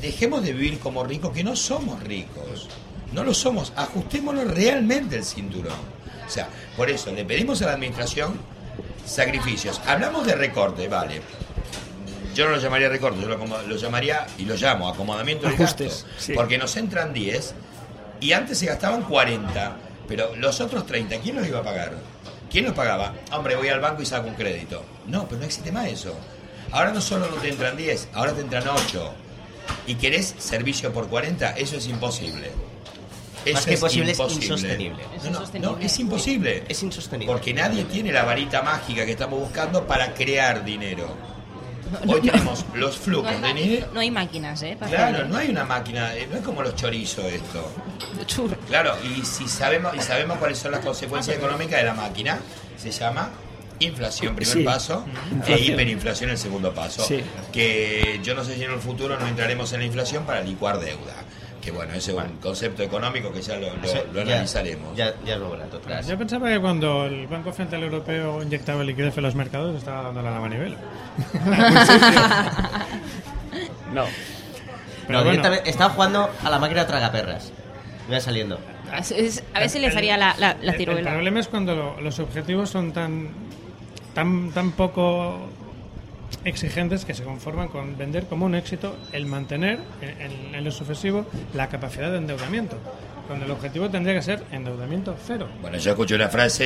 dejemos 0.00 0.42
de 0.42 0.52
vivir 0.52 0.78
como 0.78 1.04
ricos, 1.04 1.32
que 1.32 1.44
no 1.44 1.56
somos 1.56 2.02
ricos. 2.02 2.68
No 3.12 3.24
lo 3.24 3.32
somos. 3.34 3.72
Ajustémonos 3.76 4.52
realmente 4.52 5.16
el 5.16 5.24
cinturón. 5.24 5.72
O 6.26 6.30
sea, 6.30 6.48
por 6.76 6.90
eso 6.90 7.12
le 7.12 7.24
pedimos 7.24 7.62
a 7.62 7.66
la 7.66 7.72
administración 7.74 8.38
sacrificios. 9.04 9.80
Hablamos 9.86 10.26
de 10.26 10.34
recorte, 10.34 10.88
vale. 10.88 11.20
Yo 12.34 12.46
no 12.46 12.52
lo 12.52 12.58
llamaría 12.58 12.88
recorte, 12.88 13.20
yo 13.20 13.28
lo, 13.28 13.76
llamaría, 13.76 14.26
y 14.38 14.44
lo 14.44 14.56
llamo, 14.56 14.88
acomodamiento 14.88 15.46
del 15.46 15.54
Ajustes, 15.54 16.04
gasto. 16.04 16.08
sí. 16.18 16.32
Porque 16.32 16.58
nos 16.58 16.76
entran 16.76 17.12
10 17.12 17.54
y 18.20 18.32
antes 18.32 18.58
se 18.58 18.66
gastaban 18.66 19.02
40, 19.02 19.76
pero 20.08 20.34
los 20.34 20.60
otros 20.60 20.84
30, 20.84 21.18
¿quién 21.20 21.36
los 21.36 21.46
iba 21.46 21.60
a 21.60 21.62
pagar? 21.62 21.92
¿Quién 22.50 22.64
los 22.64 22.74
pagaba? 22.74 23.14
Hombre, 23.32 23.54
voy 23.54 23.68
al 23.68 23.78
banco 23.78 24.02
y 24.02 24.06
saco 24.06 24.26
un 24.26 24.34
crédito. 24.34 24.82
No, 25.06 25.26
pero 25.28 25.40
no 25.40 25.46
existe 25.46 25.70
más 25.70 25.86
eso. 25.86 26.16
Ahora 26.74 26.90
no 26.90 27.00
solo 27.00 27.28
no 27.30 27.36
te 27.36 27.48
entran 27.50 27.76
10, 27.76 28.08
ahora 28.14 28.32
te 28.32 28.40
entran 28.40 28.64
8. 28.66 29.14
¿Y 29.86 29.94
querés 29.94 30.34
servicio 30.38 30.92
por 30.92 31.06
40? 31.08 31.50
Eso 31.50 31.76
es 31.76 31.86
imposible. 31.86 32.50
Eso 33.44 33.54
Más 33.54 33.64
que 33.64 33.76
posible, 33.78 34.10
es 34.10 34.18
insostenible. 34.18 35.04
No, 35.30 35.42
Es 35.44 35.54
no, 35.54 35.72
no, 35.72 35.78
es 35.78 35.98
imposible. 36.00 36.64
Es 36.68 36.82
insostenible. 36.82 37.32
Porque 37.32 37.54
nadie 37.54 37.84
tiene 37.84 38.10
la 38.10 38.24
varita 38.24 38.60
mágica 38.62 39.06
que 39.06 39.12
estamos 39.12 39.38
buscando 39.38 39.86
para 39.86 40.14
crear 40.14 40.64
dinero. 40.64 41.14
Hoy 42.08 42.22
tenemos 42.22 42.64
los 42.74 42.96
No 42.96 43.02
flujos 43.04 43.40
de 43.40 43.54
nieve. 43.54 43.86
no 43.92 44.00
hay 44.00 44.10
máquinas, 44.10 44.60
¿eh? 44.62 44.76
para 44.76 44.90
Claro, 44.90 45.28
no 45.28 45.36
hay 45.36 45.50
una 45.50 45.64
máquina, 45.64 46.12
eh, 46.16 46.26
no 46.28 46.38
es 46.38 46.42
como 46.42 46.60
los 46.62 46.74
chorizos 46.74 47.26
esto. 47.26 47.70
Churro. 48.26 48.56
Claro, 48.66 48.96
y 49.04 49.24
si 49.24 49.46
sabemos 49.46 49.94
y 49.94 50.00
sabemos 50.00 50.38
cuáles 50.38 50.58
son 50.58 50.72
las 50.72 50.80
consecuencias 50.84 51.36
económicas 51.36 51.78
de 51.78 51.84
la 51.84 51.94
máquina, 51.94 52.40
se 52.76 52.90
llama 52.90 53.30
inflación 53.84 54.34
primer 54.34 54.52
Sí, 54.54 54.62
paso 54.62 55.04
e 55.06 55.34
inflación. 55.34 55.72
hiperinflación 55.72 56.30
el 56.30 56.38
segundo 56.38 56.72
paso. 56.74 57.02
Sí. 57.04 57.20
Que 57.52 58.20
yo 58.22 58.34
no 58.34 58.44
sé 58.44 58.56
si 58.56 58.64
en 58.64 58.72
el 58.72 58.78
futuro 58.80 59.18
no 59.18 59.26
entraremos 59.26 59.72
en 59.72 59.80
la 59.80 59.86
inflación 59.86 60.24
para 60.24 60.40
licuar 60.42 60.78
deuda. 60.80 61.14
Que 61.62 61.70
bueno, 61.70 61.94
ese 61.94 62.10
es 62.12 62.16
un 62.18 62.36
concepto 62.42 62.82
económico 62.82 63.32
que 63.32 63.40
ya 63.40 63.56
lo, 63.56 63.68
lo- 63.76 64.12
lo 64.12 64.20
analizaremos. 64.20 64.98
Ja, 64.98 65.14
ja 65.26 65.32
es 65.34 65.40
veurà, 65.40 65.64
en 65.64 65.70
tot 65.70 65.86
cas. 65.86 66.06
Yo 66.06 66.18
pensaba 66.18 66.50
que 66.50 66.60
cuando 66.60 67.06
el 67.06 67.26
Banco 67.26 67.52
Central 67.52 67.82
Europeo 67.84 68.42
inyectaba 68.42 68.84
liquidez 68.84 69.16
en 69.16 69.22
los 69.22 69.34
mercados 69.34 69.74
estaba 69.76 70.02
dando 70.02 70.20
la 70.20 70.38
manivela. 70.40 70.76
No. 73.92 74.04
Pero 75.06 75.18
no, 75.18 75.24
bueno. 75.24 75.30
directamente 75.30 75.70
estaba 75.70 75.90
jugando 75.94 76.30
a 76.42 76.50
la 76.50 76.58
máquina 76.58 76.86
tragaperras. 76.86 77.52
Va 78.12 78.20
saliendo. 78.20 78.58
Es- 78.98 79.10
es- 79.12 79.44
a 79.54 79.60
ver 79.60 79.70
si 79.70 79.78
le 79.78 79.86
haría 79.88 80.16
la, 80.16 80.34
la, 80.38 80.56
la 80.60 80.72
El- 80.72 80.84
problema 81.02 81.40
es 81.40 81.48
cuando 81.48 81.74
lo- 81.74 82.00
los 82.00 82.18
objetivos 82.18 82.70
son 82.70 82.92
tan, 82.92 83.28
tan, 84.14 84.50
tan 84.52 84.72
poco 84.72 85.48
exigentes 86.44 87.04
que 87.04 87.14
se 87.14 87.22
conforman 87.22 87.68
con 87.68 87.96
vender 87.96 88.24
como 88.26 88.46
un 88.46 88.54
éxito 88.54 88.96
el 89.12 89.26
mantener 89.26 89.78
en, 90.00 90.20
en- 90.20 90.54
en 90.54 90.64
lo 90.64 90.70
sucesivo 90.70 91.26
la 91.54 91.68
capacidad 91.68 92.10
de 92.10 92.18
endeudamiento, 92.18 92.76
cuando 93.26 93.44
el 93.46 93.50
objetivo 93.50 93.88
tendría 93.88 94.14
que 94.14 94.22
ser 94.22 94.42
endeudamiento 94.52 95.16
cero. 95.26 95.48
Bueno, 95.62 95.78
yo 95.78 95.92
escuché 95.92 96.14
una 96.14 96.28
frase 96.28 96.64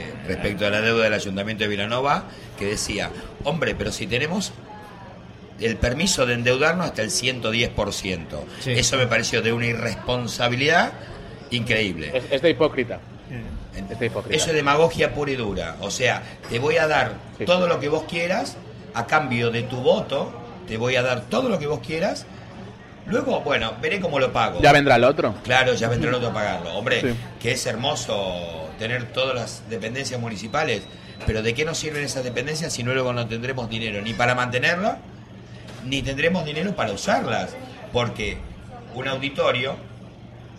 eh, 0.00 0.04
respecto 0.26 0.66
a 0.66 0.70
la 0.70 0.80
deuda 0.80 1.04
del 1.04 1.14
Ayuntamiento 1.14 1.64
de 1.64 1.68
Vilanova 1.68 2.24
que 2.58 2.66
decía, 2.66 3.10
hombre, 3.44 3.74
pero 3.74 3.92
si 3.92 4.06
tenemos 4.06 4.52
el 5.60 5.76
permiso 5.76 6.26
de 6.26 6.34
endeudarnos 6.34 6.86
hasta 6.86 7.02
el 7.02 7.10
110%. 7.10 8.26
Sí. 8.60 8.72
Eso 8.72 8.96
me 8.96 9.06
pareció 9.06 9.40
de 9.42 9.52
una 9.52 9.66
irresponsabilidad 9.66 10.92
increíble. 11.50 12.10
Es, 12.12 12.24
es 12.30 12.42
de 12.42 12.50
hipócrita. 12.50 12.94
Eh, 12.96 12.98
Es 12.98 13.32
de 13.32 13.40
hipócrita. 13.40 13.63
Eso 14.30 14.46
es 14.50 14.54
demagogia 14.54 15.12
pura 15.14 15.30
y 15.32 15.36
dura. 15.36 15.76
O 15.80 15.90
sea, 15.90 16.22
te 16.48 16.58
voy 16.58 16.76
a 16.76 16.86
dar 16.86 17.12
Sí. 17.38 17.44
todo 17.44 17.66
lo 17.66 17.80
que 17.80 17.88
vos 17.88 18.04
quieras 18.04 18.56
a 18.94 19.06
cambio 19.06 19.50
de 19.50 19.62
tu 19.64 19.76
voto. 19.78 20.32
Te 20.68 20.76
voy 20.76 20.96
a 20.96 21.02
dar 21.02 21.22
todo 21.22 21.48
lo 21.48 21.58
que 21.58 21.66
vos 21.66 21.80
quieras. 21.80 22.26
Luego, 23.06 23.40
bueno, 23.40 23.74
veré 23.82 24.00
cómo 24.00 24.18
lo 24.18 24.32
pago. 24.32 24.60
Ya 24.62 24.72
vendrá 24.72 24.96
el 24.96 25.04
otro. 25.04 25.34
Claro, 25.44 25.74
ya 25.74 25.88
vendrá 25.88 26.08
el 26.08 26.14
otro 26.14 26.28
a 26.30 26.32
pagarlo. 26.34 26.74
Hombre, 26.74 27.00
Sí. 27.02 27.14
que 27.40 27.52
es 27.52 27.66
hermoso 27.66 28.70
tener 28.78 29.12
todas 29.12 29.34
las 29.34 29.62
dependencias 29.68 30.18
municipales, 30.20 30.82
pero 31.26 31.42
¿de 31.42 31.52
qué 31.52 31.64
nos 31.66 31.76
sirven 31.78 32.02
esas 32.04 32.24
dependencias 32.24 32.72
si 32.72 32.82
no 32.82 32.94
luego 32.94 33.12
no 33.12 33.26
tendremos 33.26 33.68
dinero 33.68 34.00
ni 34.00 34.14
para 34.14 34.34
mantenerlas, 34.34 34.96
ni 35.84 36.00
tendremos 36.02 36.44
dinero 36.46 36.74
para 36.74 36.92
usarlas? 36.92 37.54
Porque 37.92 38.38
un 38.94 39.06
auditorio 39.06 39.76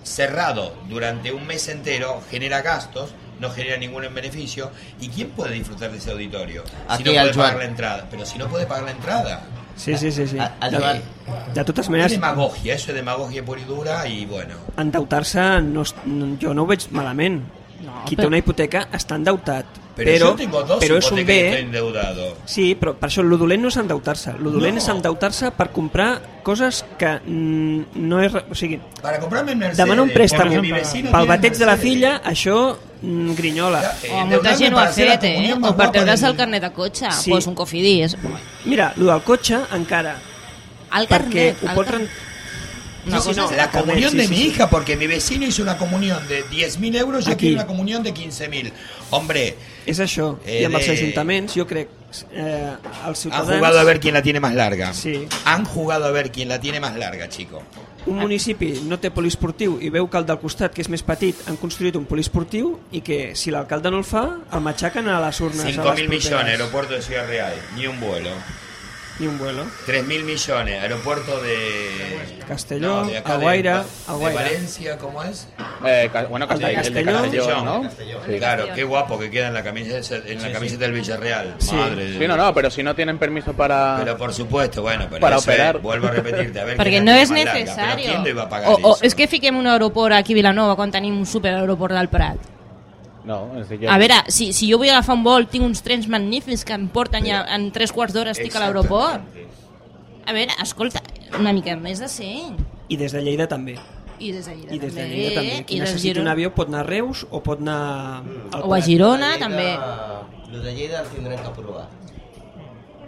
cerrado 0.06 0.74
durante 0.88 1.32
un 1.34 1.46
mes 1.46 1.68
entero 1.68 2.22
genera 2.32 2.62
gastos, 2.62 3.10
no 3.40 3.50
genera 3.50 3.76
ningún 3.78 4.04
beneficio. 4.14 4.72
¿Y 5.02 5.10
quién 5.10 5.30
puede 5.32 5.54
disfrutar 5.56 5.92
de 5.92 5.98
ese 5.98 6.12
auditorio? 6.12 6.64
Si 6.66 6.72
Aquí 6.88 7.04
no 7.04 7.12
el 7.12 7.18
puede 7.18 7.34
pagar 7.36 7.58
la 7.58 7.66
entrada. 7.66 8.08
Pero 8.10 8.26
si 8.26 8.38
no 8.38 8.48
puede 8.48 8.66
pagar 8.66 8.86
la 8.86 8.92
entrada. 8.92 9.42
Sí, 9.76 9.98
sí, 9.98 10.10
sí. 10.12 10.26
sí. 10.26 10.38
A- 10.40 10.54
el 10.62 10.72
De, 10.72 11.02
de 11.54 11.64
totes 11.66 11.86
Es 11.86 11.90
maneres, 11.90 12.12
demagogia, 12.14 12.76
eso 12.76 12.92
es 12.92 12.96
demagogia 12.96 13.44
pura 13.44 13.60
y 13.60 13.64
dura 13.66 14.08
y 14.08 14.26
bueno. 14.26 14.54
endeutar-se 14.78 15.62
no, 15.62 15.84
no, 16.06 16.38
jo 16.42 16.54
no 16.54 16.64
ho 16.64 16.66
veig 16.66 16.88
malament. 16.92 17.44
No, 17.84 18.04
Qui 18.06 18.16
però- 18.16 18.24
té 18.24 18.28
una 18.28 18.38
hipoteca 18.38 18.88
està 18.94 19.16
endeutat. 19.16 19.66
Pero, 19.96 20.12
però, 20.12 20.30
yo 20.32 20.36
tengo 20.36 20.62
dos 20.64 20.82
però 20.84 20.98
és 20.98 21.10
un 21.10 21.22
bé... 21.26 21.60
endeudado. 21.62 22.36
Sí, 22.46 22.76
però 22.76 22.94
per 23.00 23.08
això 23.08 23.22
el 23.24 23.30
dolent 23.40 23.62
no 23.64 23.70
és 23.70 23.78
endeutar-se. 23.80 24.32
El 24.32 24.44
dolent 24.52 24.76
No. 24.76 24.82
és 24.82 24.88
endeutar-se 24.92 25.52
per 25.56 25.70
comprar 25.72 26.22
coses 26.44 26.84
que 27.00 27.14
mm, 27.26 27.94
no 28.04 28.20
és... 28.22 28.34
O 28.36 28.54
sigui, 28.56 28.82
Para 29.02 29.22
comprarme 29.22 29.54
un 29.54 29.60
Mercedes. 29.60 29.78
demanar 29.78 30.04
un 30.04 30.10
pel 31.14 31.28
bateig 31.30 31.56
de 31.58 31.66
la 31.66 31.78
filla, 31.78 32.22
això 32.26 32.76
mm, 33.02 33.32
grinyola. 33.40 33.82
Ya, 33.82 33.94
eh, 34.10 34.12
O 34.12 34.26
molta 34.26 34.58
gent 34.58 34.76
ho 34.76 34.80
ha 34.80 34.88
fet, 34.88 35.24
eh? 35.24 35.54
O 35.62 35.74
per 35.78 35.92
treure's 35.96 36.24
el 36.24 36.36
carnet 36.36 36.64
de 36.68 36.72
cotxe. 36.74 37.12
Sí. 37.12 37.32
Pues 37.32 37.48
un 37.48 37.56
cofidis. 37.56 38.18
Mira, 38.66 38.94
el 38.98 39.06
del 39.06 39.22
cotxe 39.24 39.62
encara, 39.72 40.18
El 40.92 41.08
perquè 41.08 41.54
carnet. 41.54 41.64
ho 41.64 41.70
el 41.70 41.76
pot... 41.76 41.86
carnet. 41.86 42.10
Una 43.08 43.22
Sí, 43.22 43.32
no, 43.36 43.52
La 43.52 43.70
comunión 43.70 44.12
Sí, 44.12 44.18
de 44.18 44.24
sí, 44.24 44.30
mi 44.30 44.38
sí. 44.38 44.48
hija, 44.48 44.70
porque 44.70 44.96
mi 44.98 45.08
vecino 45.08 45.46
hizo 45.46 45.62
una 45.62 45.78
comunión 45.78 46.28
de 46.28 46.44
10.000 46.46 46.98
euros, 46.98 47.26
yo 47.26 47.32
Aquí. 47.34 47.48
quiero 47.48 47.56
una 47.56 47.68
comunión 47.68 48.02
de 48.04 48.14
15.000. 48.14 48.72
Hombre, 49.12 49.56
És 49.86 50.00
això. 50.00 50.38
Eh, 50.46 50.62
I 50.62 50.66
amb 50.66 50.76
els 50.80 50.90
ajuntaments, 50.90 51.54
jo 51.56 51.68
crec, 51.68 51.90
eh, 52.34 52.74
els 52.74 53.06
han 53.06 53.16
ciutadans... 53.16 53.58
jugado 53.58 53.80
a 53.80 53.84
ver 53.84 54.00
quién 54.00 54.14
la 54.16 54.24
tiene 54.24 54.40
más 54.40 54.56
larga. 54.56 54.94
Sí. 54.94 55.28
Han 55.46 55.64
jugado 55.66 56.06
a 56.06 56.12
ver 56.12 56.32
quién 56.32 56.50
la 56.50 56.60
tiene 56.60 56.80
más 56.80 56.96
larga, 56.96 57.30
chico. 57.30 57.62
un 58.06 58.20
municipi 58.22 58.68
no 58.86 59.00
té 59.02 59.10
poliesportiu 59.10 59.80
i 59.82 59.90
veu 59.90 60.06
que 60.08 60.20
el 60.20 60.28
del 60.30 60.38
costat, 60.38 60.70
que 60.76 60.84
és 60.84 60.90
més 60.94 61.02
petit, 61.02 61.40
han 61.50 61.56
construït 61.58 61.96
un 61.98 62.04
poliesportiu 62.06 62.76
i 62.94 63.02
que 63.02 63.32
si 63.34 63.50
l'alcalde 63.50 63.90
no 63.90 63.98
el 63.98 64.04
fa, 64.06 64.22
el 64.54 64.62
matxaquen 64.62 65.08
a 65.10 65.16
les 65.26 65.40
urnes. 65.42 65.64
a 65.64 65.66
les 65.66 65.76
5.000 65.78 65.82
properes. 65.82 66.10
millones, 66.10 66.52
aeropuerto 66.54 66.94
de 66.94 67.02
Ciudad 67.02 67.26
Real, 67.28 67.54
ni 67.76 67.88
un 67.88 68.00
vuelo. 68.00 68.30
Ni 69.18 69.28
un 69.28 69.38
vuelo. 69.40 69.64
3.000 69.88 70.24
millones, 70.26 70.82
aeropuerto 70.82 71.42
de... 71.42 72.44
Castelló, 72.46 73.06
de 73.06 73.18
acá 73.20 73.36
Alguaire, 73.36 73.70
de, 73.70 73.76
de 73.78 73.84
Alguaire. 74.08 74.36
Valencia, 74.44 74.98
¿cómo 74.98 75.24
es? 75.24 75.48
Eh, 75.86 76.10
bueno, 76.30 76.46
El 76.52 76.60
de 76.60 76.66
Castell- 76.66 76.88
el 76.88 76.94
de 76.94 77.04
Castelló. 77.06 77.46
Castellón, 77.46 77.66
¿no? 77.66 77.90
Sí. 77.90 78.38
Claro, 78.38 78.68
qué 78.76 78.84
guapo 78.84 79.18
que 79.18 79.32
queda 79.32 79.48
en 79.48 79.54
la 79.54 79.64
camiseta, 79.64 80.18
en 80.28 80.42
la 80.42 80.52
camiseta 80.52 80.84
del 80.84 80.92
Villarreal. 80.94 81.56
Sí. 81.60 81.74
Madre 81.76 82.06
de 82.12 82.20
Sí, 82.20 82.28
no, 82.28 82.36
no, 82.36 82.54
pero 82.54 82.70
si 82.70 82.84
no 82.84 82.94
tienen 82.94 83.18
permiso 83.18 83.54
para... 83.54 83.96
Pero 84.00 84.18
por 84.18 84.34
supuesto, 84.34 84.82
bueno, 84.82 85.06
pero 85.10 85.22
Para 85.22 85.38
eso 85.38 85.50
operar. 85.50 85.78
es- 85.78 85.82
vuelvo 85.82 86.08
a 86.08 86.12
repetirte, 86.12 86.60
a 86.60 86.66
ver 86.66 86.78
quién 86.84 87.06
no 87.06 87.12
larga. 87.14 87.34
necessari. 87.54 88.04
Pero 88.04 88.12
¿quién 88.12 88.24
lo 88.24 88.30
iba 88.30 88.44
a 88.44 88.50
pagar 88.50 88.70
O, 88.70 88.74
o 88.76 88.96
eso? 88.96 89.04
és 89.06 89.16
que 89.16 89.28
fiquem 89.28 89.56
un 89.58 89.66
aeroport 89.68 90.14
aquí 90.14 90.34
a 90.34 90.36
Vilanova 90.36 90.76
quan 90.76 90.92
tenim 90.92 91.18
un 91.18 91.26
superaeroport 91.26 91.94
del 91.96 92.10
Prat. 92.10 92.36
No, 93.26 93.40
és 93.58 93.72
a 93.90 93.98
veure, 93.98 94.20
si, 94.30 94.52
si 94.54 94.68
jo 94.70 94.78
vull 94.78 94.92
agafar 94.92 95.16
un 95.18 95.24
vol, 95.26 95.48
tinc 95.50 95.66
uns 95.66 95.82
trens 95.82 96.06
magnífics 96.08 96.64
que 96.64 96.76
em 96.78 96.88
porten 96.94 97.26
ja 97.26 97.40
en 97.56 97.72
tres 97.74 97.92
quarts 97.92 98.14
d'hora 98.14 98.32
estic 98.36 98.54
a 98.56 98.62
l'aeroport. 98.62 99.24
A 100.26 100.34
veure, 100.34 100.54
escolta, 100.62 101.02
una 101.40 101.52
mica 101.54 101.76
més 101.78 102.00
de 102.02 102.08
seny. 102.10 102.56
I 102.90 102.98
des 102.98 103.12
de 103.14 103.22
Lleida 103.26 103.48
també. 103.50 103.76
I 104.20 104.32
des 104.32 104.46
de 104.46 104.54
Lleida 104.56 104.74
I 104.76 104.80
des 104.80 104.94
de 104.94 105.02
també. 105.02 105.16
Lleida 105.16 105.42
també. 105.42 105.66
Qui 105.66 105.76
I 105.76 105.80
necessiti 105.82 106.20
un 106.22 106.28
avió 106.32 106.54
pot 106.54 106.70
anar 106.70 106.84
a 106.86 106.88
Reus 106.88 107.26
o 107.32 107.42
pot 107.44 107.60
anar 107.62 108.24
al 108.54 108.62
O 108.64 108.74
a. 108.74 108.82
Girona, 108.82 109.34
Lleida- 109.34 109.48
també. 109.48 110.52
Lo 110.54 110.62
de 110.62 110.74
Lleida 110.74 111.02
el 111.02 111.08
tindrem 111.10 111.42
que 111.42 111.50
provar. 111.62 111.88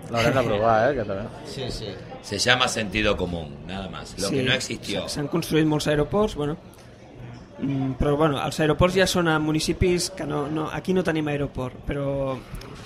L'haurem 0.10 0.34
de 0.34 0.44
provar, 0.44 0.76
eh, 0.90 0.96
que 0.96 1.04
també. 1.04 1.28
Sí, 1.46 1.70
sí. 1.70 1.88
Se 2.22 2.38
llama 2.40 2.68
sentido 2.68 3.16
común, 3.18 3.56
nada 3.68 3.88
más. 3.90 4.16
Lo 4.20 4.30
que 4.30 4.42
no 4.44 4.54
existió. 4.54 5.08
S'han 5.08 5.28
construït 5.28 5.66
molts 5.68 5.88
aeroports, 5.88 6.36
bueno, 6.36 6.56
mm, 6.56 6.77
però 7.98 8.16
bueno, 8.16 8.38
els 8.46 8.60
aeroports 8.62 8.96
ja 9.00 9.08
són 9.10 9.28
a 9.28 9.40
municipis 9.42 10.12
que 10.14 10.26
no, 10.30 10.46
no, 10.48 10.68
aquí 10.72 10.94
no 10.94 11.04
tenim 11.04 11.28
aeroport, 11.32 11.80
però 11.88 12.38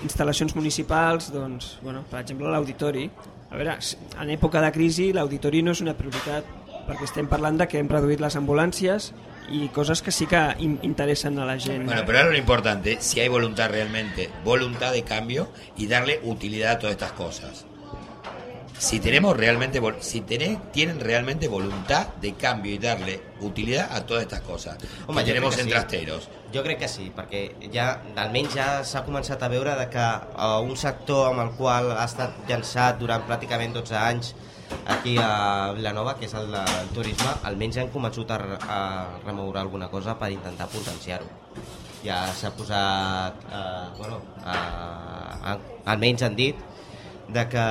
instal·lacions 0.02 0.54
municipals, 0.56 1.30
doncs, 1.32 1.78
bueno, 1.82 2.02
per 2.10 2.20
exemple 2.22 2.48
l'auditori, 2.48 3.04
a 3.52 3.56
veure, 3.58 3.76
en 4.22 4.30
època 4.32 4.62
de 4.64 4.70
crisi 4.72 5.10
l'auditori 5.12 5.60
no 5.62 5.74
és 5.76 5.82
una 5.84 5.92
prioritat, 5.94 6.44
perquè 6.88 7.04
estem 7.04 7.28
parlant 7.28 7.60
de 7.60 7.68
que 7.68 7.78
hem 7.78 7.88
reduït 7.92 8.20
les 8.24 8.34
ambulàncies 8.40 9.12
i 9.52 9.68
coses 9.74 10.00
que 10.02 10.10
sí 10.10 10.26
que 10.26 10.40
in- 10.64 10.78
interessen 10.82 11.38
a 11.38 11.44
la 11.44 11.58
gent. 11.60 11.84
Bueno, 11.84 12.02
pero 12.06 12.18
ahora 12.18 12.30
lo 12.30 12.38
importante, 12.38 12.96
si 13.00 13.20
hay 13.20 13.28
voluntad 13.28 13.68
realmente, 13.70 14.30
voluntad 14.44 14.92
de 14.92 15.02
cambio 15.02 15.48
y 15.76 15.86
darle 15.86 16.20
utilidad 16.24 16.72
a 16.72 16.78
todas 16.78 16.92
estas 16.94 17.12
cosas. 17.12 17.66
Si 18.82 18.98
tenemos 18.98 19.36
realmente, 19.36 19.80
si 20.00 20.22
tenés- 20.22 20.58
tienen 20.72 20.98
realmente 20.98 21.46
voluntad 21.46 22.08
de 22.20 22.34
cambio 22.34 22.74
y 22.74 22.78
darle 22.78 23.22
utilidad 23.40 23.92
a 23.92 24.04
todas 24.04 24.24
estas 24.24 24.40
cosas 24.40 24.76
Home, 25.06 25.20
que 25.22 25.28
tenemos 25.28 25.56
en 25.56 25.66
sí. 25.66 25.70
trasteros. 25.70 26.28
Jo 26.52 26.64
crec 26.64 26.80
que 26.80 26.88
sí, 26.88 27.12
perquè 27.14 27.70
ja, 27.72 28.02
almenys 28.18 28.56
ja 28.58 28.66
s'ha 28.82 29.04
començat 29.06 29.38
a 29.38 29.48
veure 29.52 29.76
de 29.78 29.86
que 29.88 30.02
uh, 30.02 30.58
un 30.66 30.74
sector 30.76 31.28
amb 31.30 31.44
el 31.44 31.52
qual 31.54 31.92
ha 31.94 32.08
estat 32.10 32.42
llançat 32.50 32.98
durant 32.98 33.22
pràcticament 33.28 33.70
12 33.78 33.94
anys 34.00 34.32
aquí 34.90 35.14
a 35.16 35.70
Vilanova, 35.78 36.16
que 36.18 36.26
és 36.26 36.34
el 36.34 36.50
del 36.50 36.90
turisme, 36.98 37.36
almenys 37.46 37.78
han 37.84 37.94
començat 37.94 38.34
a, 38.34 38.40
a 38.66 38.82
remoure 39.22 39.62
alguna 39.62 39.92
cosa 39.94 40.18
per 40.18 40.32
intentar 40.34 40.66
potenciar-ho. 40.74 41.30
Ja 42.02 42.24
s'ha 42.34 42.50
posat, 42.50 43.46
uh, 43.46 43.94
bueno, 44.02 44.18
uh, 44.42 45.56
almenys 45.86 46.26
han 46.26 46.34
dit 46.34 46.71
de 47.28 47.48
que 47.48 47.64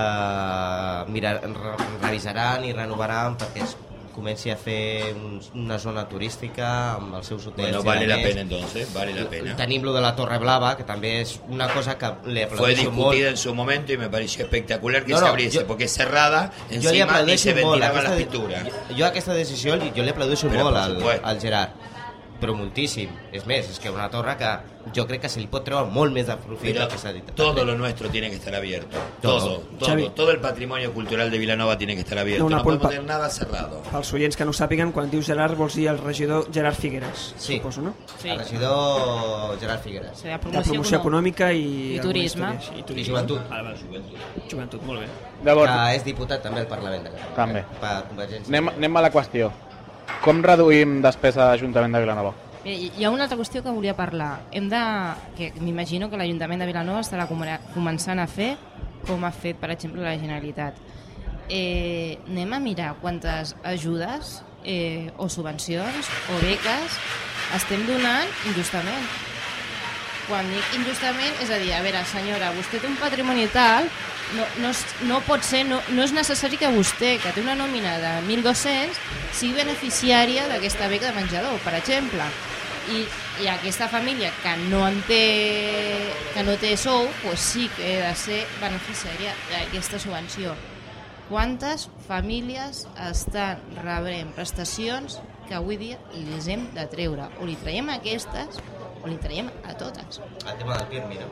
mirar, 1.12 1.42
re, 1.44 1.78
revisaran 2.02 2.66
i 2.66 2.74
renovaran 2.74 3.38
perquè 3.40 3.64
es 3.66 3.76
comenci 4.12 4.52
a 4.52 4.58
fer 4.60 5.14
un, 5.16 5.38
una 5.56 5.78
zona 5.80 6.04
turística 6.10 6.66
amb 6.98 7.14
els 7.16 7.30
seus 7.32 7.46
hotels. 7.48 7.78
Bueno, 7.78 7.84
vale 7.84 8.08
la 8.10 8.18
pena 8.20 8.42
entonces, 8.42 8.90
vale 8.94 9.14
la 9.16 9.30
pena. 9.30 9.56
Tenim 9.56 9.86
lo 9.88 9.94
de 9.96 10.02
la 10.04 10.12
Torre 10.18 10.38
Blava, 10.38 10.74
que 10.76 10.84
també 10.84 11.22
és 11.22 11.38
una 11.48 11.70
cosa 11.72 11.96
que 11.98 12.10
li 12.26 12.42
Fue 12.44 12.50
aplaudeixo 12.50 12.90
discutida 12.90 13.30
en 13.30 13.34
molt. 13.36 13.38
su 13.38 13.56
momento 13.56 13.94
y 13.94 13.98
me 13.98 14.10
pareció 14.10 14.44
espectacular 14.44 15.06
que 15.06 15.14
No, 15.14 15.18
se 15.20 15.24
no, 15.24 15.30
abriese, 15.30 15.60
yo- 15.60 15.68
porque 15.68 15.86
es 15.86 15.94
cerrada 15.94 16.52
encima 16.70 17.22
y 17.26 17.38
se 17.38 17.54
ventilaban 17.54 18.04
las 18.04 18.14
pinturas. 18.14 18.64
Jo, 18.90 18.96
jo 18.98 19.06
aquesta 19.06 19.34
decisió 19.34 19.80
jo 19.80 20.04
li 20.04 20.10
aplaudeixo 20.10 20.50
Però, 20.50 20.64
molt 20.66 20.78
al, 20.78 21.02
al 21.24 21.40
Gerard. 21.40 21.72
Però 22.42 22.56
moltíssim. 22.58 23.10
És 23.32 23.46
més, 23.46 23.70
és 23.70 23.80
que 23.80 23.90
una 23.94 24.10
torre 24.10 24.36
que 24.38 24.50
jo 24.96 25.06
crec 25.06 25.22
que 25.22 25.30
se 25.30 25.40
li 25.40 25.46
pot 25.48 25.64
treure 25.64 25.86
molt 25.94 26.12
més 26.12 26.26
de 26.26 26.36
profit 26.42 26.74
del 26.76 26.88
que 26.90 26.98
s'ha 26.98 27.14
dit. 27.14 27.24
todo 27.36 27.64
lo 27.64 27.76
nuestro 27.78 28.10
tiene 28.10 28.30
que 28.32 28.36
estar 28.38 28.56
abierto. 28.56 28.98
Todo. 29.22 29.40
Todo, 29.40 29.60
todo, 29.80 29.90
Xavi. 29.90 30.10
todo 30.16 30.32
el 30.32 30.40
patrimonio 30.42 30.92
cultural 30.92 31.30
de 31.30 31.38
Vilanova 31.38 31.78
tiene 31.78 31.94
que 31.94 32.02
estar 32.02 32.18
abierto. 32.18 32.44
No, 32.46 32.50
No, 32.50 32.56
una 32.58 32.64
podemos 32.64 32.90
tener 32.90 33.06
nada 33.06 33.30
cerrado. 33.30 33.82
Pels 33.92 34.12
oients 34.14 34.36
que 34.36 34.44
no 34.44 34.52
sàpiguen, 34.52 34.92
quan 34.92 35.10
dius 35.12 35.28
Gerard 35.28 35.56
vols 35.56 35.76
dir 35.76 35.88
el 35.88 36.00
regidor 36.00 36.48
Gerard 36.52 36.76
Figueres, 36.76 37.36
Sí. 37.38 37.58
suposo, 37.58 37.82
no? 37.82 37.94
Sí. 38.20 38.30
El 38.30 38.40
regidor 38.40 39.60
Gerard 39.60 39.82
Figueres. 39.84 40.18
Sí, 40.18 40.24
de 40.26 40.32
De 40.32 40.40
promoció, 40.40 40.72
promoció 40.74 40.98
econò- 40.98 41.02
econòmica 41.02 41.54
i... 41.54 41.96
I 41.96 42.00
turisme. 42.00 42.58
I 42.76 42.80
I 42.80 42.84
turisme. 42.84 43.14
joventut. 43.14 43.48
Vale, 43.50 43.64
vale. 43.64 43.78
Joventut, 44.50 44.82
molt 44.84 45.00
bé. 45.02 45.08
Llavors, 45.46 45.72
Que 45.72 45.96
és 45.96 46.04
diputat 46.04 46.42
també 46.42 46.62
al 46.62 46.68
Parlament 46.68 47.04
de 47.04 47.10
Catalunya. 47.12 47.36
També. 47.36 47.66
Per 47.80 48.04
Convergència. 48.10 48.48
anem, 48.50 48.70
anem 48.70 48.98
a 48.98 49.02
la 49.02 49.12
qüestió. 49.12 49.52
Com 50.22 50.42
reduïm 50.46 51.00
despesa 51.02 51.48
d'Ajuntament 51.50 51.96
de 51.96 52.02
Vilanova? 52.04 52.34
Bé, 52.64 52.76
hi- 52.76 53.06
ha 53.06 53.10
una 53.10 53.24
altra 53.26 53.38
qüestió 53.40 53.64
que 53.64 53.72
volia 53.74 53.96
parlar. 53.98 54.42
Hem 54.52 54.68
de... 54.70 54.82
que 55.38 55.52
m'imagino 55.62 56.10
que 56.12 56.18
l'Ajuntament 56.20 56.62
de 56.62 56.68
Vilanova 56.70 57.02
estarà 57.02 57.26
començant 57.74 58.20
a 58.22 58.28
fer 58.28 58.56
com 59.08 59.24
ha 59.26 59.32
fet, 59.34 59.58
per 59.58 59.72
exemple, 59.74 60.04
la 60.06 60.14
Generalitat. 60.20 60.78
Eh, 61.50 62.20
anem 62.30 62.54
a 62.54 62.60
mirar 62.62 62.94
quantes 63.02 63.56
ajudes 63.66 64.44
eh, 64.64 65.10
o 65.18 65.26
subvencions 65.28 66.06
o 66.32 66.38
beques 66.44 67.00
estem 67.58 67.82
donant 67.90 68.30
injustament. 68.48 69.10
Quan 70.30 70.46
dic 70.54 70.78
injustament, 70.78 71.34
és 71.42 71.50
a 71.52 71.58
dir, 71.60 71.74
a 71.76 71.82
veure, 71.84 72.06
senyora, 72.08 72.54
vostè 72.56 72.80
té 72.80 72.88
un 72.88 72.96
patrimoni 73.02 73.48
tal, 73.52 73.90
no, 74.36 74.46
no, 74.62 74.72
és, 74.72 74.84
no 75.08 75.20
pot 75.28 75.44
ser, 75.46 75.64
no, 75.68 75.80
no 75.96 76.06
és 76.06 76.14
necessari 76.16 76.60
que 76.62 76.70
vostè, 76.74 77.16
que 77.22 77.34
té 77.36 77.44
una 77.44 77.58
nòmina 77.60 77.98
de 78.02 78.14
1.200, 78.28 79.00
sigui 79.36 79.58
beneficiària 79.58 80.48
d'aquesta 80.52 80.90
beca 80.92 81.12
de 81.12 81.20
menjador, 81.20 81.60
per 81.66 81.76
exemple. 81.80 82.28
I, 82.92 83.04
i 83.44 83.48
aquesta 83.52 83.88
família 83.92 84.32
que 84.42 84.56
no 84.72 84.82
en 84.88 84.98
té, 85.08 85.22
que 86.34 86.44
no 86.48 86.58
té 86.60 86.74
sou, 86.80 87.08
pues 87.22 87.44
sí 87.54 87.70
que 87.78 88.00
ha 88.02 88.10
de 88.10 88.20
ser 88.20 88.42
beneficiària 88.62 89.36
d'aquesta 89.52 90.02
subvenció. 90.02 90.56
Quantes 91.32 91.88
famílies 92.10 92.84
estan 93.08 93.62
rebrent 93.78 94.34
prestacions 94.36 95.22
que 95.48 95.56
avui 95.56 95.78
dia 95.80 96.00
les 96.28 96.50
hem 96.52 96.66
de 96.76 96.84
treure? 96.92 97.30
O 97.40 97.48
li 97.48 97.56
traiem 97.62 97.94
aquestes 97.94 98.60
o 99.02 99.08
li 99.08 99.18
traiem 99.22 99.48
a 99.64 99.78
totes. 99.80 100.20
El 100.46 100.58
tema 100.60 100.76
del 100.78 100.90
PIRMI, 100.92 101.22
no? 101.22 101.30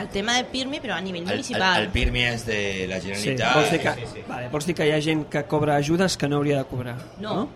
El 0.00 0.08
tema 0.10 0.34
de 0.36 0.44
PIRMI, 0.50 0.80
però 0.82 0.96
a 0.96 1.00
nivell 1.00 1.22
Al, 1.22 1.28
al, 1.28 1.34
municipal. 1.36 1.76
al 1.82 1.88
PIRMI 1.94 2.22
es 2.24 2.46
de 2.46 2.86
la 2.90 3.00
Sí, 3.00 3.12
Generalitat. 3.14 3.54
vols 3.54 3.70
dir, 3.70 3.80
que, 3.80 3.92
sí, 3.94 4.06
sí. 4.14 4.22
Vale, 4.28 4.48
vols 4.50 4.66
dir 4.66 4.74
que 4.74 4.86
hi 4.88 4.92
ha 4.92 5.00
gent 5.00 5.28
que 5.30 5.44
cobra 5.46 5.76
ajudes 5.76 6.16
que 6.16 6.28
no 6.28 6.36
hauria 6.40 6.58
de 6.58 6.64
cobrar? 6.64 6.96
No, 7.20 7.48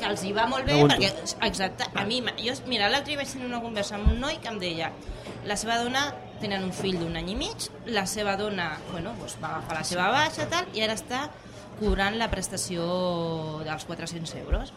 que 0.00 0.04
els 0.10 0.24
hi 0.24 0.32
va 0.32 0.46
molt 0.50 0.66
bé 0.66 0.72
Pregunto. 0.72 0.96
perquè, 0.96 1.36
exacte, 1.46 1.84
a 1.94 2.04
mi, 2.04 2.22
jo, 2.42 2.54
mira, 2.66 2.88
l'altre 2.90 3.12
dia 3.12 3.20
vaig 3.22 3.30
tenir 3.30 3.46
una 3.46 3.60
conversa 3.62 3.94
amb 4.00 4.08
un 4.10 4.18
noi 4.20 4.38
que 4.42 4.48
em 4.48 4.58
deia 4.58 4.90
la 5.46 5.56
seva 5.56 5.78
dona 5.78 6.08
tenen 6.40 6.64
un 6.66 6.72
fill 6.72 6.98
d'un 6.98 7.14
any 7.16 7.30
i 7.30 7.36
mig, 7.36 7.68
la 7.86 8.04
seva 8.06 8.34
dona 8.36 8.72
bueno, 8.90 9.14
doncs 9.20 9.38
va 9.40 9.54
agafar 9.54 9.78
la 9.78 9.84
seva 9.84 10.10
baixa 10.10 10.48
tal, 10.50 10.66
i 10.74 10.82
ara 10.82 10.92
està 10.98 11.28
cobrant 11.78 12.18
la 12.18 12.28
prestació 12.32 13.62
dels 13.64 13.84
400 13.84 14.34
euros. 14.42 14.72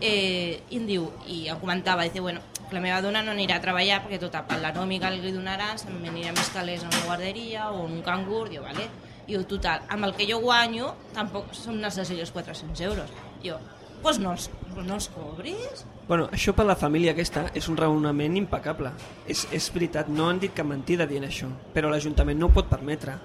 Eh, 0.00 0.60
I 0.68 0.76
em 0.76 0.86
diu, 0.86 1.06
i 1.26 1.46
em 1.48 1.56
comentava, 1.58 2.02
dice, 2.04 2.20
bueno, 2.20 2.40
la 2.72 2.80
meva 2.82 3.00
dona 3.04 3.22
no 3.22 3.32
anirà 3.34 3.58
a 3.58 3.62
treballar 3.62 4.00
perquè 4.04 4.18
tota 4.22 4.42
la 4.62 4.72
nòmica 4.74 5.10
li 5.12 5.32
donaran, 5.32 5.78
se'm 5.78 6.02
anirà 6.10 6.32
més 6.34 6.50
calés 6.54 6.84
a 6.84 6.90
una 6.90 7.04
guarderia 7.06 7.70
o 7.70 7.84
un 7.84 8.00
cangur, 8.02 8.48
diu, 8.50 8.62
vale? 8.62 8.88
I 9.26 9.38
total, 9.44 9.82
amb 9.90 10.06
el 10.06 10.14
que 10.14 10.26
jo 10.28 10.38
guanyo 10.42 10.92
tampoc 11.14 11.54
són 11.54 11.80
necessaris 11.82 12.28
els 12.28 12.34
400 12.34 12.80
euros. 12.86 13.10
Jo, 13.42 13.58
doncs 14.02 14.18
no 14.22 14.32
els, 14.32 14.50
no 14.76 14.94
els 14.94 15.08
cobris. 15.14 15.84
Bueno, 16.06 16.28
això 16.34 16.54
per 16.54 16.66
la 16.68 16.76
família 16.78 17.14
aquesta 17.14 17.48
és 17.58 17.66
un 17.70 17.78
raonament 17.78 18.36
impecable. 18.38 18.92
És, 19.26 19.46
és 19.54 19.66
veritat, 19.74 20.10
no 20.12 20.28
han 20.30 20.38
dit 20.42 20.54
cap 20.54 20.68
mentida 20.68 21.08
dient 21.10 21.26
això, 21.26 21.50
però 21.74 21.90
l'Ajuntament 21.90 22.38
no 22.38 22.50
ho 22.50 22.54
pot 22.54 22.70
permetre. 22.70 23.16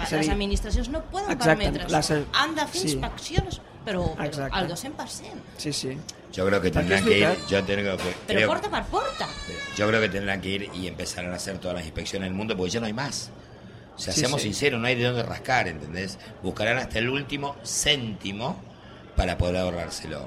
És 0.00 0.14
a 0.14 0.16
Les 0.16 0.26
dir, 0.26 0.32
administracions 0.32 0.88
no 0.90 1.02
poden 1.12 1.30
exacte, 1.34 1.66
permetre 1.66 1.90
les-. 1.92 2.12
Han 2.40 2.56
de 2.56 2.66
fer 2.72 2.80
sí. 2.80 2.94
inspeccions, 2.94 3.60
però, 3.84 4.06
però 4.16 4.48
al 4.50 4.70
200%. 4.70 5.44
Sí, 5.60 5.72
sí. 5.76 5.94
Yo 6.32 6.46
creo 6.46 6.60
que 6.60 6.70
tendrán 6.70 7.04
que 7.04 7.18
ir. 7.18 7.28
Yo, 7.48 7.64
tengo 7.64 7.96
que- 7.96 8.14
Pero 8.26 8.38
creo- 8.38 8.48
porta 8.48 8.70
per 8.70 8.84
porta. 8.84 9.28
yo 9.76 9.88
creo 9.88 10.00
que 10.00 10.08
tendrán 10.08 10.40
que 10.40 10.48
ir 10.48 10.70
y 10.74 10.86
empezar 10.86 11.24
a 11.26 11.34
hacer 11.34 11.58
todas 11.58 11.76
las 11.76 11.84
inspecciones 11.84 12.28
del 12.28 12.36
mundo 12.36 12.56
porque 12.56 12.70
ya 12.70 12.80
no 12.80 12.86
hay 12.86 12.92
más. 12.92 13.30
O 13.96 13.98
sea, 13.98 14.12
Sí, 14.14 14.20
seamos 14.20 14.40
sí. 14.40 14.48
sinceros, 14.48 14.80
no 14.80 14.86
hay 14.86 14.94
de 14.94 15.04
dónde 15.04 15.22
rascar, 15.24 15.68
¿entendés? 15.68 16.18
Buscarán 16.42 16.78
hasta 16.78 16.98
el 16.98 17.08
último 17.10 17.56
céntimo 17.64 18.62
para 19.16 19.36
poder 19.36 19.56
ahorrárselo. 19.56 20.26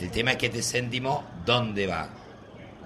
El 0.00 0.10
tema 0.10 0.32
es 0.32 0.36
que 0.38 0.46
este 0.46 0.62
céntimo, 0.62 1.24
¿dónde 1.46 1.86
va? 1.86 2.08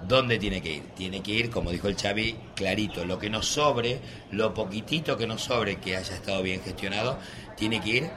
¿Dónde 0.07 0.37
tiene 0.39 0.61
que 0.61 0.75
ir? 0.75 0.83
Tiene 0.95 1.21
que 1.21 1.31
ir, 1.31 1.49
como 1.49 1.71
dijo 1.71 1.89
el 1.89 1.97
Xavi, 1.97 2.37
clarito. 2.55 3.03
Lo 3.03 3.19
que 3.19 3.29
nos 3.29 3.47
sobre, 3.47 3.99
lo 4.31 4.53
poquitito 4.53 5.17
que 5.17 5.27
nos 5.27 5.41
sobre, 5.43 5.77
que 5.77 5.97
haya 5.97 6.15
estado 6.15 6.41
bien 6.41 6.61
gestionado, 6.61 7.17
tiene 7.57 7.81
que 7.81 7.89
ir 7.89 8.09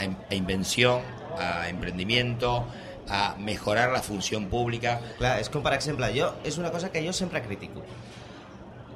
a, 0.00 0.04
in- 0.04 0.16
a 0.30 0.34
invención, 0.34 1.00
a 1.38 1.68
emprendimiento, 1.68 2.66
a 3.10 3.34
mejorar 3.38 3.92
la 3.92 4.02
función 4.02 4.48
pública. 4.52 4.98
Clar, 5.18 5.38
és 5.42 5.50
com, 5.52 5.62
per 5.64 5.74
exemple, 5.76 6.10
jo, 6.14 6.32
és 6.44 6.58
una 6.60 6.70
cosa 6.74 6.92
que 6.92 7.04
jo 7.04 7.12
sempre 7.16 7.42
critico. 7.44 7.84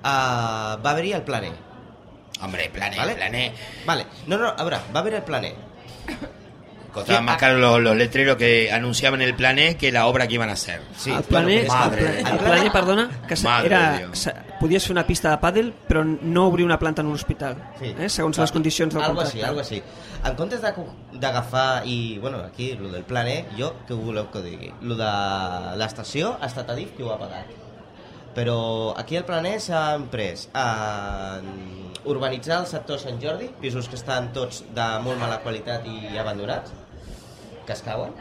Uh, 0.03 0.79
va 0.83 0.93
haver-hi 0.93 1.13
el 1.19 1.23
planer. 1.23 1.53
Hombre, 2.43 2.69
plané, 2.75 2.97
¿Vale? 2.99 3.15
plané. 3.15 3.53
Vale. 3.87 4.07
No, 4.27 4.37
no, 4.37 4.49
a 4.51 4.65
veure, 4.65 4.81
va 4.95 5.01
haver 5.01 5.15
el 5.15 5.23
planer. 5.23 5.55
Costaban 6.93 7.23
Sí, 7.23 7.27
más 7.27 7.35
ah. 7.37 7.39
caros 7.39 7.61
los, 7.61 7.81
los 7.81 7.97
letreros 7.97 8.37
que 8.37 8.71
anunciaban 8.71 9.23
el 9.23 9.35
plané 9.35 9.77
que 9.79 9.91
la 9.91 10.07
obra 10.07 10.27
que 10.29 10.35
iban 10.35 10.51
a 10.51 10.53
hacer. 10.53 10.83
Sí, 10.97 11.11
el 11.11 11.23
planer, 11.23 11.67
bueno, 11.67 11.81
madre 11.81 12.01
el, 12.07 12.17
de 12.17 12.23
pla- 12.23 12.31
Déu. 12.31 12.39
el 12.39 12.45
planer, 12.45 12.73
perdona, 12.73 13.11
que 13.27 13.37
se- 13.37 13.45
Madre 13.45 13.67
era, 13.67 14.09
podies 14.61 14.85
fer 14.85 14.93
una 14.93 15.07
pista 15.07 15.31
de 15.31 15.39
pàdel 15.41 15.73
però 15.89 16.05
no 16.05 16.47
obrir 16.47 16.65
una 16.67 16.79
planta 16.79 17.01
en 17.03 17.09
un 17.09 17.15
hospital, 17.15 17.57
Sí. 17.81 17.95
eh? 17.99 18.09
segons 18.09 18.39
les 18.39 18.53
condicions 18.53 18.93
del 18.95 19.03
algo 19.03 19.17
contracte. 19.17 19.39
així, 19.41 19.49
algo 19.49 19.61
així. 19.61 19.83
En 20.25 20.37
comptes 20.37 20.61
d'agafar 20.61 21.83
i, 21.87 22.19
bueno, 22.19 22.39
aquí, 22.39 22.75
lo 22.77 22.91
del 22.91 23.03
planer, 23.05 23.47
jo, 23.59 23.75
què 23.89 23.95
voleu 23.95 24.31
que 24.31 24.43
digui? 24.43 24.73
Lo 24.83 24.95
de 24.95 25.11
l'estació 25.77 26.37
ha 26.41 26.47
estat 26.47 26.71
Adif 26.71 26.93
qui 26.97 27.03
ho 27.03 27.13
ha 27.13 27.19
pagat. 27.19 27.47
Però 28.37 28.95
aquí 28.97 29.19
al 29.19 29.27
planer 29.29 29.59
s'han 29.61 30.07
pres 30.13 30.47
en 30.57 31.51
urbanitzar 32.09 32.63
el 32.63 32.69
sector 32.71 33.01
Sant 33.03 33.21
Jordi, 33.23 33.51
pisos 33.61 33.89
que 33.89 33.99
estan 33.99 34.31
tots 34.37 34.63
de 34.75 34.87
molt 35.05 35.21
mala 35.21 35.41
qualitat 35.45 35.87
i 35.87 36.17
abandonats, 36.19 36.73
que 37.67 37.77
es 37.77 37.83
cauen. 37.85 38.15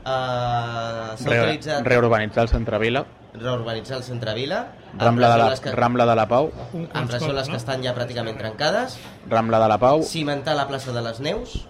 Uh, 0.00 1.12
S'ha 1.20 1.28
Re, 1.28 1.40
utilitzat 1.42 1.84
reurbanitzar 1.84 2.46
el 2.46 2.48
centre 2.48 2.78
Vila, 2.80 3.04
reurbanitzar 3.34 3.98
el 3.98 4.04
centre 4.06 4.32
Vila, 4.34 4.62
Rambla 4.98 5.28
de, 5.30 5.36
la, 5.38 5.48
que, 5.60 5.74
Rambla 5.76 6.06
de 6.08 6.14
la 6.16 6.24
Pau, 6.30 6.48
amb 6.72 7.12
rajoles 7.12 7.46
no? 7.46 7.52
que 7.52 7.60
estan 7.60 7.84
ja 7.84 7.92
pràcticament 7.94 8.40
trencades, 8.40 8.96
Rambla 9.28 9.60
de 9.62 9.68
la 9.70 9.78
Pau... 9.82 10.02
cimentar 10.02 10.56
la 10.56 10.66
plaça 10.70 10.96
de 10.96 11.04
les 11.04 11.20
Neus 11.20 11.60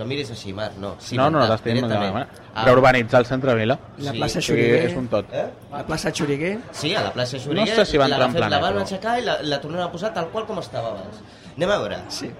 no 0.00 0.06
miris 0.08 0.30
així, 0.32 0.52
Marc, 0.56 0.74
no 0.80 0.88
No, 0.88 0.94
no, 0.96 0.98
cimentar 1.04 1.48
t'estic 1.50 1.74
directament. 1.74 2.02
demanant. 2.06 2.66
Reurbanitzar 2.66 3.20
el 3.20 3.26
centre 3.28 3.54
Vila. 3.54 3.78
La 3.98 4.12
Sí, 4.12 4.18
plaça 4.18 4.40
sigui, 4.40 4.46
Xuriguer, 4.62 4.84
és 4.90 4.96
un 4.96 5.08
tot. 5.12 5.32
eh? 5.32 5.46
la 5.70 5.84
plaça 5.86 6.10
Xuriguer, 6.12 6.58
Sí, 6.72 6.94
a 6.94 7.02
la 7.04 7.12
plaça 7.12 7.38
Xuriguer 7.38 7.68
No 7.68 7.74
sé 7.76 7.84
si 7.86 7.98
va 8.00 8.08
la, 8.08 8.16
entrar 8.16 8.28
en 8.30 8.34
fet- 8.40 8.50
la 8.50 8.58
van 8.64 8.78
aixecar 8.82 9.18
i 9.20 9.24
la, 9.28 9.38
la 9.42 9.60
tornaran 9.60 9.88
a 9.88 9.92
posar 9.92 10.12
tal 10.14 10.28
qual 10.32 10.46
com 10.48 10.58
estava 10.58 10.88
abans 10.96 11.20
anem 11.56 11.70
a 11.70 11.78
veure, 11.78 11.98
sí. 12.08 12.30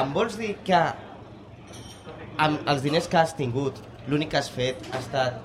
em 0.00 0.12
vols 0.14 0.36
dir 0.38 0.56
que 0.64 0.80
amb 2.38 2.68
els 2.68 2.82
diners 2.82 3.06
que 3.08 3.16
has 3.20 3.36
tingut 3.36 3.78
l'únic 4.08 4.30
que 4.34 4.38
has 4.40 4.48
fet 4.50 4.76
ha 4.92 4.98
estat 4.98 5.38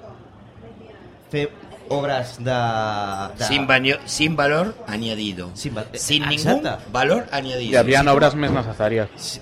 fer 1.31 1.49
obres 1.91 2.37
de... 2.39 2.57
de... 3.37 3.45
Sin, 3.45 3.65
baño- 3.67 3.99
sin 4.05 4.35
valor 4.37 4.73
añadido. 4.87 5.49
Sin 5.55 5.75
va- 5.75 5.85
Sin 5.93 6.23
Exacte. 6.23 6.61
ningún 6.69 6.91
valor 6.93 7.25
añadido. 7.31 7.71
Hi 7.73 7.75
havia 7.81 8.01
obres 8.13 8.35
més 8.35 8.51
necessàries. 8.51 9.41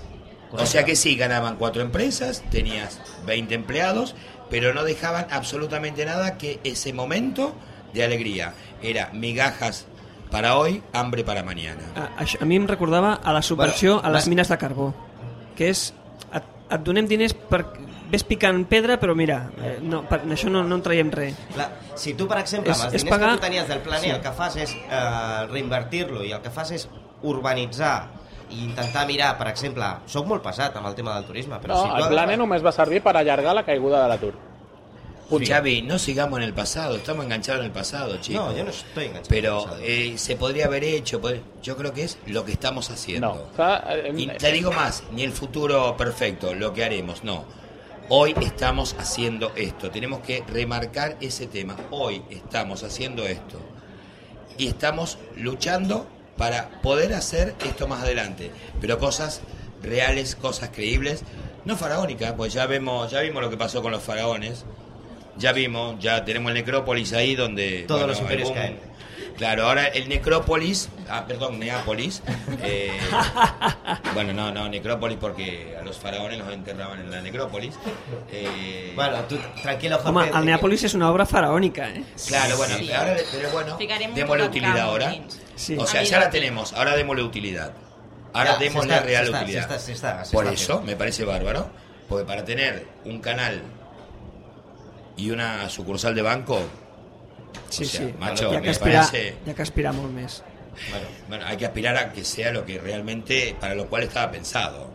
O 0.52 0.66
sea 0.66 0.84
que 0.84 0.96
sí, 0.96 1.14
ganaban 1.16 1.56
cuatro 1.56 1.82
empresas, 1.82 2.42
tenías 2.50 3.00
20 3.26 3.54
empleados, 3.54 4.14
pero 4.50 4.74
no 4.74 4.82
dejaban 4.82 5.26
absolutamente 5.30 6.04
nada 6.04 6.36
que 6.38 6.58
ese 6.64 6.92
momento 6.92 7.54
de 7.94 8.02
alegría. 8.04 8.52
Era 8.82 9.10
migajas 9.12 9.86
para 10.30 10.56
hoy, 10.56 10.82
hambre 10.92 11.22
para 11.24 11.42
mañana. 11.42 11.82
A, 11.94 12.24
a 12.42 12.44
mi 12.44 12.56
em 12.56 12.66
recordava 12.66 13.14
a 13.14 13.32
la 13.32 13.42
subversió 13.42 13.94
Bueno, 14.00 14.08
a 14.08 14.10
les 14.12 14.26
va- 14.26 14.28
mines 14.30 14.48
de 14.48 14.58
carbó, 14.58 14.94
que 15.56 15.70
és 15.70 15.92
et, 16.34 16.42
et 16.70 16.80
donem 16.82 17.06
diners 17.06 17.34
per 17.34 17.64
ves 18.10 18.24
picant 18.26 18.64
pedra, 18.66 18.98
però 18.98 19.14
mira, 19.14 19.50
eh, 19.62 19.78
no, 19.82 20.02
per, 20.08 20.20
això 20.26 20.50
no, 20.50 20.64
no 20.66 20.74
en 20.78 20.82
traiem 20.82 21.10
res. 21.14 21.34
Clar, 21.54 21.68
si 21.94 22.14
tu, 22.14 22.26
per 22.26 22.38
exemple, 22.42 22.70
És- 22.72 22.78
amb 22.78 22.92
els 22.92 23.02
diners 23.02 23.10
pagar- 23.18 23.30
que 23.34 23.36
tu 23.38 23.46
tenies 23.46 23.68
del 23.68 23.78
planer, 23.86 24.04
Sí. 24.04 24.10
el 24.10 24.20
que 24.20 24.32
fas 24.32 24.56
és 24.56 24.70
eh, 24.74 25.46
reinvertir-lo 25.50 26.24
i 26.24 26.32
el 26.32 26.40
que 26.42 26.50
fas 26.50 26.70
és 26.72 26.88
urbanitzar 27.22 28.08
i 28.50 28.64
intentar 28.64 29.06
mirar, 29.06 29.36
per 29.38 29.48
exemple, 29.48 29.84
sóc 30.06 30.26
molt 30.26 30.42
pesat 30.42 30.76
amb 30.76 30.86
el 30.88 30.94
tema 30.94 31.14
del 31.14 31.24
turisme, 31.24 31.58
però 31.60 31.74
No, 31.76 31.82
si 31.82 31.88
tu 31.96 32.04
el 32.04 32.08
planer 32.14 32.38
només 32.38 32.64
va 32.64 32.72
servir 32.72 33.02
per 33.02 33.16
allargar 33.16 33.54
la 33.54 33.64
caiguda 33.64 34.02
de 34.02 34.08
l'atur. 34.08 34.34
Xavi, 35.30 35.82
no 35.82 35.96
sigamos 35.96 36.38
en 36.40 36.44
el 36.44 36.52
pasado, 36.54 36.96
estamos 36.96 37.24
enganchados 37.24 37.60
en 37.60 37.66
el 37.66 37.70
pasado, 37.72 38.16
chicos. 38.20 38.46
No, 38.46 38.56
yo 38.56 38.64
no 38.64 38.70
estoy 38.70 39.04
enganchado 39.04 39.28
Pero 39.28 39.52
en 39.52 39.58
el 39.58 39.64
pasado. 39.68 39.82
eh, 39.84 40.18
se 40.18 40.34
podría 40.36 40.66
haber 40.66 40.82
hecho, 40.82 41.20
pod- 41.22 41.40
yo 41.62 41.76
creo 41.76 41.92
que 41.92 42.02
es 42.02 42.18
lo 42.26 42.44
que 42.44 42.50
estamos 42.50 42.90
haciendo. 42.90 43.28
No. 43.28 43.34
O 43.52 43.54
sea, 43.56 43.84
eh, 43.90 44.12
Y 44.16 44.26
te 44.26 44.50
digo 44.50 44.72
más, 44.72 45.04
ni 45.12 45.22
el 45.22 45.30
futuro 45.30 45.96
perfecto, 45.96 46.52
lo 46.52 46.72
que 46.72 46.84
haremos, 46.84 47.22
no. 47.22 47.44
Hoy 48.08 48.34
estamos 48.40 48.96
haciendo 48.98 49.52
esto. 49.54 49.88
Tenemos 49.92 50.18
que 50.18 50.42
remarcar 50.48 51.16
ese 51.20 51.46
tema. 51.46 51.76
Hoy 51.92 52.22
estamos 52.30 52.82
haciendo 52.82 53.24
esto. 53.24 53.60
Y 54.58 54.66
estamos 54.66 55.16
luchando 55.36 56.08
para 56.40 56.70
poder 56.80 57.12
hacer 57.12 57.54
esto 57.66 57.86
más 57.86 58.02
adelante. 58.02 58.50
Pero 58.80 58.98
cosas 58.98 59.42
reales, 59.82 60.36
cosas 60.36 60.70
creíbles. 60.72 61.22
No 61.66 61.76
faraónicas, 61.76 62.32
pues 62.32 62.54
ya 62.54 62.64
vemos, 62.64 63.10
ya 63.10 63.20
vimos 63.20 63.42
lo 63.42 63.50
que 63.50 63.58
pasó 63.58 63.82
con 63.82 63.92
los 63.92 64.02
faraones. 64.02 64.64
Ya 65.36 65.52
vimos, 65.52 65.96
ya 66.00 66.24
tenemos 66.24 66.48
el 66.50 66.54
necrópolis 66.54 67.12
ahí 67.12 67.34
donde... 67.34 67.84
Todos 67.86 68.06
los 68.08 68.16
el 68.16 68.22
imperios 68.22 68.50
caen. 68.52 68.78
Claro, 69.36 69.66
ahora 69.68 69.86
el 69.86 70.08
necrópolis, 70.08 70.88
ah, 71.08 71.24
perdón, 71.26 71.58
Neápolis. 71.58 72.22
eh, 72.62 72.90
bueno, 74.14 74.32
no, 74.32 74.50
no, 74.50 74.68
necrópolis 74.68 75.18
porque 75.20 75.76
a 75.80 75.84
los 75.84 75.98
faraones 75.98 76.38
los 76.38 76.52
enterraban 76.52 77.00
en 77.00 77.10
la 77.10 77.20
necrópolis. 77.20 77.74
Eh, 78.32 78.92
Bueno, 78.94 79.18
tú, 79.28 79.38
tranquilo, 79.62 79.98
Jorge. 80.02 80.30
Que- 80.30 80.38
Neàpolis 80.44 80.84
és 80.84 80.94
una 80.94 81.10
obra 81.10 81.24
faraònica, 81.26 81.88
eh? 81.90 82.02
Claro, 82.26 82.56
bueno, 82.56 82.76
Sí. 82.78 82.92
ahora, 82.92 83.16
pero 83.32 83.50
bueno, 83.50 83.78
démosle 84.14 84.44
utilidad 84.44 84.80
ahora. 84.80 85.14
Sí. 85.60 85.76
O 85.78 85.86
sea, 85.86 86.00
A 86.00 86.04
ya 86.04 86.18
la 86.18 86.30
tenemos, 86.30 86.72
ahora 86.72 86.96
démosle 86.96 87.22
utilidad. 87.22 87.72
Ahora 88.32 88.52
Ya, 88.52 88.58
démosle 88.58 88.94
está- 88.94 89.04
real 89.06 89.24
se 89.26 89.30
está- 89.30 89.42
utilidad. 89.42 89.60
se 89.60 89.74
está- 89.74 89.78
se 89.86 89.92
está- 89.92 90.24
se 90.24 90.32
Por 90.32 90.44
está 90.44 90.54
eso 90.54 90.72
haciendo. 90.74 90.86
me 90.92 90.96
parece 90.96 91.24
bárbaro, 91.24 91.68
porque 92.08 92.24
para 92.24 92.44
tener 92.44 92.86
un 93.04 93.20
canal 93.20 93.60
y 95.16 95.30
una 95.30 95.68
sucursal 95.68 96.14
de 96.14 96.22
banco, 96.22 96.60
Sí, 97.68 97.82
O 97.82 97.86
sea, 97.86 98.00
sí. 98.00 98.14
macho, 98.18 98.48
ha 98.50 98.60
me 98.60 98.74
parece- 98.74 99.34
ha 99.48 99.54
que 99.54 99.62
aspirar 99.62 99.92
molt 99.92 100.12
més. 100.12 100.42
bueno, 100.90 101.06
bueno, 101.28 101.44
hay 101.46 101.56
que 101.56 101.66
aspirar 101.66 101.96
a 101.96 102.12
que 102.12 102.24
sea 102.24 102.52
lo 102.52 102.64
que 102.64 102.78
realmente, 102.78 103.56
para 103.60 103.74
lo 103.74 103.86
cual 103.88 104.04
estaba 104.04 104.30
pensado. 104.30 104.88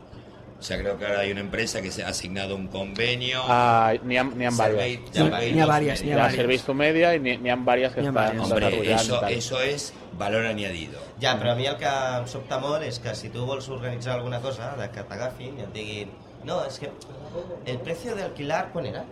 O 0.58 0.64
sea, 0.64 0.78
creo 0.80 0.98
que 0.98 1.06
ahora 1.06 1.20
hay 1.20 1.32
una 1.32 1.42
empresa 1.42 1.82
que 1.82 1.92
se 1.92 2.04
ha 2.04 2.08
asignado 2.08 2.56
un 2.56 2.68
convenio. 2.70 3.44
Ah, 3.46 3.94
N'hi 4.04 4.18
ha, 4.18 4.24
n'hi 4.24 4.46
ha 4.46 4.52
Servei- 4.52 4.98
diverses. 5.00 5.10
servei 5.16 5.52
N'hi 5.52 5.60
ha 5.60 5.64
dos 5.66 5.70
varias, 5.74 6.02
Hi 6.02 6.12
ha 6.12 6.16
varias. 6.18 6.36
Service 6.36 6.74
Media 6.74 7.14
i 7.16 7.20
n'hi 7.20 7.38
n'hi 7.38 7.50
ha 7.50 7.56
diverses 7.58 7.94
que 7.94 8.02
diverses. 8.02 8.40
Hombre, 8.40 8.94
eso, 8.94 9.28
eso 9.28 9.62
es 9.62 9.94
valor 10.18 10.46
añadido. 10.46 11.00
Ja, 11.22 11.36
però 11.40 11.52
a 11.52 11.56
mi 11.56 11.66
el 11.68 11.78
que 11.78 11.90
em 12.20 12.26
sobta 12.32 12.60
molt 12.60 12.84
és 12.88 13.00
que 13.04 13.14
si 13.16 13.30
tu 13.34 13.46
vols 13.46 13.68
organitzar 13.70 14.16
alguna 14.16 14.40
cosa, 14.42 14.74
de 14.80 14.90
que 14.92 15.04
t'agafin 15.10 15.60
i 15.60 15.66
et 15.68 15.74
diguin 15.76 16.12
no, 16.46 16.62
és 16.66 16.80
que 16.80 16.92
el 17.66 17.80
precio 17.80 18.16
de 18.16 18.24
alquilar, 18.24 18.70
quan 18.74 18.86
era? 18.86 19.04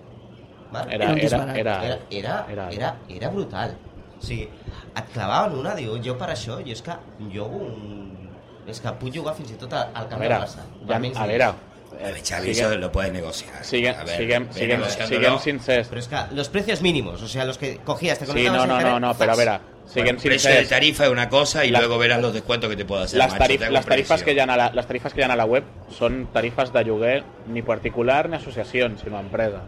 Marc? 0.72 0.90
Era, 0.92 1.12
Era 1.12 1.18
era, 1.18 1.56
era, 1.56 1.74
era, 1.80 2.00
era, 2.10 2.46
era- 2.50 2.70
era, 2.72 2.96
era 3.10 3.30
brutal. 3.30 3.76
O 4.20 4.26
sigui, 4.26 4.48
et 4.96 5.10
clavaven 5.14 5.58
una, 5.60 5.76
diu, 5.76 5.98
jo 6.02 6.16
per 6.18 6.30
això, 6.32 6.60
jo 6.64 6.72
és 6.72 6.82
que 6.82 6.96
jo 7.34 7.46
un... 7.46 8.12
és 8.68 8.80
que 8.80 8.92
puc 9.02 9.12
jugar 9.14 9.34
fins 9.36 9.52
i 9.52 9.58
tot 9.60 9.74
al 9.76 9.90
A 9.94 10.06
camp 10.08 10.22
veure, 10.22 10.38
del 10.40 10.46
Barça. 10.48 10.64
ja, 10.88 10.96
a 11.24 11.28
veure, 11.28 11.50
El 12.04 12.22
chavizo 12.22 12.76
lo 12.78 12.92
puedes 12.92 13.14
negociar. 13.14 13.64
Sigue, 13.64 13.94
ver, 13.94 14.18
siguen, 14.18 15.40
sin 15.40 15.60
ser. 15.60 15.86
Pero 15.88 16.02
es 16.02 16.08
que 16.08 16.18
los 16.32 16.50
precios 16.50 16.82
mínimos, 16.82 17.22
o 17.22 17.28
sea, 17.28 17.46
los 17.46 17.58
que 17.58 17.78
cogías, 17.78 18.20
te 18.20 18.26
Sí, 18.26 18.46
no, 18.46 18.66
no, 18.66 18.82
no, 18.82 19.00
no, 19.00 19.16
pero 19.18 19.36
verá. 19.36 19.62
Siguen 19.86 20.06
bueno, 20.06 20.20
sin 20.20 20.30
precio 20.30 20.50
ser. 20.50 20.64
de 20.64 20.70
tarifa 20.70 21.06
es 21.06 21.12
una 21.12 21.30
cosa 21.30 21.66
y 21.66 21.70
la, 21.70 21.80
luego 21.80 21.98
verás 21.98 22.22
los 22.22 22.34
descuentos 22.34 22.70
que 22.70 22.76
te 22.76 22.86
puedo 22.86 23.04
hacer. 23.04 23.20
Las, 23.20 23.38
tarif, 23.38 23.60
macho, 23.60 23.72
las 23.74 23.86
tarifas 23.86 24.24
que 24.24 24.32
llegan 24.32 24.50
a 24.50 24.58
la, 24.58 24.72
las 24.74 24.88
tarifas 24.88 25.14
que 25.14 25.18
llegan 25.18 25.32
a 25.32 25.36
la 25.36 25.46
web 25.46 25.64
son 25.90 26.28
tarifas 26.32 26.72
de 26.72 26.86
lloguer 26.86 27.24
ni 27.48 27.62
particular 27.62 28.30
ni 28.30 28.38
asociación, 28.38 28.98
sino 28.98 29.20
empresa. 29.20 29.64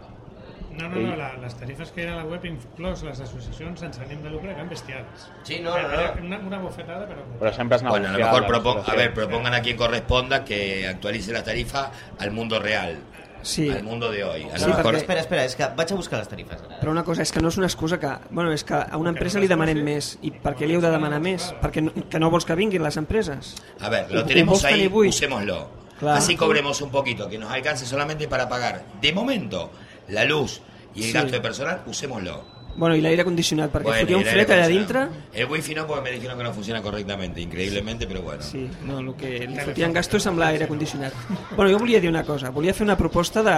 No, 0.76 0.88
no, 0.88 1.00
no, 1.00 1.16
la, 1.16 1.32
les 1.40 1.54
tarifes 1.56 1.90
que 1.90 2.02
hi 2.02 2.06
ha 2.06 2.12
a 2.12 2.16
la 2.20 2.24
web, 2.28 2.44
inclòs 2.44 3.02
les 3.06 3.20
associacions 3.24 3.80
sense 3.80 4.00
ànim 4.04 4.22
de 4.22 4.30
lucre, 4.30 4.50
eren 4.52 4.68
bestials. 4.68 5.28
Sí, 5.42 5.60
no, 5.64 5.76
no, 5.78 5.88
no. 5.88 6.24
Una, 6.26 6.38
una 6.38 6.58
bofetada, 6.58 7.06
però... 7.08 7.24
Però 7.40 7.52
sempre 7.56 7.76
és 7.78 7.82
Bueno, 7.82 8.08
a 8.08 8.12
lo 8.12 8.18
negociar 8.18 8.32
mejor 8.32 8.48
propon- 8.52 8.82
a 8.86 8.94
ver, 8.96 9.12
propongan 9.14 9.54
a 9.54 9.62
quien 9.62 9.76
corresponda 9.76 10.44
que 10.44 10.86
actualice 10.88 11.32
la 11.32 11.42
tarifa 11.44 11.90
al 12.18 12.30
mundo 12.30 12.58
real, 12.60 12.98
Sí, 13.42 13.70
al 13.70 13.84
mundo 13.84 14.10
de 14.10 14.24
hoy. 14.24 14.42
A 14.52 14.58
Sí, 14.58 14.64
lo 14.66 14.74
mejor 14.74 14.94
perquè- 14.94 14.96
Espera, 14.98 15.20
espera, 15.20 15.44
és 15.44 15.54
que 15.54 15.66
vaig 15.76 15.92
a 15.92 15.94
buscar 15.94 16.18
les 16.18 16.28
tarifes. 16.28 16.60
ara. 16.62 16.80
però 16.80 16.90
una 16.90 17.04
cosa 17.04 17.22
és 17.22 17.30
que 17.30 17.40
no 17.40 17.48
és 17.48 17.56
una 17.56 17.66
excusa 17.68 18.00
que... 18.00 18.10
Bueno, 18.30 18.50
és 18.52 18.64
que 18.64 18.74
a 18.74 18.96
una 18.96 19.10
empresa 19.10 19.38
li 19.38 19.46
demanem 19.46 19.84
més. 19.84 20.18
I 20.22 20.32
per 20.32 20.56
què 20.56 20.66
li 20.66 20.74
heu 20.74 20.80
de 20.82 20.90
demanar 20.90 21.20
més? 21.20 21.54
Perquè 21.62 21.80
no, 21.84 21.92
que 22.10 22.18
no 22.18 22.28
vols 22.30 22.44
que 22.44 22.56
vinguin 22.58 22.82
les 22.82 22.96
empreses? 22.96 23.54
A 23.80 23.88
ver, 23.88 24.10
lo 24.10 24.24
tenemos 24.24 24.64
ahí, 24.64 24.88
usémoslo. 24.88 25.68
Claro. 26.00 26.18
Así 26.18 26.34
cobremos 26.36 26.80
un 26.82 26.90
poquito, 26.90 27.28
que 27.28 27.38
nos 27.38 27.50
alcance 27.50 27.86
solamente 27.86 28.26
para 28.28 28.48
pagar, 28.48 28.82
de 29.00 29.12
momento, 29.12 29.70
la 30.08 30.24
luz 30.24 30.60
y 30.94 31.00
el 31.00 31.06
Sí. 31.06 31.12
gasto 31.12 31.32
de 31.32 31.40
personal, 31.40 31.82
usémoslo. 31.86 32.56
Bueno, 32.76 32.94
i 32.94 33.00
l'aire 33.00 33.24
condicionat, 33.24 33.70
perquè 33.72 33.84
Bueno, 33.84 34.00
fotia 34.02 34.16
un 34.18 34.22
y 34.22 34.26
el 34.26 34.28
aire 34.28 34.44
fred 34.44 34.58
allà 34.58 34.66
dintre... 34.68 34.98
acondicionado. 35.00 35.32
El 35.32 35.46
wifi 35.50 35.74
no, 35.74 35.86
porque 35.86 36.02
me 36.02 36.10
dijeron 36.10 36.36
que 36.36 36.44
no 36.44 36.52
funciona 36.52 36.82
correctamente, 36.82 37.40
increíblemente, 37.40 38.06
pero 38.06 38.20
bueno. 38.20 38.42
Sí, 38.42 38.68
no, 38.84 38.98
el 39.00 39.14
que 39.16 39.46
li 39.48 39.56
fotien 39.64 39.94
gasto 39.94 40.18
és 40.18 40.26
amb 40.26 40.38
l'aire 40.38 40.68
condicionat. 40.68 41.14
Bueno, 41.56 41.70
jo 41.72 41.78
volia 41.78 42.00
dir 42.00 42.10
una 42.10 42.22
cosa, 42.22 42.50
volia 42.50 42.74
fer 42.74 42.84
una 42.84 42.96
proposta 42.98 43.42
de, 43.42 43.56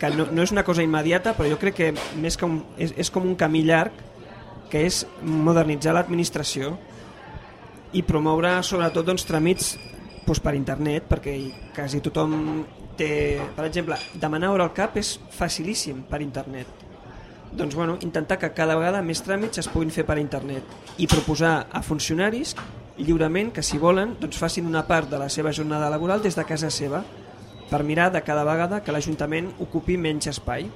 que 0.00 0.08
no, 0.08 0.26
no 0.32 0.42
és 0.42 0.52
una 0.52 0.64
cosa 0.64 0.82
immediata, 0.82 1.34
però 1.36 1.50
jo 1.50 1.58
crec 1.60 1.74
que 1.74 1.90
més 2.16 2.36
que 2.40 2.46
un, 2.48 2.62
és, 2.78 2.94
és 2.96 3.10
com 3.12 3.28
un 3.28 3.36
camí 3.36 3.60
llarg, 3.62 3.92
que 4.70 4.86
és 4.86 5.04
modernitzar 5.22 5.92
l'administració 5.92 6.78
i 7.92 8.02
promoure 8.02 8.62
sobretot 8.64 9.04
doncs, 9.04 9.26
tràmits 9.28 9.74
doncs, 10.24 10.40
per 10.40 10.54
internet, 10.56 11.04
perquè 11.12 11.36
quasi 11.76 12.00
tothom 12.00 12.64
té... 12.96 13.40
Per 13.56 13.64
exemple, 13.66 13.98
demanar 14.14 14.50
hora 14.54 14.66
al 14.66 14.74
CAP 14.76 14.98
és 15.02 15.16
facilíssim 15.30 16.02
per 16.08 16.22
internet. 16.24 16.66
Doncs 17.56 17.74
bueno, 17.74 17.96
intentar 18.02 18.38
que 18.38 18.50
cada 18.52 18.76
vegada 18.76 19.00
més 19.06 19.22
tràmits 19.24 19.62
es 19.62 19.68
puguin 19.72 19.92
fer 19.94 20.04
per 20.04 20.18
internet 20.20 20.98
i 21.00 21.06
proposar 21.08 21.68
a 21.72 21.80
funcionaris 21.82 22.56
lliurement 22.98 23.52
que 23.52 23.62
si 23.64 23.78
volen 23.78 24.16
doncs 24.20 24.36
facin 24.40 24.66
una 24.66 24.82
part 24.88 25.08
de 25.08 25.20
la 25.20 25.28
seva 25.32 25.52
jornada 25.52 25.88
laboral 25.92 26.22
des 26.24 26.36
de 26.36 26.44
casa 26.44 26.70
seva 26.70 27.02
per 27.70 27.82
mirar 27.84 28.10
de 28.12 28.22
cada 28.22 28.44
vegada 28.44 28.82
que 28.82 28.92
l'Ajuntament 28.92 29.52
ocupi 29.60 29.96
menys 29.96 30.28
espai. 30.32 30.68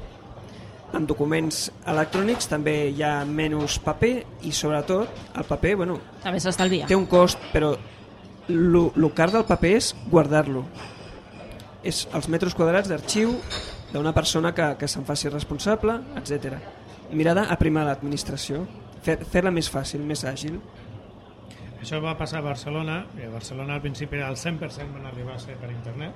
Amb 0.91 1.07
documents 1.07 1.69
electrònics 1.87 2.49
també 2.51 2.75
hi 2.91 3.03
ha 3.07 3.25
menys 3.25 3.77
paper 3.85 4.15
i 4.49 4.51
sobretot 4.53 5.37
el 5.39 5.47
paper 5.47 5.75
bueno, 5.83 5.99
També 6.23 6.41
s'estalvia. 6.43 6.89
té 6.91 6.97
un 6.97 7.07
cost, 7.07 7.39
però 7.53 7.75
lo, 8.49 8.91
lo 8.97 9.13
car 9.15 9.31
del 9.31 9.45
paper 9.47 9.77
és 9.77 9.93
guardar-lo. 10.11 10.65
És 11.87 12.07
els 12.15 12.29
metres 12.29 12.55
quadrats 12.55 12.89
d'arxiu 12.91 13.37
d'una 13.93 14.13
persona 14.13 14.53
que, 14.55 14.67
que 14.79 14.89
se'n 14.89 15.07
faci 15.09 15.31
responsable, 15.33 15.97
etc. 16.21 16.59
Mirar 17.17 17.35
d'aprimar 17.39 17.87
l'administració, 17.89 18.67
fer- 19.03 19.21
fer-la 19.25 19.51
més 19.51 19.71
fàcil, 19.73 20.03
més 20.07 20.25
àgil. 20.29 20.61
Això 21.81 21.97
va 22.05 22.13
passar 22.19 22.43
a 22.43 22.45
Barcelona, 22.45 23.07
i 23.17 23.25
a 23.25 23.31
Barcelona 23.33 23.79
al 23.79 23.81
principi 23.81 24.21
el 24.21 24.37
100% 24.37 24.93
van 24.93 25.07
arribar 25.09 25.39
a 25.39 25.41
ser 25.41 25.57
per 25.57 25.71
internet, 25.73 26.13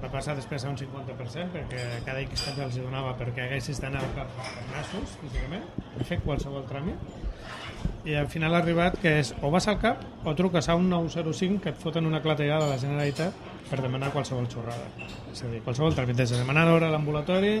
va 0.00 0.08
passar 0.08 0.36
després 0.38 0.62
a 0.64 0.70
un 0.70 0.78
50% 0.80 1.50
perquè 1.52 1.80
cada 2.06 2.22
X 2.22 2.44
temps 2.46 2.60
els 2.64 2.76
donava 2.78 3.10
perquè 3.18 3.42
haguessis 3.48 3.82
d'anar 3.82 4.00
cap 4.16 4.30
nassos 4.70 5.16
físicament 5.20 5.66
i 6.00 6.06
fer 6.08 6.16
qualsevol 6.24 6.62
tràmit 6.70 8.06
i 8.08 8.14
al 8.16 8.30
final 8.32 8.54
ha 8.56 8.62
arribat 8.62 8.96
que 9.02 9.18
és 9.20 9.34
o 9.44 9.50
vas 9.52 9.66
al 9.68 9.76
cap 9.82 10.00
o 10.24 10.32
truques 10.38 10.70
a 10.72 10.76
un 10.78 10.88
905 10.88 11.60
que 11.66 11.74
et 11.74 11.82
foten 11.82 12.08
una 12.08 12.22
clatellada 12.24 12.64
a 12.64 12.70
la 12.70 12.78
Generalitat 12.80 13.49
per 13.70 13.80
demanar 13.82 14.10
qualsevol 14.12 14.46
xorrada 14.50 14.86
és 15.32 15.42
a 15.42 15.46
dir, 15.46 15.60
qualsevol 15.62 15.94
tràmit, 15.94 16.16
des 16.18 16.30
de 16.30 16.36
demanar 16.42 16.66
hora 16.68 16.88
a 16.88 16.90
l'ambulatori 16.90 17.60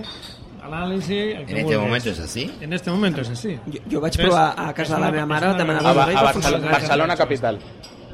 anàlisi, 0.62 1.18
el 1.38 1.46
que 1.46 1.52
En 1.52 1.58
este 1.58 1.62
vulguis. 1.76 1.78
momento 1.80 2.10
es 2.10 2.18
así. 2.20 2.50
en 2.60 2.72
este 2.72 2.90
momento 2.90 3.20
és 3.22 3.30
així 3.30 3.58
Jo, 3.66 3.78
jo 3.90 4.00
vaig 4.00 4.12
Entonces, 4.12 4.26
provar 4.26 4.54
a 4.58 4.72
casa 4.74 4.82
és 4.82 4.98
de 4.98 5.00
la 5.00 5.10
meva 5.10 5.22
és 5.22 5.28
mare 5.28 5.54
demanar 5.56 5.86
A, 5.86 5.90
hora 5.90 6.02
a 6.02 6.14
va 6.14 6.22
Barcelona. 6.32 6.70
Barcelona 6.72 7.16
capital. 7.16 7.58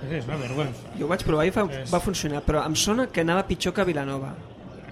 Sí, 0.08 0.14
és 0.14 0.26
una 0.26 0.36
vergüenza 0.36 0.80
Jo 0.98 1.06
ho 1.06 1.08
vaig 1.08 1.24
provar 1.24 1.46
i 1.46 1.50
va, 1.50 1.62
És- 1.82 1.90
va 1.92 2.00
funcionar, 2.00 2.42
però 2.46 2.64
em 2.66 2.74
sona 2.76 3.06
que 3.08 3.20
anava 3.22 3.46
pitjor 3.46 3.72
que 3.74 3.80
a 3.80 3.84
Vilanova. 3.84 4.34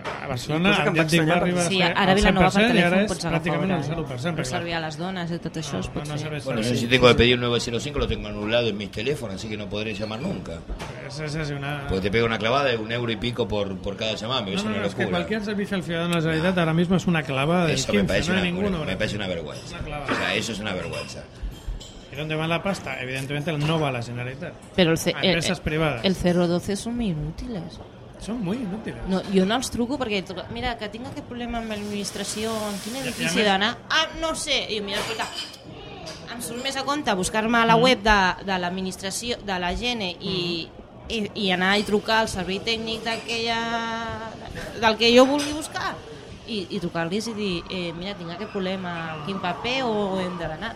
A 0.05 0.27
Barcelona, 0.29 0.73
em 0.87 1.59
Sí, 1.69 1.81
ara 1.83 2.13
el 2.13 2.17
Vilanova 2.19 2.51
per 2.51 2.63
100% 2.63 2.75
i 2.75 2.83
ara 2.83 2.97
telèfon 2.97 3.05
és 3.05 3.09
pots 3.09 3.25
agafar 3.25 3.41
pràcticament 3.41 3.73
hora. 3.73 3.79
el 3.79 3.85
eh? 3.85 3.97
0%. 3.97 4.05
Per 4.05 4.35
clar. 4.35 4.47
servir 4.47 4.75
a 4.75 4.81
les 4.81 4.99
dones 4.99 5.31
i 5.31 5.39
tot 5.39 5.57
això 5.57 5.79
es 5.81 5.89
No, 5.89 5.95
pot 5.95 6.09
no 6.09 6.15
Bueno, 6.45 6.61
yo 6.63 6.75
si 6.75 6.87
tengo 6.87 7.09
que 7.09 7.15
pedir 7.15 7.35
un 7.35 7.41
905 7.43 7.99
lo 7.99 8.07
tengo 8.09 8.29
anulado 8.29 8.69
en 8.69 8.77
mis 8.77 8.91
teléfonos, 8.91 9.37
así 9.37 9.49
que 9.49 9.57
no 9.57 9.69
podré 9.69 9.95
llamar 9.95 10.21
nunca. 10.21 10.59
És, 11.07 11.21
és, 11.21 11.35
és 11.35 11.51
una... 11.51 11.87
Porque 11.89 12.03
te 12.03 12.11
pega 12.11 12.25
una 12.25 12.39
clavada 12.39 12.71
de 12.71 12.77
un 12.77 12.93
euro 12.93 13.11
y 13.13 13.17
pico 13.17 13.47
por, 13.49 13.77
por 13.79 13.97
cada 13.97 14.15
llamada, 14.15 14.43
me 14.43 14.55
No, 14.55 14.63
no, 14.65 14.71
no, 14.71 14.85
es 14.85 14.95
que 14.95 15.07
cualquier 15.07 15.45
servicio 15.45 15.77
al 15.77 15.83
ciudadano 15.83 16.11
de 16.11 16.15
la 16.17 16.23
Generalitat 16.23 16.59
ahora 16.59 16.75
mismo 16.75 16.97
es 16.97 17.07
una 17.07 17.23
clavada 17.23 17.67
del 17.67 17.77
Eso 17.77 17.93
15, 17.93 18.03
me 18.03 18.09
parece, 18.09 18.29
no 18.31 18.35
una, 18.35 18.45
ninguno. 18.45 18.85
me 18.85 18.97
parece 18.97 19.17
una 19.17 19.27
vergüenza. 19.27 19.77
Una. 19.87 20.01
O 20.01 20.15
sea, 20.15 20.35
eso 20.35 20.53
es 20.53 20.61
una 20.61 20.73
vergüenza. 20.75 21.25
¿Y 22.13 22.17
dónde 22.17 22.37
va 22.37 22.47
la 22.47 22.63
pasta? 22.63 23.01
Evidentemente 23.01 23.53
no 23.53 23.81
va 23.81 23.89
a 23.89 23.93
la 23.93 24.03
Generalitat. 24.03 24.53
Però 24.77 24.93
el, 24.93 25.15
A 25.15 25.21
el, 25.21 25.61
privadas. 25.63 26.05
el 26.05 26.15
012 26.15 26.77
són 28.25 28.41
molt 28.45 28.61
inútils. 28.61 29.03
No, 29.11 29.21
jo 29.35 29.45
no 29.49 29.59
els 29.61 29.71
truco 29.73 29.99
perquè, 30.01 30.23
mira, 30.55 30.75
que 30.81 30.89
tinc 30.93 31.11
aquest 31.11 31.27
problema 31.29 31.61
amb 31.61 31.73
l'administració, 31.73 32.53
en 32.71 32.79
quin 32.85 32.97
edifici 33.03 33.43
he 33.43 33.45
d'anar? 33.47 33.75
Ah, 33.91 34.07
no 34.21 34.35
sé. 34.39 34.65
I 34.71 34.81
jo, 34.81 34.87
mira, 34.87 35.03
escolta, 35.03 35.29
em 36.35 36.41
surt 36.43 36.63
més 36.65 36.77
a 36.77 36.85
compte 36.87 37.13
buscar-me 37.15 37.59
a 37.59 37.65
Mm. 37.65 37.69
la 37.69 37.77
web 37.77 38.03
de, 38.03 38.17
de 38.45 38.59
l'administració, 38.59 39.37
de 39.45 39.59
la 39.61 39.75
Gene 39.77 40.15
i, 40.21 40.69
i, 41.09 41.21
i 41.35 41.51
anar 41.55 41.77
i 41.79 41.85
trucar 41.85 42.23
al 42.25 42.29
servei 42.33 42.61
tècnic 42.65 43.05
d'aquella... 43.05 43.61
del 44.81 44.97
que 44.97 45.13
jo 45.17 45.27
vulgui 45.27 45.53
buscar 45.53 45.95
i, 46.47 46.67
i 46.71 46.81
trucar-los 46.81 47.29
i 47.29 47.35
dir, 47.35 47.53
eh, 47.71 47.93
mira, 47.97 48.17
tinc 48.19 48.35
aquest 48.35 48.51
problema, 48.53 49.23
quin 49.27 49.39
paper 49.41 49.79
o 49.85 50.19
hem 50.21 50.37
d'anar? 50.41 50.75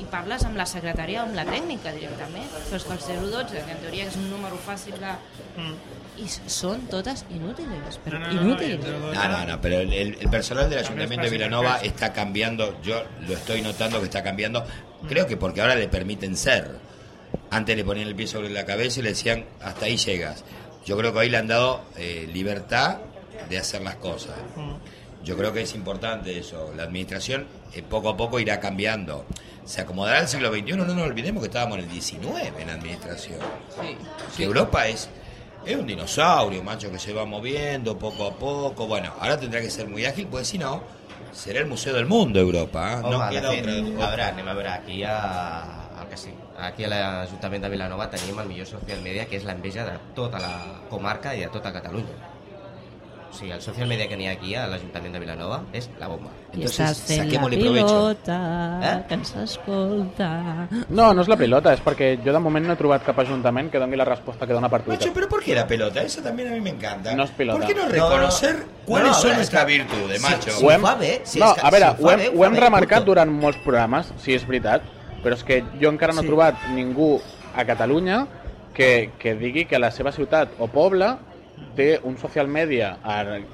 i 0.00 0.06
parles 0.08 0.44
amb 0.48 0.56
la 0.56 0.64
secretària 0.64 1.20
o 1.20 1.26
amb 1.26 1.36
la 1.36 1.44
tècnica 1.44 1.92
directament. 1.92 2.46
Però 2.70 2.78
és 2.78 2.86
que 2.86 2.94
el 2.94 3.26
012, 3.30 3.64
que 3.66 3.74
en 3.74 3.82
teoria 3.82 4.06
és 4.08 4.16
un 4.16 4.30
número 4.30 4.56
fàcil 4.64 4.96
de... 4.96 5.10
I 5.60 5.99
s- 6.24 6.40
són 6.46 6.88
totes 6.88 7.24
inútiles, 7.30 7.98
però 8.04 8.18
No, 8.18 8.26
no, 8.26 8.32
no, 8.34 8.40
no, 8.42 8.46
inútils. 8.48 8.68
y 8.70 8.72
el 8.72 8.80
012 9.00 9.14
No, 9.16 9.28
no, 9.28 9.44
no, 9.46 9.60
pero 9.60 9.80
el, 9.80 9.92
el- 9.92 10.16
el 10.20 10.28
personal 10.30 10.68
del 10.70 10.78
Ayuntamiento 10.80 11.24
de 11.24 11.30
Villanova 11.30 11.78
está 11.82 12.12
cambiando, 12.12 12.80
yo 12.82 13.02
lo 13.26 13.34
estoy 13.34 13.62
notando 13.62 13.98
que 13.98 14.04
está 14.06 14.22
cambiando, 14.22 14.64
creo 15.08 15.26
que 15.26 15.36
porque 15.36 15.60
ahora 15.60 15.74
le 15.74 15.88
permiten 15.88 16.36
ser. 16.36 16.78
Antes 17.50 17.76
le 17.76 17.84
ponían 17.84 18.08
el 18.08 18.14
pie 18.14 18.26
sobre 18.26 18.50
la 18.50 18.64
cabeza 18.66 19.00
y 19.00 19.02
le 19.04 19.10
decían, 19.10 19.44
hasta 19.62 19.86
ahí 19.86 19.96
llegas. 19.96 20.44
Yo 20.84 20.96
creo 20.96 21.12
que 21.12 21.18
hoy 21.20 21.28
le 21.30 21.36
han 21.36 21.46
dado 21.48 21.82
eh, 21.96 22.28
libertad 22.32 22.98
de 23.48 23.58
hacer 23.58 23.82
las 23.82 23.96
cosas. 23.96 24.34
Yo 25.24 25.36
creo 25.36 25.52
que 25.52 25.62
es 25.62 25.74
importante 25.74 26.38
eso. 26.38 26.72
La 26.76 26.84
administración 26.84 27.46
eh, 27.74 27.82
poco 27.82 28.08
a 28.08 28.16
poco 28.16 28.40
irá 28.40 28.58
cambiando. 28.60 29.26
Se 29.64 29.82
acomodará 29.82 30.20
al 30.20 30.28
siglo 30.28 30.50
XXI, 30.50 30.72
no 30.76 30.84
nos 30.86 30.96
olvidemos 31.06 31.42
que 31.42 31.46
estábamos 31.48 31.78
en 31.78 31.84
el 31.84 31.90
XIX 31.90 32.24
en 32.58 32.66
la 32.66 32.72
administración. 32.74 33.38
Sí. 33.80 33.96
Que 34.36 34.44
Europa 34.44 34.88
es, 34.88 35.08
es 35.64 35.76
un 35.76 35.86
dinosaurio, 35.86 36.62
macho, 36.62 36.90
que 36.90 36.98
se 36.98 37.12
va 37.12 37.24
moviendo 37.24 37.98
poco 37.98 38.26
a 38.26 38.32
poco. 38.32 38.86
Bueno, 38.86 39.12
ahora 39.20 39.38
tendrá 39.38 39.60
que 39.60 39.70
ser 39.70 39.88
muy 39.88 40.04
ágil, 40.04 40.26
porque 40.26 40.44
si 40.44 40.58
no, 40.58 40.82
será 41.32 41.60
el 41.60 41.66
museo 41.66 41.94
del 41.94 42.06
mundo 42.06 42.40
Europa. 42.40 42.92
¿eh? 42.92 43.00
Home, 43.04 43.10
no 43.10 43.30
queda 43.30 43.50
otra. 43.50 43.72
a 43.72 44.10
veure, 44.10 44.22
anem 44.22 44.48
a 44.48 44.54
veure, 44.54 44.68
aquí 44.70 45.02
a, 45.04 46.06
que 46.10 46.16
sí, 46.16 46.32
aquí 46.58 46.84
a 46.84 46.90
l'Ajuntament 46.90 47.62
de 47.62 47.70
Vilanova 47.70 48.08
tenim 48.10 48.38
el 48.42 48.48
millor 48.50 48.66
social 48.66 49.00
media, 49.04 49.28
que 49.30 49.38
és 49.38 49.46
l'enveja 49.46 49.86
de 49.86 49.96
tota 50.16 50.40
la 50.42 50.52
comarca 50.90 51.36
i 51.36 51.44
de 51.44 51.50
tota 51.54 51.72
Catalunya. 51.76 52.29
O 53.30 53.32
sigui, 53.32 53.52
el 53.52 53.60
social 53.62 53.86
media 53.86 54.08
que 54.08 54.16
n'hi 54.18 54.26
ha 54.26 54.32
aquí 54.32 54.54
a 54.58 54.66
l'Ajuntament 54.66 55.12
de 55.14 55.20
Vilanova 55.22 55.60
és 55.72 55.88
la 56.00 56.08
bomba. 56.10 56.30
I 56.52 56.56
Entonces, 56.64 56.80
estàs 56.80 57.02
fent 57.06 57.32
la 57.32 57.48
pilota, 57.48 58.80
Eh? 58.82 59.04
que 59.06 59.14
ens 59.14 59.36
escolta. 59.36 60.66
No, 60.88 61.12
no 61.14 61.22
és 61.22 61.28
la 61.28 61.36
pilota, 61.36 61.72
és 61.72 61.80
perquè 61.84 62.18
jo 62.24 62.32
de 62.34 62.40
moment 62.42 62.66
no 62.66 62.72
he 62.74 62.76
trobat 62.76 63.04
cap 63.06 63.18
ajuntament 63.22 63.70
que 63.70 63.78
doni 63.78 63.96
la 63.96 64.04
resposta 64.04 64.46
que 64.46 64.52
dona 64.52 64.68
per 64.68 64.82
Twitter. 64.82 65.00
Macho, 65.06 65.14
pero 65.14 65.28
¿por 65.28 65.42
qué 65.42 65.54
la 65.54 65.66
pelota? 65.66 66.02
Eso 66.02 66.20
también 66.22 66.48
a 66.48 66.52
mí 66.52 66.60
me 66.60 66.70
encanta. 66.70 67.14
No 67.14 67.22
es 67.24 67.30
pelota. 67.30 67.58
¿Por 67.60 67.68
qué 67.68 67.74
no 67.74 67.84
No, 67.86 67.88
reconocer 67.88 68.56
no. 68.58 68.64
cuáles 68.84 69.08
No, 69.10 69.14
no, 69.14 69.20
son 69.20 69.40
és 69.40 69.50
sí, 70.18 70.22
macho? 70.22 70.50
sí. 70.50 70.64
ho 70.66 70.70
hem, 70.72 70.80
fa 70.82 70.94
bé, 70.96 71.20
si 71.24 71.38
no, 71.38 71.46
és 71.46 71.54
que- 71.54 71.66
a 71.66 71.70
veure, 71.70 71.86
si 71.96 72.02
ho 72.02 72.06
ho 72.06 72.10
hem, 72.10 72.18
bé, 72.18 72.28
ho 72.28 72.40
ho 72.40 72.44
hem 72.44 72.56
remarcat 72.56 72.98
punto. 72.98 73.10
durant 73.12 73.30
molts 73.30 73.58
programes, 73.58 74.12
sí, 74.18 74.34
és 74.34 74.46
veritat, 74.46 74.82
però 75.22 75.34
és 75.34 75.44
que 75.44 75.62
jo 75.80 75.88
encara 75.88 76.12
no 76.12 76.20
he 76.20 76.24
Sí. 76.24 76.28
trobat 76.28 76.54
ningú 76.74 77.20
a 77.54 77.64
Catalunya 77.64 78.26
que, 78.74 79.12
que 79.18 79.34
digui 79.34 79.66
que 79.66 79.78
la 79.78 79.90
seva 79.90 80.10
ciutat 80.12 80.48
o 80.58 80.66
poble 80.68 81.16
té 81.76 82.00
un 82.02 82.18
social 82.18 82.48
media 82.48 82.96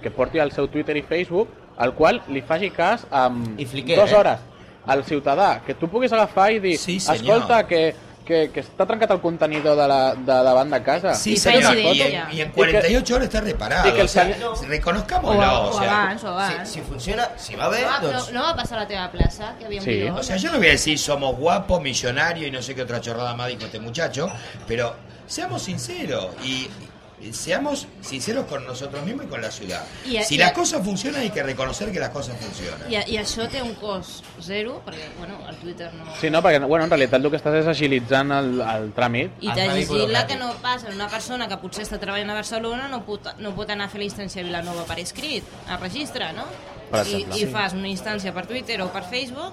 que 0.02 0.10
porti 0.10 0.38
al 0.38 0.52
seu 0.52 0.68
Twitter 0.68 0.96
i 0.96 1.02
Facebook 1.02 1.48
al 1.78 1.92
qual 1.94 2.22
li 2.28 2.40
faci 2.42 2.70
cas 2.70 3.06
amb 3.10 3.58
I 3.60 3.66
fliquer, 3.66 3.96
dues 3.98 4.12
eh? 4.12 4.16
hores 4.16 4.40
al 4.86 5.04
ciutadà, 5.04 5.62
que 5.66 5.74
tu 5.74 5.88
puguis 5.90 6.12
agafar 6.12 6.52
i 6.52 6.60
dir 6.60 6.78
Sí, 6.78 7.00
senyor. 7.00 7.16
escolta, 7.38 7.66
que, 7.66 7.94
que, 8.24 8.50
que 8.54 8.60
està 8.62 8.86
trencat 8.86 9.10
el 9.10 9.20
contenidor 9.20 9.76
de, 9.76 9.86
la, 9.90 10.14
de 10.14 10.36
davant 10.46 10.70
de 10.70 10.80
casa 10.82 11.12
Sí, 11.14 11.32
Y 11.32 11.36
señor, 11.36 11.76
y 11.76 12.00
en, 12.02 12.22
y 12.32 12.40
en 12.40 12.52
48 12.52 13.14
horas 13.16 13.26
está 13.26 13.40
reparado. 13.40 13.88
y 13.88 13.92
que 13.92 14.00
el 14.00 14.06
o 14.06 14.08
sea, 14.08 14.24
reconozcámoslo. 14.68 15.40
O, 15.40 15.66
o 15.66 15.70
o 15.70 15.78
sea, 15.80 16.02
abans, 16.04 16.24
o 16.24 16.28
abans. 16.28 16.68
Si, 16.68 16.74
si 16.74 16.80
funciona, 16.82 17.28
si 17.36 17.54
va 17.56 17.68
bé, 17.68 17.82
No, 17.82 18.08
doncs... 18.08 18.32
no, 18.32 18.40
no 18.40 18.46
va 18.46 18.56
passar 18.56 18.78
a 18.78 18.82
la 18.82 18.88
teva 18.88 19.10
plaça, 19.10 19.54
que 19.58 19.66
havia 19.66 19.80
un 19.80 19.84
Sí. 19.84 20.02
O 20.08 20.22
sea, 20.22 20.36
yo 20.36 20.52
no 20.52 20.58
voy 20.58 20.68
a 20.68 20.70
decir 20.70 20.98
somos 20.98 21.36
guapos, 21.36 21.82
millonarios 21.82 22.46
y 22.48 22.50
no 22.50 22.62
sé 22.62 22.74
qué 22.74 22.82
otra 22.82 23.00
chorrada 23.00 23.34
más 23.34 23.48
dijo 23.48 23.64
este 23.64 23.80
muchacho, 23.80 24.30
pero 24.66 24.94
seamos 25.26 25.62
sinceros 25.62 26.28
y, 26.44 26.68
y 26.68 26.85
seamos 27.32 27.86
sinceros 28.02 28.44
con 28.46 28.66
nosotros 28.66 29.04
mismos 29.04 29.24
y 29.26 29.28
con 29.28 29.40
la 29.40 29.50
ciudad. 29.50 29.82
A- 29.82 30.22
si 30.22 30.34
y 30.34 30.38
las 30.38 30.52
cosas 30.52 30.84
funcionan 30.84 31.22
hay 31.22 31.30
que 31.30 31.42
reconocer 31.42 31.90
que 31.90 31.98
las 31.98 32.10
cosas 32.10 32.36
funcionan. 32.38 32.90
I, 32.92 32.96
I 33.14 33.16
això 33.18 33.48
té 33.48 33.62
un 33.62 33.74
cost 33.80 34.24
zero, 34.44 34.82
perquè, 34.84 35.08
bueno, 35.18 35.38
el 35.48 35.56
Twitter 35.56 35.88
no... 35.94 36.04
Sí, 36.20 36.28
no, 36.30 36.42
perquè 36.42 36.60
bueno, 36.66 36.84
en 36.84 36.90
realitat 36.90 37.24
el 37.24 37.30
que 37.32 37.40
estàs 37.40 37.56
és 37.62 37.70
agilitzant 37.72 38.30
el, 38.36 38.60
el 38.60 38.90
tràmit 38.94 39.40
I 39.40 39.48
burocràtic. 39.48 40.26
que 40.28 40.36
no 40.36 40.52
passa 40.62 40.88
una 40.92 41.08
persona 41.08 41.48
que 41.48 41.56
potser 41.56 41.84
està 41.86 41.98
treballant 41.98 42.30
a 42.30 42.34
Barcelona 42.34 42.88
no 42.88 43.02
pot, 43.06 43.32
no 43.40 43.54
pot 43.56 43.70
anar 43.70 43.86
a 43.86 43.88
fer 43.88 44.00
la 44.04 44.08
instància 44.10 44.42
a 44.42 44.44
Vilanova 44.44 44.84
per 44.84 44.98
escrit, 45.00 45.44
a 45.68 45.78
registre, 45.80 46.32
no? 46.36 46.44
Per 46.90 47.00
I, 47.06 47.22
exemple, 47.24 47.36
I 47.36 47.40
sí. 47.40 47.46
fas 47.50 47.72
una 47.74 47.88
instància 47.88 48.32
per 48.36 48.46
Twitter 48.46 48.80
o 48.84 48.90
per 48.92 49.02
Facebook 49.08 49.52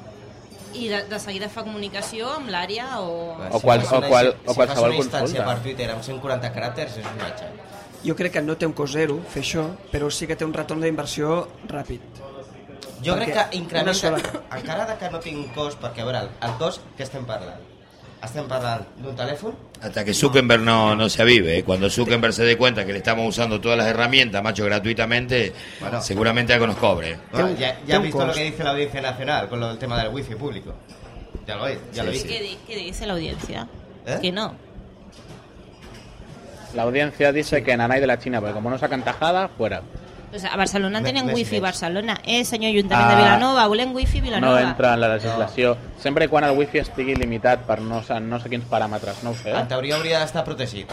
i 0.74 0.88
de, 0.90 1.04
de 1.10 1.20
seguida 1.20 1.50
fa 1.50 1.64
comunicació 1.64 2.30
amb 2.36 2.50
l'àrea 2.54 3.00
o... 3.02 3.36
O 3.52 3.60
qual- 3.62 3.84
o 3.86 4.02
qual- 4.08 4.32
si, 4.34 4.46
o 4.46 4.54
si 4.54 4.58
qualsevol 4.58 4.68
fas 4.68 4.80
una 4.84 4.96
instància 4.96 5.20
consulta. 5.20 5.46
per 5.50 5.58
Twitter 5.64 5.90
amb 5.92 6.04
140 6.04 6.54
caràcters 6.56 6.98
és 7.02 7.06
un 7.06 7.18
matxa. 7.22 7.50
Jo 8.04 8.16
crec 8.20 8.34
que 8.34 8.42
no 8.44 8.56
té 8.60 8.66
un 8.68 8.74
cost 8.76 8.94
zero 8.94 9.20
fer 9.32 9.44
això, 9.46 9.68
però 9.92 10.10
sí 10.12 10.28
que 10.28 10.36
té 10.36 10.44
un 10.46 10.54
retorn 10.54 10.82
d'inversió 10.84 11.48
ràpid. 11.72 12.02
Jo 13.04 13.16
Perquè 13.16 13.26
crec 13.26 13.36
que 13.52 13.58
incrementa, 13.58 13.94
sola- 13.94 14.42
encara 14.58 14.86
de 14.90 14.98
que 14.98 15.10
no 15.12 15.20
tingui 15.20 15.46
un 15.48 15.54
cost, 15.56 15.80
perquè 15.82 16.02
a 16.02 16.06
veure, 16.06 16.20
el, 16.26 16.30
el 16.50 16.58
cost 16.60 16.82
que 16.98 17.04
estem 17.04 17.26
parlant? 17.26 17.60
Estem 18.24 18.46
parlant 18.48 18.86
d'un 19.04 19.16
telèfon? 19.16 19.52
Hasta 19.82 20.06
que 20.06 20.14
Zuckerberg 20.14 20.62
no, 20.64 20.96
no 20.96 21.10
se 21.10 21.22
avive. 21.22 21.58
¿eh? 21.58 21.64
Cuando 21.64 21.90
Zuckerberg 21.90 22.32
se 22.34 22.44
dé 22.46 22.56
cuenta 22.58 22.86
que 22.86 22.94
le 22.94 23.00
estamos 23.00 23.28
usando 23.28 23.60
todas 23.60 23.78
las 23.78 23.88
herramientas, 23.88 24.42
macho, 24.42 24.64
gratuitamente, 24.64 25.52
Bueno. 25.82 26.02
seguramente 26.02 26.54
algo 26.54 26.68
nos 26.68 26.78
cobre. 26.78 27.18
Bueno, 27.34 27.48
un- 27.48 27.58
ya 27.58 27.78
ya 27.86 27.96
has 27.96 28.00
un 28.00 28.06
visto 28.06 28.26
lo 28.26 28.32
que 28.34 28.44
dice 28.44 28.64
la 28.64 28.70
Audiencia 28.72 29.02
Nacional 29.02 29.50
con 29.50 29.60
lo 29.60 29.68
del 29.68 29.78
tema 29.78 30.02
del 30.02 30.14
wifi 30.14 30.36
público. 30.36 30.74
Ya 31.46 31.58
lo, 31.58 31.68
ya 31.92 32.04
lo 32.06 32.14
Sí. 32.14 32.24
¿Qué, 32.26 32.42
di- 32.42 32.58
qué 32.66 32.78
dice 32.78 33.06
la 33.06 33.14
audiencia? 33.14 33.68
¿Eh? 34.06 34.20
Que 34.22 34.32
no. 34.32 34.56
La 36.76 36.84
audiencia 36.84 37.32
dice 37.34 37.62
que 37.62 37.76
Nanay 37.76 38.00
de 38.00 38.08
la 38.08 38.18
China, 38.18 38.40
porque 38.40 38.54
como 38.54 38.70
no 38.70 38.78
sacan 38.78 39.04
tajada, 39.04 39.50
fuera. 39.50 39.82
Pues 40.34 40.46
a 40.46 40.56
Barcelona 40.58 41.00
Me- 41.00 41.06
tenen 41.14 41.30
wifi. 41.32 41.60
Barcelona. 41.60 42.20
Eh, 42.26 42.44
senyor 42.44 42.72
Ajuntament 42.76 43.08
de 43.08 43.14
Ah. 43.14 43.18
Vilanova, 43.20 43.68
volem 43.68 43.94
wifi 43.94 44.18
No 44.18 44.24
Vilanova. 44.24 44.62
entra 44.64 44.96
en 44.96 45.02
la 45.02 45.08
legislació. 45.16 45.78
Sempre 46.02 46.26
i 46.26 46.28
quan 46.28 46.44
el 46.46 46.58
wifi 46.58 46.80
estigui 46.80 47.14
limitat 47.14 47.60
per 47.68 47.82
no, 47.82 48.02
no 48.02 48.40
sé 48.40 48.50
quins 48.50 48.66
paràmetres, 48.66 49.22
no 49.22 49.30
ho 49.30 49.36
sé. 49.36 49.52
En 49.52 49.68
teoria 49.68 49.96
hauria 49.96 50.22
d'estar 50.22 50.44
protegit. 50.44 50.90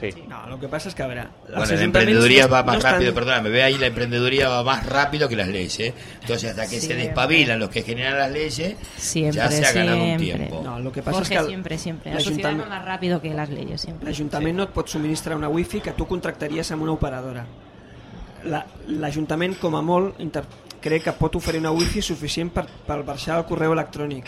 Sí. 0.00 0.08
No, 0.26 0.46
lo 0.48 0.58
que 0.58 0.66
pasa 0.66 0.88
es 0.88 0.94
que, 0.94 1.02
a 1.02 1.06
ver, 1.06 1.28
Bueno, 1.54 1.66
la 1.76 1.82
emprendeduría 1.82 2.44
no- 2.44 2.50
va 2.52 2.60
no 2.62 2.66
más 2.68 2.76
están- 2.78 2.92
rápido, 2.94 3.12
perdóname, 3.14 3.50
ve 3.50 3.62
ahí 3.64 3.76
la 3.76 3.86
emprendeduría 3.88 4.48
va 4.48 4.62
más 4.64 4.86
rápido 4.86 5.28
que 5.28 5.36
las 5.36 5.48
leyes. 5.48 5.78
¿eh? 5.80 5.94
Entonces, 6.22 6.50
hasta 6.50 6.62
que 6.62 6.80
Sí, 6.80 6.86
se 6.86 6.94
despabilan 6.94 7.58
los 7.58 7.68
que 7.68 7.82
generan 7.82 8.16
las 8.18 8.30
leyes, 8.30 8.76
Siempre, 8.96 9.36
ya 9.36 9.50
se 9.50 9.64
ha 9.66 9.72
ganado 9.72 9.98
un 9.98 10.18
siempre. 10.18 10.46
tiempo. 10.46 10.62
No, 10.64 10.78
lo 10.80 10.90
que 10.90 11.02
pasa 11.02 11.18
Jorge, 11.18 11.34
es 11.34 11.38
que 11.38 11.44
el- 11.44 11.50
siempre, 11.50 11.78
siempre. 11.78 12.14
La 12.14 12.20
sociedad 12.20 12.50
va 12.58 12.64
más 12.66 12.84
rápido 12.84 13.20
que 13.20 13.34
las 13.34 13.50
leyes, 13.50 13.82
siempre. 13.82 14.10
l'Ajuntament 14.10 14.56
no 14.56 14.62
et 14.64 14.70
pot 14.70 14.88
subministrar 14.88 15.36
una 15.36 15.48
wifi 15.50 15.80
que 15.82 15.92
tu 15.92 16.06
contractaries 16.06 16.72
amb 16.72 16.82
una 16.82 16.92
operadora. 16.92 17.44
La- 18.50 18.64
L'Ajuntament, 19.00 19.56
com 19.60 19.74
a 19.76 19.82
molt, 19.82 20.20
inter... 20.20 20.44
crec 20.84 21.04
que 21.06 21.12
pot 21.16 21.34
oferir 21.38 21.60
una 21.62 21.70
wifi 21.72 22.02
suficient 22.04 22.50
per, 22.52 22.66
per 22.86 22.98
baixar 23.08 23.38
el 23.40 23.44
correu 23.48 23.72
electrònic. 23.72 24.26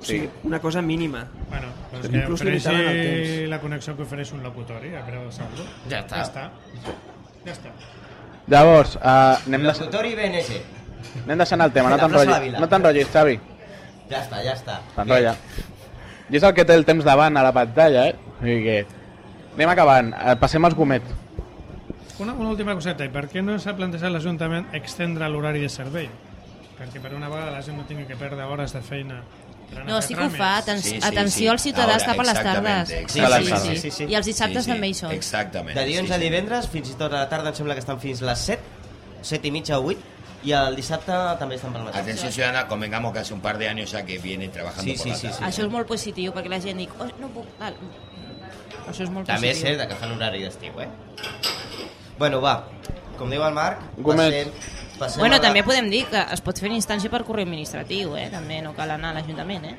O 0.00 0.04
sigui, 0.04 0.28
una 0.44 0.58
cosa 0.60 0.82
mínima. 0.82 1.22
Bueno, 1.48 1.70
Però 1.90 2.02
que 2.02 2.18
inclús 2.18 2.42
ofereixi 2.42 3.46
la 3.48 3.58
connexió 3.62 3.94
que 3.96 4.02
ofereix 4.04 4.34
un 4.36 4.42
locutori 4.44 4.92
a 4.94 5.00
preu 5.06 5.22
de 5.24 5.32
saldo. 5.32 5.64
Ja 5.88 6.02
està. 6.02 6.18
Ja 6.18 6.26
està. 6.28 6.42
Ja 7.46 7.54
està. 7.54 7.72
Llavors, 8.52 8.98
uh, 9.00 9.38
anem, 9.46 9.62
de, 9.64 9.70
Locutori 9.72 10.12
BNG. 10.18 10.58
anem 11.24 11.38
deixant 11.40 11.64
el 11.64 11.72
tema, 11.72 11.88
no 11.88 11.96
La 11.96 12.02
la 12.02 12.08
t'enrotllis, 12.10 12.58
no 12.60 12.68
t'enrotllis, 12.68 13.08
Xavi. 13.14 13.38
Ja 14.10 14.20
està, 14.20 14.42
ja 14.44 14.52
està. 14.52 14.76
T'enrotlla. 14.98 15.32
I 16.28 16.36
és 16.36 16.42
el 16.44 16.52
que 16.56 16.64
té 16.68 16.76
el 16.76 16.84
temps 16.84 17.04
davant 17.04 17.36
a 17.40 17.42
la 17.48 17.52
pantalla, 17.56 18.08
eh? 18.10 18.14
O 18.34 18.42
sigui 18.44 18.60
que... 18.68 18.76
Anem 19.54 19.70
acabant, 19.72 20.12
Eh, 20.20 20.36
passem 20.36 20.64
als 20.68 20.74
gomets. 20.76 21.08
Una, 22.18 22.32
una 22.32 22.50
última 22.50 22.74
coseta, 22.78 23.04
i 23.04 23.10
per 23.10 23.24
què 23.30 23.42
no 23.42 23.56
s'ha 23.58 23.72
plantejat 23.74 24.12
l'Ajuntament 24.14 24.68
extendre 24.78 25.26
l'horari 25.28 25.64
de 25.64 25.70
servei? 25.72 26.06
Perquè 26.78 27.00
per 27.02 27.14
una 27.14 27.28
vegada 27.30 27.50
la 27.54 27.62
gent 27.62 27.76
no 27.78 27.86
tingui 27.88 28.06
que 28.06 28.14
perdre 28.18 28.44
hores 28.46 28.72
de 28.74 28.82
feina 28.82 29.20
per 29.70 29.80
anar 29.80 29.88
No, 29.88 29.96
a 29.98 30.02
sí 30.02 30.14
que 30.14 30.22
ho 30.26 30.30
fa. 30.30 30.52
Aten 30.60 30.80
Sí, 30.82 30.90
sí, 30.94 31.00
atenció 31.02 31.46
sí. 31.46 31.48
al 31.48 31.58
ciutadà 31.62 31.96
està 31.98 32.14
per 32.14 32.26
les 32.26 32.36
exactamente, 32.38 33.00
tardes. 33.18 33.48
Sí, 33.48 33.66
sí, 33.66 33.76
sí, 33.82 33.90
sí. 33.90 34.06
I 34.12 34.14
els 34.18 34.26
dissabtes 34.30 34.62
Sí, 34.62 34.68
sí, 34.70 34.74
també 34.74 34.88
hi 34.92 34.94
són. 34.94 35.10
Exactamente. 35.16 35.78
De 35.80 35.86
dilluns 35.90 36.08
sí, 36.08 36.14
a 36.14 36.18
sí. 36.18 36.22
divendres, 36.28 36.68
fins 36.70 36.90
i 36.90 36.96
tot 37.00 37.12
a 37.12 37.22
la 37.24 37.28
tarda 37.28 37.50
em 37.50 37.58
sembla 37.58 37.74
que 37.74 37.82
estan 37.82 37.98
fins 38.02 38.22
les 38.22 38.38
7, 38.38 38.62
7 39.22 39.48
i 39.48 39.54
mitja 39.54 39.78
o 39.80 39.86
8, 39.90 40.12
i 40.44 40.52
el 40.52 40.76
dissabte 40.76 41.16
també 41.40 41.56
estan 41.58 41.72
per 41.72 41.80
la 41.80 41.88
matí. 41.88 41.98
Atención 41.98 42.30
ciudadana, 42.30 42.66
convengamos 42.68 43.12
que 43.12 43.18
hace 43.20 43.34
un 43.34 43.40
par 43.40 43.56
de 43.58 43.68
años 43.68 43.90
ya 43.90 44.04
que 44.04 44.18
viene 44.18 44.48
trabajando 44.48 44.84
Sí, 44.92 44.96
por 44.98 45.02
sí, 45.04 45.08
la 45.10 45.16
sí, 45.16 45.26
tarde. 45.28 45.38
sí. 45.38 45.44
Això 45.50 45.66
és 45.66 45.72
molt 45.72 45.88
positiu, 45.88 46.32
perquè 46.36 46.50
la 46.52 46.60
gent 46.60 46.78
dic, 46.78 46.90
oh, 47.00 47.08
no 47.18 47.28
puc... 47.34 47.46
Val. 47.58 47.74
Això 48.86 49.02
és 49.02 49.10
molt 49.10 49.26
També 49.26 49.50
és 49.50 49.56
positiu. 49.58 49.78
cert 49.78 49.88
que 49.88 49.96
fan 49.96 50.12
horari 50.12 50.42
d'estiu, 50.44 50.80
eh? 50.84 50.88
Bueno, 52.18 52.40
va, 52.40 52.64
com 53.18 53.30
diu 53.30 53.42
el 53.44 53.54
Marc, 53.54 53.80
Gomet. 53.98 54.32
passem, 54.32 54.98
passem 54.98 55.20
Bueno, 55.20 55.36
a 55.36 55.38
la- 55.38 55.44
també 55.48 55.62
podem 55.66 55.88
dir 55.90 56.04
que 56.06 56.20
es 56.32 56.40
pot 56.40 56.58
fer 56.58 56.68
en 56.70 56.76
instància 56.76 57.10
per 57.10 57.24
correu 57.24 57.44
administratiu, 57.44 58.16
eh? 58.16 58.28
També 58.30 58.60
no 58.62 58.72
cal 58.74 58.90
anar 58.90 59.10
a 59.10 59.14
l'Ajuntament, 59.14 59.64
eh? 59.64 59.76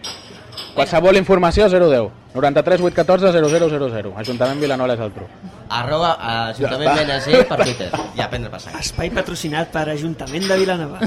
Qualsevol 0.75 1.15
informació 1.17 1.67
010 1.69 2.11
93 2.33 2.81
814 2.81 3.31
0000 3.31 4.13
Ajuntament 4.17 4.59
Vilanova 4.59 4.93
és 4.93 4.99
el 4.99 5.11
tru. 5.15 5.25
Arroba 5.69 6.13
Ajuntament 6.49 6.97
Ja 6.97 7.17
BNG 7.19 7.45
per 7.47 7.57
Twitter. 7.63 7.89
I 8.15 8.21
a 8.21 8.29
prendre 8.29 8.59
sac. 8.59 8.75
Espai 8.79 9.09
patrocinat 9.11 9.71
per 9.71 9.89
Ajuntament 9.89 10.47
de 10.47 10.57
Vilanova. 10.57 10.99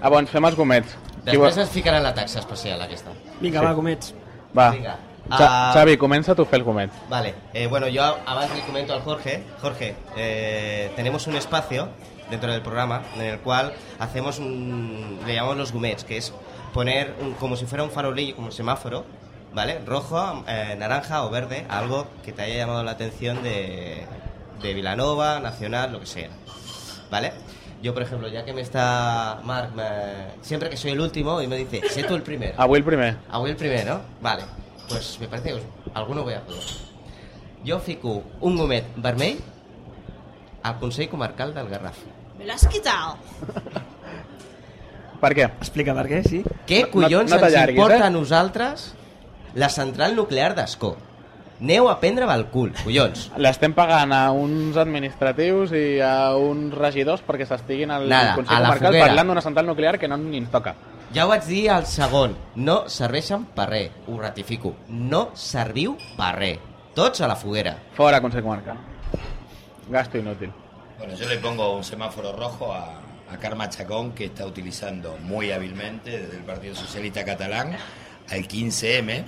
Ah, 0.00 0.10
doncs 0.10 0.30
fem 0.30 0.44
els 0.44 0.56
gomets. 0.58 0.96
Qui 1.26 1.32
Després 1.32 1.56
es 1.58 1.70
ficaran 1.70 2.02
la 2.02 2.12
taxa 2.14 2.38
especial 2.40 2.80
aquesta. 2.82 3.10
Vinga, 3.40 3.60
Sí. 3.60 3.66
va, 3.66 3.72
gomets. 3.72 4.14
Va, 4.56 4.70
Vinga. 4.70 4.96
Ah. 5.30 5.70
Xavi, 5.74 5.96
comença 5.96 6.34
tu 6.34 6.44
fer. 6.44 6.62
Vale, 7.08 7.34
eh, 7.52 7.66
bueno, 7.66 7.88
yo 7.88 8.02
abans 8.26 8.54
le 8.54 8.62
comento 8.62 8.92
al 8.92 9.02
Jorge, 9.02 9.42
Jorge, 9.60 9.94
eh, 10.16 10.90
tenemos 10.96 11.26
un 11.26 11.34
espacio 11.36 11.88
dentro 12.30 12.50
del 12.52 12.62
programa 12.62 13.02
en 13.16 13.22
el 13.22 13.38
cual 13.40 13.72
hacemos 13.98 14.38
un, 14.38 15.18
le 15.26 15.34
llamamos 15.34 15.56
los 15.56 15.72
gumets, 15.72 16.04
que 16.04 16.16
es 16.16 16.32
poner 16.72 17.14
un- 17.20 17.34
como 17.34 17.56
si 17.56 17.66
fuera 17.66 17.82
un 17.84 17.90
farolillo, 17.90 18.34
como 18.36 18.48
un 18.48 18.52
semáforo, 18.52 19.04
¿vale? 19.54 19.80
Rojo, 19.84 20.44
eh, 20.46 20.76
naranja 20.78 21.24
o 21.24 21.30
verde, 21.30 21.66
algo 21.68 22.06
que 22.24 22.32
te 22.32 22.42
haya 22.42 22.56
llamado 22.56 22.82
la 22.84 22.92
atención 22.92 23.42
de, 23.42 24.04
de 24.62 24.74
Vilanova, 24.74 25.40
Nacional, 25.40 25.92
lo 25.92 26.00
que 26.00 26.06
sea, 26.06 26.28
¿vale? 27.10 27.32
Yo, 27.82 27.92
por 27.94 28.02
ejemplo, 28.02 28.28
ya 28.28 28.44
que 28.44 28.52
me 28.52 28.60
está 28.62 29.40
Marc, 29.44 29.72
me- 29.74 29.84
siempre 30.42 30.70
que 30.70 30.76
soy 30.76 30.92
el 30.92 31.00
último 31.00 31.40
y 31.42 31.46
me 31.46 31.56
dice, 31.56 31.82
sé 31.88 32.02
tú 32.04 32.14
el 32.14 32.22
primero. 32.22 32.54
Avui 32.58 32.78
el 32.78 32.84
primer. 32.84 33.16
Avui 33.30 33.50
el 33.50 33.56
primer, 33.56 33.86
no? 33.86 34.00
Vale. 34.20 34.42
Pues 34.88 35.18
me 35.20 35.28
parece 35.28 35.48
que 35.50 35.54
us- 35.56 35.62
alguno 35.94 36.22
voy 36.22 36.34
a 36.34 36.40
poder. 36.42 36.62
Jo 37.66 37.78
fico 37.80 38.22
un 38.40 38.56
gomet 38.56 38.84
vermell 38.96 39.38
al 40.62 40.78
Consell 40.78 41.08
Comarcal 41.08 41.52
del 41.54 41.68
Garraf. 41.68 41.96
Me 42.38 42.46
lo 42.46 42.52
has 42.52 42.66
quitado. 42.68 43.16
Per 45.20 45.32
què? 45.34 45.46
Explica 45.48 45.94
per 45.96 46.06
què, 46.10 46.22
sí? 46.28 46.42
Què 46.68 46.82
No- 46.84 46.90
collons 46.92 47.30
no 47.30 47.36
ens 47.38 47.42
t'allarguis, 47.46 47.76
importa 47.78 47.98
eh? 48.04 48.06
a 48.06 48.10
nosaltres 48.10 48.94
la 49.54 49.68
central 49.70 50.14
nuclear 50.14 50.54
d'Escó? 50.54 50.96
Aneu 51.58 51.88
a 51.88 51.94
prendre 51.98 52.26
el 52.28 52.42
cul, 52.52 52.74
collons. 52.84 53.30
L'estem 53.40 53.72
pagant 53.72 54.12
a 54.12 54.26
uns 54.30 54.76
administratius 54.76 55.70
i 55.72 55.98
a 56.04 56.36
uns 56.36 56.74
regidors 56.76 57.22
perquè 57.24 57.46
s'estiguin 57.48 57.90
al 57.90 58.10
Nada, 58.10 58.34
Consell 58.36 58.58
Comarcal 58.60 58.88
foguera. 58.92 59.06
parlant 59.06 59.28
d'una 59.32 59.40
central 59.40 59.66
nuclear 59.66 59.98
que 59.98 60.06
no 60.06 60.18
ni 60.18 60.36
ens 60.36 60.50
toca. 60.52 60.74
Ja 61.14 61.24
ho 61.24 61.28
vaig 61.30 61.44
dir 61.46 61.70
al 61.70 61.86
segon. 61.86 62.34
No 62.56 62.76
serveixen 62.90 63.46
per 63.56 63.68
res. 63.70 63.92
Ho 64.08 64.18
ratifico. 64.20 64.74
No 64.88 65.30
serviu 65.38 65.96
per 66.16 66.32
res. 66.36 66.58
Tots 66.96 67.20
a 67.22 67.28
la 67.30 67.36
foguera. 67.36 67.76
Fora 67.94 68.20
Consell 68.20 68.42
Comarcal. 68.42 68.78
Gasto 69.88 70.18
inútil. 70.18 70.52
Bueno, 70.98 71.14
yo 71.14 71.28
le 71.28 71.36
pongo 71.38 71.76
un 71.76 71.84
semáforo 71.84 72.32
rojo 72.32 72.72
a, 72.72 73.00
a 73.30 73.36
Karma 73.38 73.68
Chacón, 73.68 74.12
que 74.12 74.26
está 74.26 74.46
utilizando 74.46 75.16
muy 75.22 75.52
hábilmente 75.52 76.10
desde 76.18 76.38
el 76.38 76.44
Partido 76.44 76.74
Socialista 76.74 77.24
Catalán 77.24 77.76
al 78.28 78.48
15M. 78.48 79.24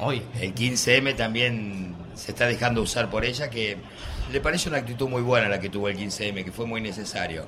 Hoy. 0.00 0.22
El 0.40 0.54
15M 0.54 1.16
también 1.16 1.96
se 2.14 2.30
está 2.30 2.46
dejando 2.46 2.80
usar 2.82 3.10
por 3.10 3.24
ella, 3.24 3.50
que 3.50 3.76
le 4.32 4.40
parece 4.40 4.68
una 4.68 4.78
actitud 4.78 5.08
muy 5.08 5.22
buena 5.22 5.48
la 5.48 5.60
que 5.60 5.68
tuvo 5.68 5.88
el 5.88 5.98
15M, 5.98 6.44
que 6.44 6.52
fue 6.52 6.66
muy 6.66 6.80
necesario. 6.80 7.46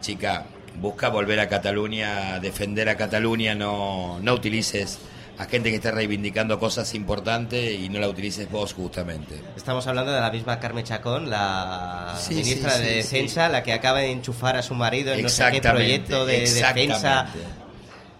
Chica, 0.00 0.44
busca 0.80 1.08
volver 1.08 1.40
a 1.40 1.48
Cataluña, 1.48 2.38
defender 2.40 2.88
a 2.88 2.96
Cataluña, 2.96 3.54
no, 3.54 4.18
no 4.20 4.34
utilices 4.34 4.98
a 5.38 5.46
gente 5.46 5.70
que 5.70 5.76
está 5.76 5.90
reivindicando 5.90 6.58
cosas 6.58 6.94
importantes 6.94 7.78
y 7.80 7.88
no 7.88 7.98
la 7.98 8.08
utilices 8.08 8.50
vos 8.50 8.74
justamente. 8.74 9.40
Estamos 9.56 9.86
hablando 9.86 10.12
de 10.12 10.20
la 10.20 10.30
misma 10.30 10.60
Carmen 10.60 10.84
Chacón, 10.84 11.30
la 11.30 12.14
Sí, 12.20 12.34
ministra 12.34 12.70
sí, 12.72 12.82
de 12.82 12.88
sí, 12.90 12.96
Defensa, 13.16 13.48
la 13.48 13.62
que 13.62 13.72
acaba 13.72 14.00
de 14.00 14.10
enchufar 14.12 14.56
a 14.56 14.62
su 14.62 14.74
marido 14.74 15.12
en 15.14 15.22
no 15.22 15.28
sé 15.28 15.44
qué 15.50 15.60
proyecto 15.60 16.26
de 16.26 16.40
defensa. 16.40 16.70
exactamente. 16.70 17.38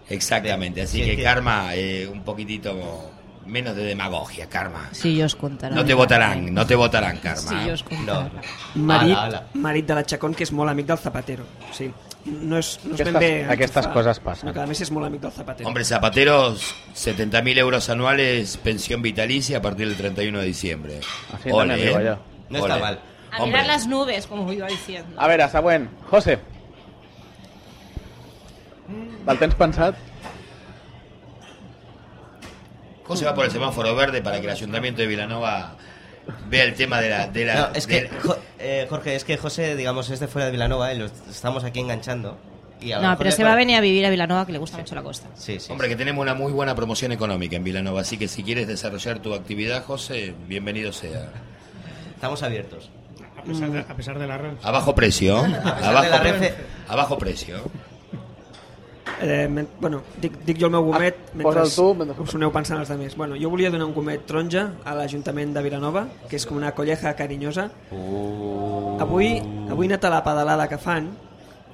Exactamente, 0.09 0.81
así 0.81 1.03
Sí, 1.03 1.15
que 1.15 1.23
Karma, 1.23 1.75
eh, 1.75 2.07
un 2.11 2.23
poquito 2.23 3.11
menos 3.45 3.75
de 3.75 3.83
demagogia, 3.83 4.47
Karma. 4.49 4.89
Sí, 4.91 5.17
jo 5.19 5.25
us 5.25 5.35
contarà. 5.35 5.71
No 5.75 5.85
te 5.85 5.93
votarán, 5.93 6.53
no 6.53 6.65
te 6.65 6.75
votarán, 6.75 7.17
Karma. 7.17 7.41
Sí, 7.49 7.55
jo 7.67 7.73
us 7.73 7.83
contarà. 7.85 8.29
No. 8.75 8.83
Marit, 8.83 9.11
Ala, 9.17 9.23
ala. 9.23 9.47
marit 9.53 9.85
de 9.87 9.95
la 9.95 10.03
Chacón, 10.05 10.33
que 10.35 10.43
és 10.43 10.51
molt 10.51 10.69
amic 10.71 10.87
del 10.87 10.97
Zapatero. 10.97 11.45
Sí. 11.71 11.89
No 12.25 12.57
és, 12.57 12.79
no 12.85 12.95
és 12.95 13.03
ben 13.03 13.15
Aquestes- 13.15 13.19
bé... 13.19 13.45
aquestes 13.51 13.77
enxufar, 13.85 13.93
coses 13.93 14.19
passen. 14.23 14.39
sinó 14.41 14.53
que 14.53 14.59
a 14.61 14.67
més 14.67 14.79
és 14.81 14.91
molt 14.95 15.05
amic 15.07 15.21
del 15.21 15.31
Zapatero. 15.35 15.67
Hombre, 15.67 15.83
Zapateros, 15.83 16.73
70.000 16.95 17.57
euros 17.59 17.89
anuales, 17.89 18.55
pensión 18.63 19.01
vitalicia 19.01 19.57
a 19.57 19.61
partir 19.61 19.87
del 19.89 19.97
31 19.97 20.39
de 20.39 20.45
diciembre. 20.45 20.99
Así 21.33 21.49
también 21.51 21.79
digo 21.81 21.99
yo. 21.99 22.17
No 22.49 22.59
está 22.59 22.77
mal. 22.79 22.99
A 23.31 23.45
mirar 23.45 23.65
las 23.65 23.87
nubes, 23.87 24.27
como 24.27 24.51
iba 24.53 24.67
diciendo. 24.67 25.19
A 25.19 25.27
veure, 25.27 25.49
següent. 25.49 25.89
José. 26.09 26.39
El 29.27 29.37
tens 29.39 29.55
pensat? 29.55 29.95
José 33.03 33.25
va 33.25 33.33
por 33.35 33.45
el 33.45 33.51
semáforo 33.51 33.95
verde 33.95 34.21
para 34.21 34.39
que 34.39 34.45
el 34.47 34.51
ayuntamiento 34.53 35.01
de 35.01 35.07
Vilanova 35.07 35.75
vea 36.49 36.63
el 36.63 36.73
tema 36.73 36.99
de 37.01 37.09
la... 37.09 37.27
De 37.27 37.45
la 37.45 37.53
No, 37.55 37.67
es 37.75 37.87
que, 37.87 38.01
de 38.03 38.09
la- 38.09 38.19
Jo- 38.21 38.37
eh, 38.59 38.87
Jorge, 38.89 39.15
es 39.15 39.23
que 39.23 39.37
José, 39.37 39.75
digamos, 39.75 40.09
es 40.09 40.19
de 40.19 40.27
fuera 40.27 40.45
de 40.45 40.51
Vilanova 40.51 40.93
y 40.93 40.97
lo 40.99 41.05
estamos 41.05 41.63
aquí 41.63 41.79
enganchando. 41.79 42.37
Y 42.81 42.91
a 42.91 42.99
No, 42.99 43.17
pero 43.17 43.31
se 43.31 43.43
va 43.43 43.53
a 43.53 43.55
venir 43.55 43.77
a 43.77 43.81
vivir 43.81 44.05
a 44.05 44.09
Vilanova, 44.09 44.45
que 44.45 44.51
le 44.51 44.57
gusta 44.57 44.77
mucho 44.77 44.93
la 44.95 45.03
costa. 45.03 45.27
Sí, 45.35 45.59
sí. 45.59 45.71
Hombre, 45.71 45.87
que 45.87 45.95
tenemos 45.95 46.21
una 46.21 46.33
muy 46.33 46.51
buena 46.51 46.75
promoción 46.75 47.11
económica 47.13 47.55
en 47.55 47.63
Vilanova, 47.63 48.01
así 48.01 48.17
que 48.17 48.27
si 48.27 48.43
quieres 48.43 48.67
desarrollar 48.67 49.19
tu 49.19 49.33
actividad, 49.33 49.83
José, 49.85 50.33
bienvenido 50.47 50.91
sea. 50.91 51.29
Estamos 52.15 52.43
abiertos. 52.43 52.89
A 53.37 53.43
pesar 53.43 53.71
de, 53.71 53.79
a 53.79 53.95
pesar 53.95 54.19
de 54.19 54.27
la 54.27 54.37
red. 54.37 54.53
A 54.63 54.71
bajo 54.71 54.95
precio. 54.95 55.37
A 55.39 56.01
de 56.01 56.09
la 56.09 56.53
a 56.87 56.95
bajo 56.95 57.17
precio. 57.17 57.57
Eh, 59.21 59.47
men, 59.49 59.67
bueno, 59.79 60.01
dic, 60.21 60.37
dic 60.45 60.57
jo 60.59 60.65
el 60.67 60.71
meu 60.71 60.83
gomet 60.83 61.15
Ah, 61.15 61.29
mentre 61.33 61.61
posa'l 61.61 61.75
tu, 61.75 61.93
mentre- 61.95 62.21
us 62.23 62.35
aneu 62.35 62.51
pensant 62.51 62.79
els 62.79 62.89
altres. 62.89 63.15
Bueno, 63.15 63.35
jo 63.39 63.49
volia 63.49 63.69
donar 63.71 63.85
un 63.87 63.93
gomet 63.93 64.25
taronja 64.25 64.71
a 64.83 64.95
l'Ajuntament 64.95 65.53
de 65.53 65.61
Vilanova, 65.61 66.07
que 66.29 66.35
és 66.35 66.45
com 66.45 66.57
una 66.57 66.71
colleja 66.73 67.13
carinyosa. 67.15 67.69
Uh. 67.91 68.97
Avui, 69.01 69.37
avui 69.69 69.85
he 69.87 69.89
anat 69.91 70.05
a 70.05 70.09
la 70.09 70.23
pedalada 70.23 70.67
que 70.67 70.77
fan 70.77 71.11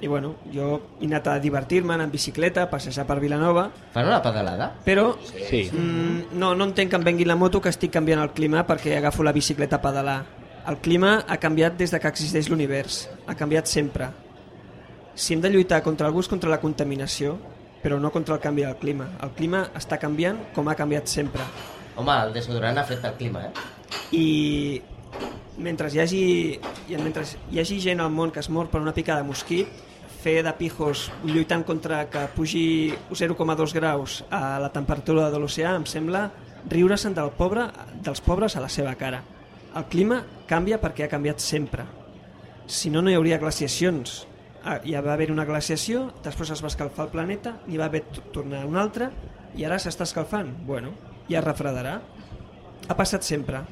i 0.00 0.08
bueno, 0.08 0.36
jo 0.52 0.80
he 1.00 1.04
anat 1.06 1.26
a 1.28 1.38
divertir-me 1.38 1.92
anar 1.92 2.06
en 2.06 2.10
bicicleta, 2.10 2.62
a 2.62 2.70
passejar 2.70 3.04
per 3.06 3.18
Vilanova, 3.20 3.70
Fan 3.92 4.06
una 4.06 4.22
pedalada? 4.22 4.70
però 4.84 5.16
Sí. 5.48 5.68
mm, 5.70 6.38
no, 6.38 6.54
no 6.54 6.64
entenc 6.64 6.88
que 6.90 6.96
em 6.96 7.04
vengui 7.04 7.24
la 7.26 7.36
moto 7.36 7.60
que 7.60 7.68
estic 7.68 7.92
canviant 7.92 8.22
el 8.22 8.30
clima 8.30 8.66
perquè 8.66 8.96
agafo 8.96 9.22
la 9.22 9.32
bicicleta 9.32 9.76
a 9.76 9.82
pedalar. 9.82 10.24
El 10.68 10.78
clima 10.78 11.24
ha 11.28 11.36
canviat 11.36 11.76
des 11.76 11.90
de 11.90 12.00
que 12.00 12.08
existeix 12.08 12.48
l'univers, 12.48 13.10
ha 13.26 13.34
canviat 13.34 13.66
sempre. 13.66 14.08
Si 15.20 15.34
hem 15.34 15.42
de 15.44 15.50
lluitar 15.52 15.82
contra 15.84 16.06
algú 16.08 16.22
és 16.24 16.28
contra 16.32 16.48
la 16.48 16.56
contaminació, 16.62 17.34
però 17.82 17.98
no 18.00 18.08
contra 18.08 18.38
el 18.38 18.40
canvi 18.40 18.62
del 18.64 18.78
clima. 18.80 19.10
El 19.20 19.34
clima 19.36 19.66
està 19.76 19.98
canviant 20.00 20.38
com 20.56 20.68
ha 20.72 20.74
canviat 20.78 21.12
sempre. 21.12 21.44
Home, 22.00 22.14
el 22.24 22.32
desodorant 22.32 22.80
afecta 22.80 23.10
el 23.10 23.18
clima, 23.18 23.42
eh? 23.50 23.50
I 24.16 24.80
mentre 25.60 25.90
hi 25.92 26.00
hagi, 26.00 26.22
i 26.88 27.00
mentre 27.04 27.26
hi 27.52 27.60
hagi 27.60 27.76
gent 27.84 28.00
al 28.00 28.08
món 28.14 28.32
que 28.32 28.40
es 28.40 28.48
mor 28.48 28.70
per 28.72 28.80
una 28.80 28.94
pica 28.96 29.18
de 29.18 29.26
mosquit, 29.28 29.68
fer 30.24 30.38
de 30.46 30.54
pijos 30.56 31.10
lluitant 31.28 31.66
contra 31.68 32.06
que 32.08 32.24
pugi 32.32 32.64
0,2 33.12 33.76
graus 33.76 34.22
a 34.30 34.56
la 34.64 34.72
temperatura 34.72 35.28
de 35.28 35.42
l'oceà 35.44 35.74
em 35.76 35.84
sembla 35.84 36.30
riure-se'n 36.64 37.12
del 37.20 37.28
pobre, 37.36 37.68
dels 38.00 38.24
pobres 38.24 38.56
a 38.56 38.64
la 38.64 38.72
seva 38.72 38.96
cara. 38.96 39.20
El 39.76 39.84
clima 39.92 40.22
canvia 40.48 40.80
perquè 40.80 41.04
ha 41.04 41.12
canviat 41.12 41.44
sempre. 41.44 41.84
Si 42.64 42.88
no, 42.88 43.04
no 43.04 43.12
hi 43.12 43.20
hauria 43.20 43.42
glaciacions. 43.44 44.29
Ah, 44.64 44.78
ja 44.84 45.00
va 45.00 45.14
haver 45.14 45.30
una 45.32 45.46
glaciació, 45.48 46.10
després 46.24 46.50
es 46.52 46.60
va 46.60 46.68
escalfar 46.68 47.06
el 47.06 47.12
planeta, 47.14 47.54
n'hi 47.66 47.78
va 47.80 47.86
haver 47.88 48.02
tornar 48.34 48.66
una 48.68 48.82
altra, 48.82 49.10
i 49.56 49.64
ara 49.64 49.78
s'està 49.80 50.04
escalfant. 50.04 50.52
Bueno, 50.66 50.92
ja 51.30 51.40
es 51.40 51.46
refredarà. 51.46 52.00
Ha 52.88 52.96
passat 52.96 53.24
sempre. 53.24 53.62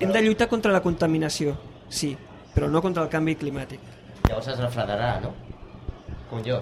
Hem 0.00 0.10
de 0.12 0.22
lluitar 0.22 0.48
contra 0.50 0.72
la 0.74 0.82
contaminació, 0.84 1.54
sí, 1.88 2.16
però 2.54 2.68
no 2.68 2.82
contra 2.82 3.04
el 3.06 3.12
canvi 3.12 3.36
climàtic. 3.38 3.80
Llavors 4.26 4.50
es 4.52 4.58
refredarà, 4.60 5.20
no? 5.22 5.32
Com 6.30 6.42
jo. 6.44 6.58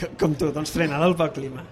C 0.00 0.08
com 0.16 0.32
tu, 0.34 0.48
doncs 0.54 0.72
frenada 0.72 1.10
pel 1.16 1.32
clima. 1.36 1.64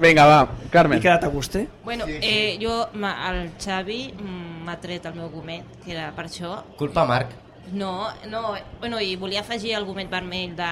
Vinga, 0.00 0.24
va, 0.24 0.38
I 0.64 0.70
Carmen. 0.72 1.02
quedat 1.04 1.24
a 1.24 1.28
gust, 1.28 1.56
eh? 1.56 1.66
Bueno, 1.84 2.06
eh, 2.08 2.56
jo, 2.62 2.88
el 2.94 3.50
Xavi 3.60 4.14
mm, 4.14 4.64
m'ha 4.64 4.78
tret 4.80 5.04
el 5.04 5.18
meu 5.18 5.28
gomet, 5.28 5.68
que 5.84 5.92
era 5.92 6.08
per 6.16 6.24
això. 6.30 6.62
Culpa 6.78 7.04
Marc. 7.04 7.34
No, 7.72 8.08
no, 8.30 8.54
bueno, 8.80 9.00
i 9.00 9.16
volia 9.16 9.40
afegir 9.40 9.74
el 9.76 9.84
gomet 9.84 10.10
vermell 10.10 10.54
de, 10.56 10.68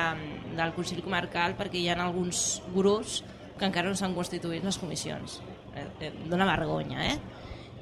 del 0.57 0.73
Consell 0.77 1.03
Comarcal 1.05 1.57
perquè 1.59 1.81
hi 1.81 1.89
ha 1.91 1.97
alguns 2.01 2.63
grups 2.75 3.23
que 3.59 3.67
encara 3.69 3.91
no 3.91 3.97
s'han 3.99 4.15
constituït 4.17 4.65
les 4.65 4.79
comissions. 4.81 5.41
Eh, 5.75 5.87
eh, 6.07 6.13
Dóna 6.31 6.49
vergonya, 6.49 7.05
eh? 7.11 7.19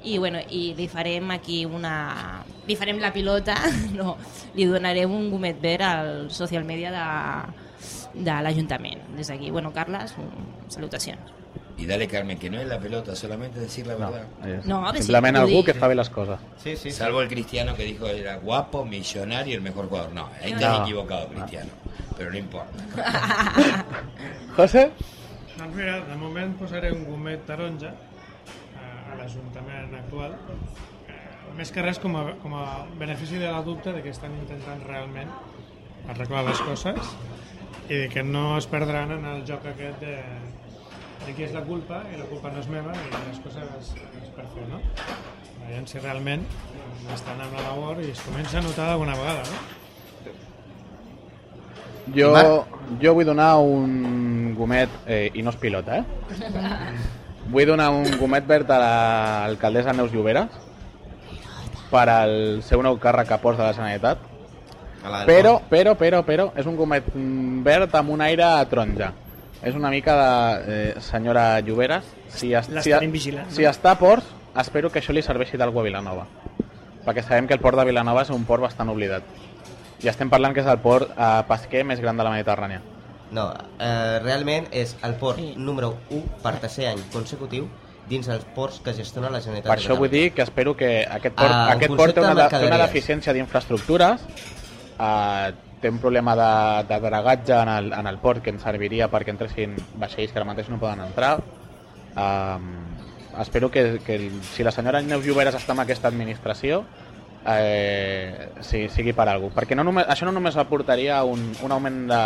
I, 0.05 0.17
bueno, 0.21 0.39
i 0.53 0.73
li 0.77 0.87
farem 0.91 1.31
aquí 1.33 1.63
una... 1.65 2.43
Li 2.67 2.75
farem 2.77 2.99
la 3.01 3.13
pilota, 3.13 3.55
no, 3.99 4.17
li 4.53 4.67
donarem 4.69 5.11
un 5.15 5.31
gomet 5.33 5.61
verd 5.61 5.87
al 5.87 6.11
social 6.31 6.67
media 6.67 6.91
de, 6.93 7.07
de 8.19 8.37
l'Ajuntament. 8.45 9.01
Des 9.17 9.31
d'aquí, 9.31 9.49
bueno, 9.51 9.73
Carles, 9.73 10.13
salutacions. 10.69 11.44
Y 11.77 11.85
dale, 11.85 12.07
Carmen, 12.07 12.37
que 12.39 12.49
no 12.49 12.57
es 12.59 12.67
la 12.67 12.79
pelota, 12.79 13.15
solamente 13.15 13.59
decir 13.59 13.85
la 13.85 13.95
No, 13.95 14.11
verdad. 14.11 14.27
No, 14.63 14.77
a 14.77 14.91
veure 14.91 14.97
si 14.99 15.03
simplement 15.03 15.35
algú 15.35 15.63
que 15.65 15.73
fa 15.73 15.87
bé 15.91 15.95
les 15.95 16.09
coses. 16.09 16.39
Sí, 16.63 16.77
sí. 16.77 16.91
Salvo 16.91 17.21
el 17.21 17.27
cristiano 17.27 17.75
que 17.75 17.83
dijo 17.83 18.07
era 18.07 18.37
guapo, 18.37 18.85
millonario 18.85 19.51
y 19.53 19.55
el 19.55 19.61
mejor 19.61 19.89
jugador. 19.89 20.13
No, 20.13 20.29
ahí 20.41 20.51
No. 20.53 20.57
estás 20.57 20.81
equivocado, 20.83 21.27
cristiano. 21.27 21.69
Pero 22.17 22.31
no 22.31 22.37
importa. 22.37 22.71
José? 24.55 24.91
Doncs 25.57 25.75
mira, 25.75 25.99
de 26.03 26.15
moment 26.15 26.55
posaré 26.59 26.91
un 26.91 27.05
gomet 27.07 27.43
taronja 27.47 27.91
a, 27.91 29.11
a 29.11 29.15
l'Ajuntament 29.19 29.93
actual, 29.95 30.33
eh, 31.07 31.15
més 31.55 31.71
que 31.71 31.83
res 31.83 31.99
com 32.03 32.15
a, 32.19 32.25
com 32.41 32.55
a 32.59 32.65
benefici 32.99 33.37
de 33.39 33.47
la 33.51 33.61
dubte 33.63 33.93
de 33.95 34.01
que 34.03 34.11
estan 34.11 34.35
intentant 34.35 34.83
realment 34.87 35.31
arreglar 36.11 36.43
les 36.49 36.59
coses 36.61 37.13
i 37.89 37.95
de 38.03 38.09
que 38.11 38.23
no 38.23 38.57
es 38.57 38.67
perdran 38.67 39.11
en 39.15 39.25
el 39.31 39.45
joc 39.47 39.63
aquest 39.71 39.99
de, 40.03 40.17
de 41.25 41.33
qui 41.33 41.45
és 41.47 41.53
la 41.55 41.63
culpa 41.65 42.03
i 42.13 42.19
la 42.19 42.27
culpa 42.29 42.51
no 42.53 42.61
és 42.61 42.67
meva 42.69 42.93
i 42.93 43.07
les 43.13 43.39
coses 43.41 43.93
es 44.21 44.29
per 44.35 44.45
fer, 44.53 44.65
no? 44.69 44.81
Veiem 45.65 45.87
si 45.89 46.01
realment 46.01 46.45
estan 47.15 47.41
amb 47.41 47.55
la 47.57 47.63
labor 47.65 48.01
i 48.03 48.11
es 48.11 48.21
comença 48.25 48.59
a 48.59 48.65
notar 48.65 48.91
d'alguna 48.91 49.17
vegada, 49.17 49.43
no? 49.49 49.63
Jo, 52.13 52.29
jo 53.01 53.15
vull 53.17 53.25
donar 53.25 53.55
un 53.57 54.53
gomet, 54.57 54.91
eh, 55.09 55.31
i 55.33 55.41
no 55.41 55.49
és 55.49 55.57
pilota, 55.57 56.03
eh? 56.03 56.05
Vull 57.53 57.67
donar 57.69 57.91
un 57.93 58.07
gomet 58.17 58.45
verd 58.49 58.69
a 58.73 58.77
l'alcaldessa 58.81 59.93
Neus 59.93 60.13
Lloberes 60.13 60.53
per 61.91 62.07
al 62.09 62.63
seu 62.65 62.81
nou 62.85 62.97
càrrec 63.01 63.33
a 63.33 63.37
Ports 63.41 63.59
de 63.61 63.65
la 63.67 63.73
Generalitat. 63.77 64.23
A 65.05 65.19
Però, 65.29 65.59
però, 65.69 65.93
però, 65.93 66.23
però, 66.25 66.47
és 66.57 66.65
un 66.65 66.77
gomet 66.77 67.11
verd 67.65 67.93
amb 67.93 68.09
un 68.15 68.23
aire 68.25 68.47
taronja. 68.71 69.11
És 69.65 69.73
una 69.73 69.89
mica 69.89 70.13
de 70.15 70.73
eh, 70.73 71.01
senyora 71.01 71.59
Lloberes. 71.65 72.05
Si, 72.29 72.53
es, 72.53 72.69
si, 72.85 72.93
vigilant, 73.09 73.49
no? 73.49 73.55
si 73.55 73.65
està 73.65 73.95
a 73.95 73.97
Ports, 73.97 74.27
espero 74.61 74.91
que 74.93 75.01
això 75.01 75.15
li 75.15 75.23
serveixi 75.25 75.57
d'algú 75.57 75.81
a 75.81 75.85
Vilanova. 75.87 76.27
Perquè 77.05 77.23
sabem 77.25 77.47
que 77.49 77.57
el 77.57 77.63
port 77.63 77.77
de 77.79 77.85
Vilanova 77.89 78.21
és 78.25 78.29
un 78.33 78.45
port 78.45 78.61
bastant 78.61 78.91
oblidat. 78.93 79.25
I 80.05 80.11
estem 80.11 80.29
parlant 80.29 80.53
que 80.53 80.61
és 80.61 80.69
el 80.69 80.77
port 80.83 81.09
eh, 81.09 81.31
pesquer 81.49 81.81
més 81.87 82.03
gran 82.03 82.17
de 82.17 82.27
la 82.27 82.35
Mediterrània. 82.35 82.83
No, 83.33 83.47
eh, 83.81 84.19
realment 84.21 84.69
és 84.69 84.93
el 85.03 85.17
port 85.17 85.41
número 85.57 85.95
1 86.13 86.43
per 86.43 86.59
tercer 86.61 86.91
any 86.91 87.01
consecutiu 87.13 87.65
dins 88.05 88.27
els 88.29 88.45
ports 88.53 88.77
que 88.85 88.93
gestiona 88.93 89.31
la 89.33 89.41
Generalitat 89.41 89.71
Per 89.71 89.79
això 89.79 89.97
vull 89.97 90.11
dir 90.13 90.27
que 90.37 90.43
espero 90.45 90.75
que 90.77 90.99
aquest 91.09 91.33
port, 91.33 91.49
Ah, 91.49 91.71
en 91.71 91.79
aquest 91.79 91.95
port 91.97 92.13
té, 92.13 92.21
una, 92.21 92.49
té 92.53 92.67
una 92.67 92.77
deficiència 92.85 93.33
d'infraestructures, 93.33 94.27
eh, 94.99 95.53
té 95.81 95.89
un 95.91 95.99
problema 95.99 96.35
de, 96.35 96.85
de 96.89 96.99
dragatge 97.03 97.53
en 97.61 97.69
el, 97.69 97.93
en 97.93 98.07
el 98.07 98.17
port 98.19 98.41
que 98.43 98.49
ens 98.53 98.63
serviria 98.63 99.09
perquè 99.11 99.33
entressin 99.33 99.75
vaixells 99.99 100.31
que 100.31 100.39
ara 100.39 100.47
mateix 100.47 100.69
no 100.71 100.79
poden 100.81 101.01
entrar. 101.05 101.39
Eh, 102.15 102.57
espero 103.41 103.69
que, 103.71 103.99
que 104.05 104.15
el- 104.15 104.41
si 104.43 104.63
la 104.63 104.71
senyora 104.71 105.01
Neus 105.01 105.25
Lloberes 105.25 105.55
està 105.55 105.73
en 105.75 105.81
aquesta 105.83 106.07
administració 106.07 106.83
eh, 107.47 108.49
sí, 108.61 108.87
sigui 108.89 109.13
per 109.13 109.27
cosa. 109.39 109.53
Perquè 109.59 109.75
no 109.75 109.83
només, 109.83 110.07
això 110.07 110.25
no 110.25 110.31
només 110.31 110.57
aportaria 110.57 111.23
un, 111.23 111.51
un 111.61 111.71
augment 111.71 112.05
de 112.09 112.21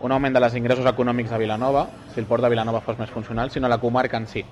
un 0.00 0.12
augment 0.12 0.34
de 0.34 0.40
les 0.40 0.54
ingressos 0.54 0.86
econòmics 0.86 1.32
a 1.34 1.38
Vilanova, 1.38 1.88
si 2.14 2.20
el 2.20 2.26
port 2.26 2.42
de 2.44 2.48
Vilanova 2.52 2.80
fos 2.80 2.98
més 3.00 3.10
funcional, 3.10 3.50
sinó 3.50 3.66
la 3.68 3.78
comarca 3.82 4.16
en 4.16 4.28
si 4.30 4.44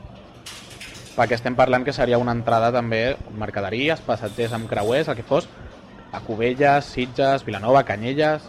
perquè 1.16 1.36
estem 1.38 1.54
parlant 1.56 1.84
que 1.86 1.94
seria 1.96 2.18
una 2.18 2.32
entrada 2.34 2.72
també 2.74 3.16
mercaderies, 3.38 4.02
passatgers 4.04 4.52
amb 4.52 4.66
creuers, 4.68 5.08
el 5.08 5.16
que 5.16 5.22
fos, 5.24 5.46
a 6.12 6.20
Cubelles, 6.20 6.84
Sitges, 6.84 7.44
Vilanova, 7.44 7.84
Canyelles, 7.84 8.42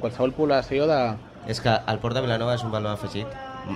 qualsevol 0.00 0.32
població 0.32 0.86
de... 0.90 1.00
És 1.48 1.60
que 1.60 1.72
el 1.88 1.98
port 1.98 2.14
de 2.14 2.20
Vilanova 2.24 2.54
és 2.54 2.62
un 2.64 2.70
valor 2.72 2.92
afegit 2.92 3.26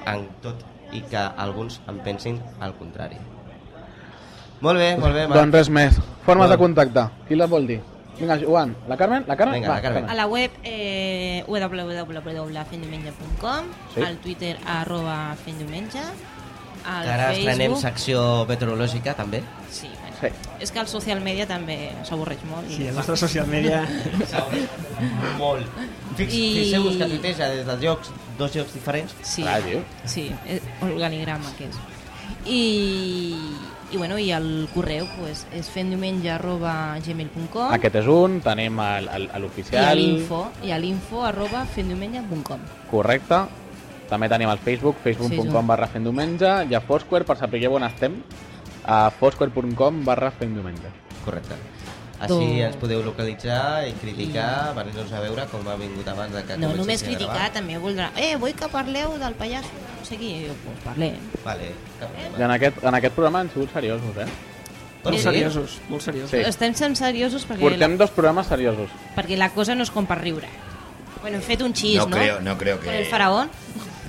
en 0.07 0.27
tot 0.45 0.61
i 0.93 1.01
que 1.11 1.19
alguns 1.19 1.81
en 1.91 1.99
pensin 2.05 2.39
al 2.61 2.75
contrari. 2.79 3.17
Molt 4.61 4.79
bé, 4.79 4.95
molt 4.97 5.15
bé, 5.17 5.27
Marc. 5.27 5.41
Doncs 5.41 5.55
res 5.57 5.69
més. 5.71 5.99
Formes 6.25 6.47
Molt. 6.47 6.53
de 6.55 6.59
contacte. 6.61 7.09
Qui 7.29 7.35
les 7.37 7.51
vol 7.51 7.67
dir? 7.69 7.81
Vinga, 8.19 8.37
Joan. 8.39 8.77
La 8.89 8.97
Carmen? 8.97 9.25
La 9.27 9.37
Carmen? 9.37 9.61
Vinga, 9.61 9.75
la 9.75 9.83
Carmen. 9.83 10.09
A 10.09 10.15
la 10.15 10.27
web 10.31 10.51
eh, 10.63 11.43
www.fendiumenge.com, 11.49 13.65
Sí. 13.95 14.01
al 14.03 14.17
Twitter 14.19 14.57
arroba 14.67 15.35
fendiumenge, 15.45 16.01
al 16.85 17.09
ara 17.09 17.33
estrenem 17.33 17.73
Facebook... 17.73 17.83
secció 17.83 18.23
meteorològica 18.49 19.15
també. 19.15 19.43
Sí, 19.71 19.89
bueno, 19.89 20.15
Sí. 20.21 20.29
és 20.61 20.71
que 20.73 20.79
el 20.81 20.87
social 20.89 21.21
media 21.21 21.47
també 21.47 21.91
s'avorreix 22.05 22.45
molt. 22.49 22.71
i- 22.71 22.77
Sí, 22.77 22.87
el 22.89 22.95
nostre 22.95 23.17
social 23.17 23.47
media... 23.47 23.83
Molt. 25.39 25.67
Fix, 26.17 26.33
I- 26.33 26.55
Fixeu-vos 26.61 26.97
que 26.97 27.09
tuiteja 27.11 27.49
des 27.51 27.67
dels 27.67 27.83
llocs, 27.83 28.11
dos 28.39 28.55
llocs 28.55 28.73
diferents. 28.75 29.15
Sí, 29.23 29.43
Clar, 29.43 29.61
tio. 29.63 29.83
sí, 30.05 30.31
eh, 30.47 30.61
organigrama 30.83 31.51
que 31.59 31.65
és. 31.69 31.77
I, 32.47 33.35
i, 33.91 33.97
bueno, 33.97 34.19
i 34.19 34.31
el 34.33 34.69
correu 34.75 35.07
pues, 35.19 35.47
és 35.53 35.69
fendiumenge 35.73 36.31
arroba 36.31 36.97
gmail.com 37.05 37.73
Aquest 37.73 37.97
és 38.03 38.07
un, 38.09 38.39
tenim 38.45 38.79
i 38.81 38.85
a 38.85 39.39
l'oficial... 39.41 39.97
l'info 39.97 40.43
i 40.65 40.73
a 40.73 40.79
l'info 40.79 41.23
arroba 41.25 41.65
fendiumenge.com 41.75 42.61
Correcte. 42.91 43.43
També 44.09 44.29
tenim 44.29 44.51
el 44.51 44.59
Facebook, 44.59 44.97
facebook.com 45.03 45.39
Facebook. 45.45 45.67
barra 45.67 45.87
fent 45.89 46.05
diumenge, 46.05 46.51
i 46.71 46.75
a 46.75 46.81
Foursquare, 46.81 47.25
per 47.25 47.37
saber 47.37 47.67
on 47.69 47.83
estem, 47.85 48.23
a 48.85 49.11
foursquare.com 49.11 50.05
barra 50.05 50.31
fent 50.31 50.55
diumenge. 50.55 50.91
Correcte. 51.25 51.55
Així 52.21 52.31
Doncs- 52.33 52.61
ens 52.69 52.77
podeu 52.77 53.03
localitzar 53.03 53.89
i 53.89 53.93
criticar, 53.99 54.73
venir-nos 54.77 55.11
a 55.13 55.21
veure 55.21 55.47
com 55.51 55.67
ha 55.69 55.75
vingut 55.77 56.07
abans 56.09 56.33
de 56.33 56.45
que 56.45 56.57
No 56.57 56.71
només 56.77 57.03
a 57.03 57.07
criticar, 57.07 57.35
gravar. 57.35 57.53
també 57.53 57.77
voldrà 57.79 58.11
eh, 58.17 58.37
vull 58.37 58.55
que 58.55 58.69
parleu 58.69 59.19
del 59.19 59.35
pallasso 59.35 59.69
no 59.99 60.05
sé 60.07 60.17
qui, 60.17 60.47
jo, 60.47 60.55
pues 60.65 60.79
parlem 60.85 61.17
Vale. 61.45 61.73
cap 61.99 62.11
I 62.39 62.43
en 62.43 62.51
aquest, 62.55 62.79
en 62.85 62.95
aquest 62.95 63.15
programa 63.15 63.41
han 63.41 63.51
sigut 63.51 63.73
seriosos, 63.73 64.17
eh? 64.17 64.27
Molt 65.05 65.19
seriosos, 65.19 65.81
molt 65.91 66.03
seriosos. 66.03 66.31
Sí. 66.31 66.37
estem 66.39 66.73
sent 66.75 66.95
seriosos 66.97 67.45
perquè, 67.49 67.61
Portem 67.61 67.91
la, 67.91 67.97
dos 67.99 68.11
programes 68.11 68.47
seriosos. 68.47 68.89
perquè 69.17 69.37
la 69.37 69.51
cosa 69.51 69.75
no 69.75 69.83
és 69.83 69.91
com 69.91 70.07
per 70.07 70.19
riure 70.23 70.49
bueno, 71.21 71.39
hem 71.39 71.43
fet 71.43 71.63
un 71.63 71.75
xis, 71.75 71.97
No 71.99 72.07
no? 72.07 72.17
creo, 72.17 72.41
no 72.41 72.57
creo 72.57 72.79
que- 72.79 72.87
Con 72.87 72.95
el 72.95 73.07
faraón 73.07 73.51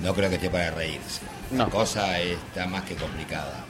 No 0.02 0.14
creo 0.14 0.28
que 0.28 0.36
esté 0.36 0.50
para 0.50 0.70
reírse. 0.70 1.22
No. 1.50 1.64
La 1.64 1.70
cosa 1.70 2.20
está 2.20 2.66
más 2.66 2.82
que 2.84 2.94
complicada. 2.96 3.64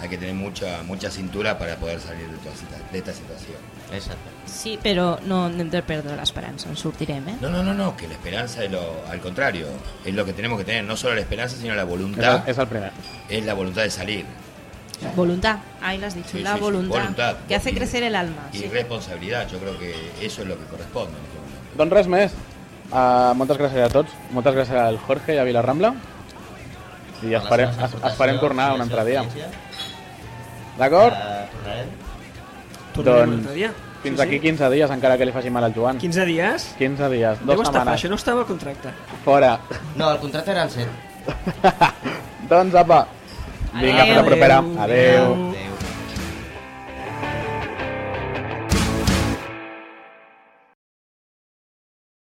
Hay 0.00 0.08
que 0.08 0.16
tener 0.16 0.34
mucha 0.34 0.82
mucha 0.84 1.10
cintura 1.10 1.58
para 1.58 1.74
poder 1.76 2.00
salir 2.00 2.28
de, 2.28 2.36
toda 2.38 2.54
esta- 2.54 2.92
de 2.92 2.98
esta 2.98 3.12
situación. 3.12 3.56
Exacte. 3.92 4.30
sí, 4.46 4.78
però 4.82 5.18
no 5.26 5.46
hem 5.48 5.68
de 5.70 5.82
perdre 5.82 6.16
l'esperança 6.16 6.68
en 6.68 6.76
sortirem, 6.76 7.28
eh? 7.28 7.36
No, 7.40 7.48
no, 7.50 7.62
no, 7.62 7.74
no, 7.74 7.96
que 7.96 8.06
la 8.08 8.14
esperanza 8.14 8.64
es 8.64 8.70
lo, 8.70 8.80
al 9.10 9.20
contrario, 9.20 9.66
es 10.04 10.14
lo 10.14 10.24
que 10.24 10.32
tenemos 10.32 10.58
que 10.58 10.64
tener, 10.64 10.84
no 10.84 10.96
solo 10.96 11.14
la 11.14 11.20
esperanza, 11.20 11.56
sino 11.56 11.74
la 11.74 11.84
voluntad, 11.84 12.48
és 12.48 12.56
el 12.58 12.66
primer. 12.66 12.92
es 13.28 13.44
la 13.44 13.54
voluntad 13.54 13.82
de 13.82 13.90
salir. 13.90 14.24
voluntad, 15.16 15.58
ahí 15.82 15.98
lo 15.98 16.06
has 16.06 16.14
dicho, 16.14 16.28
Sí, 16.32 16.40
la 16.40 16.54
sí, 16.54 16.60
voluntad, 16.60 16.98
voluntad. 17.00 17.36
que 17.48 17.54
hace 17.54 17.70
Y- 17.70 17.74
crecer 17.74 18.02
el 18.04 18.14
alma 18.14 18.48
Y 18.52 18.58
sí. 18.58 18.68
responsabilidad, 18.68 19.48
yo 19.48 19.58
creo 19.58 19.78
que 19.78 19.94
eso 20.22 20.42
es 20.42 20.48
lo 20.48 20.58
que 20.58 20.64
corresponde. 20.66 21.12
en 21.18 21.24
este 21.24 21.38
momento. 21.38 21.76
Doncs 21.76 21.92
res 21.92 22.06
més. 22.06 22.32
Uh, 22.92 23.32
moltes 23.38 23.58
gràcies 23.58 23.86
a 23.86 23.90
tots. 23.92 24.12
Moltes 24.34 24.54
gràcies 24.54 24.78
al 24.78 24.98
Jorge 25.06 25.34
i 25.34 25.38
a 25.40 25.44
Vilarrambla. 25.46 25.94
I 27.24 27.30
les 27.32 27.40
esperem, 27.42 27.70
es, 27.86 27.94
esperem 28.10 28.38
tornar 28.42 28.74
un 28.76 28.82
altre 28.84 29.04
dia. 29.08 29.22
D'acord? 30.78 31.14
Tornarem. 31.16 31.88
Tornarem 32.94 33.30
un 33.30 33.36
Doncs 33.36 33.46
altre 33.48 33.54
dia. 33.56 33.70
fins 34.04 34.18
Sí, 34.20 34.22
aquí 34.26 34.36
sí. 34.36 34.40
15 34.44 34.70
dies, 34.74 34.90
encara 34.92 35.16
que 35.16 35.24
li 35.26 35.32
faci 35.32 35.50
mal 35.50 35.64
al 35.64 35.72
Joan. 35.74 35.98
15 35.98 36.26
dies? 36.28 36.66
15 36.78 37.08
dies, 37.14 37.38
Deu 37.40 37.54
dues 37.56 37.66
estafar, 37.68 37.80
setmanes. 37.80 38.00
això 38.02 38.10
no 38.12 38.16
estava 38.20 38.40
al 38.44 38.46
contracte. 38.46 38.92
Fora. 39.24 39.54
No, 39.96 40.10
el 40.12 40.18
contracte 40.20 40.50
eren 40.52 40.70
100. 40.70 40.88
doncs 42.50 42.74
apa. 42.74 43.06
Vinga, 43.80 44.04
fins 44.04 44.16
la 44.20 44.24
propera. 44.28 44.58
Adeu. 44.58 44.82
Adeu. 44.84 45.32
Adeu. 45.32 45.73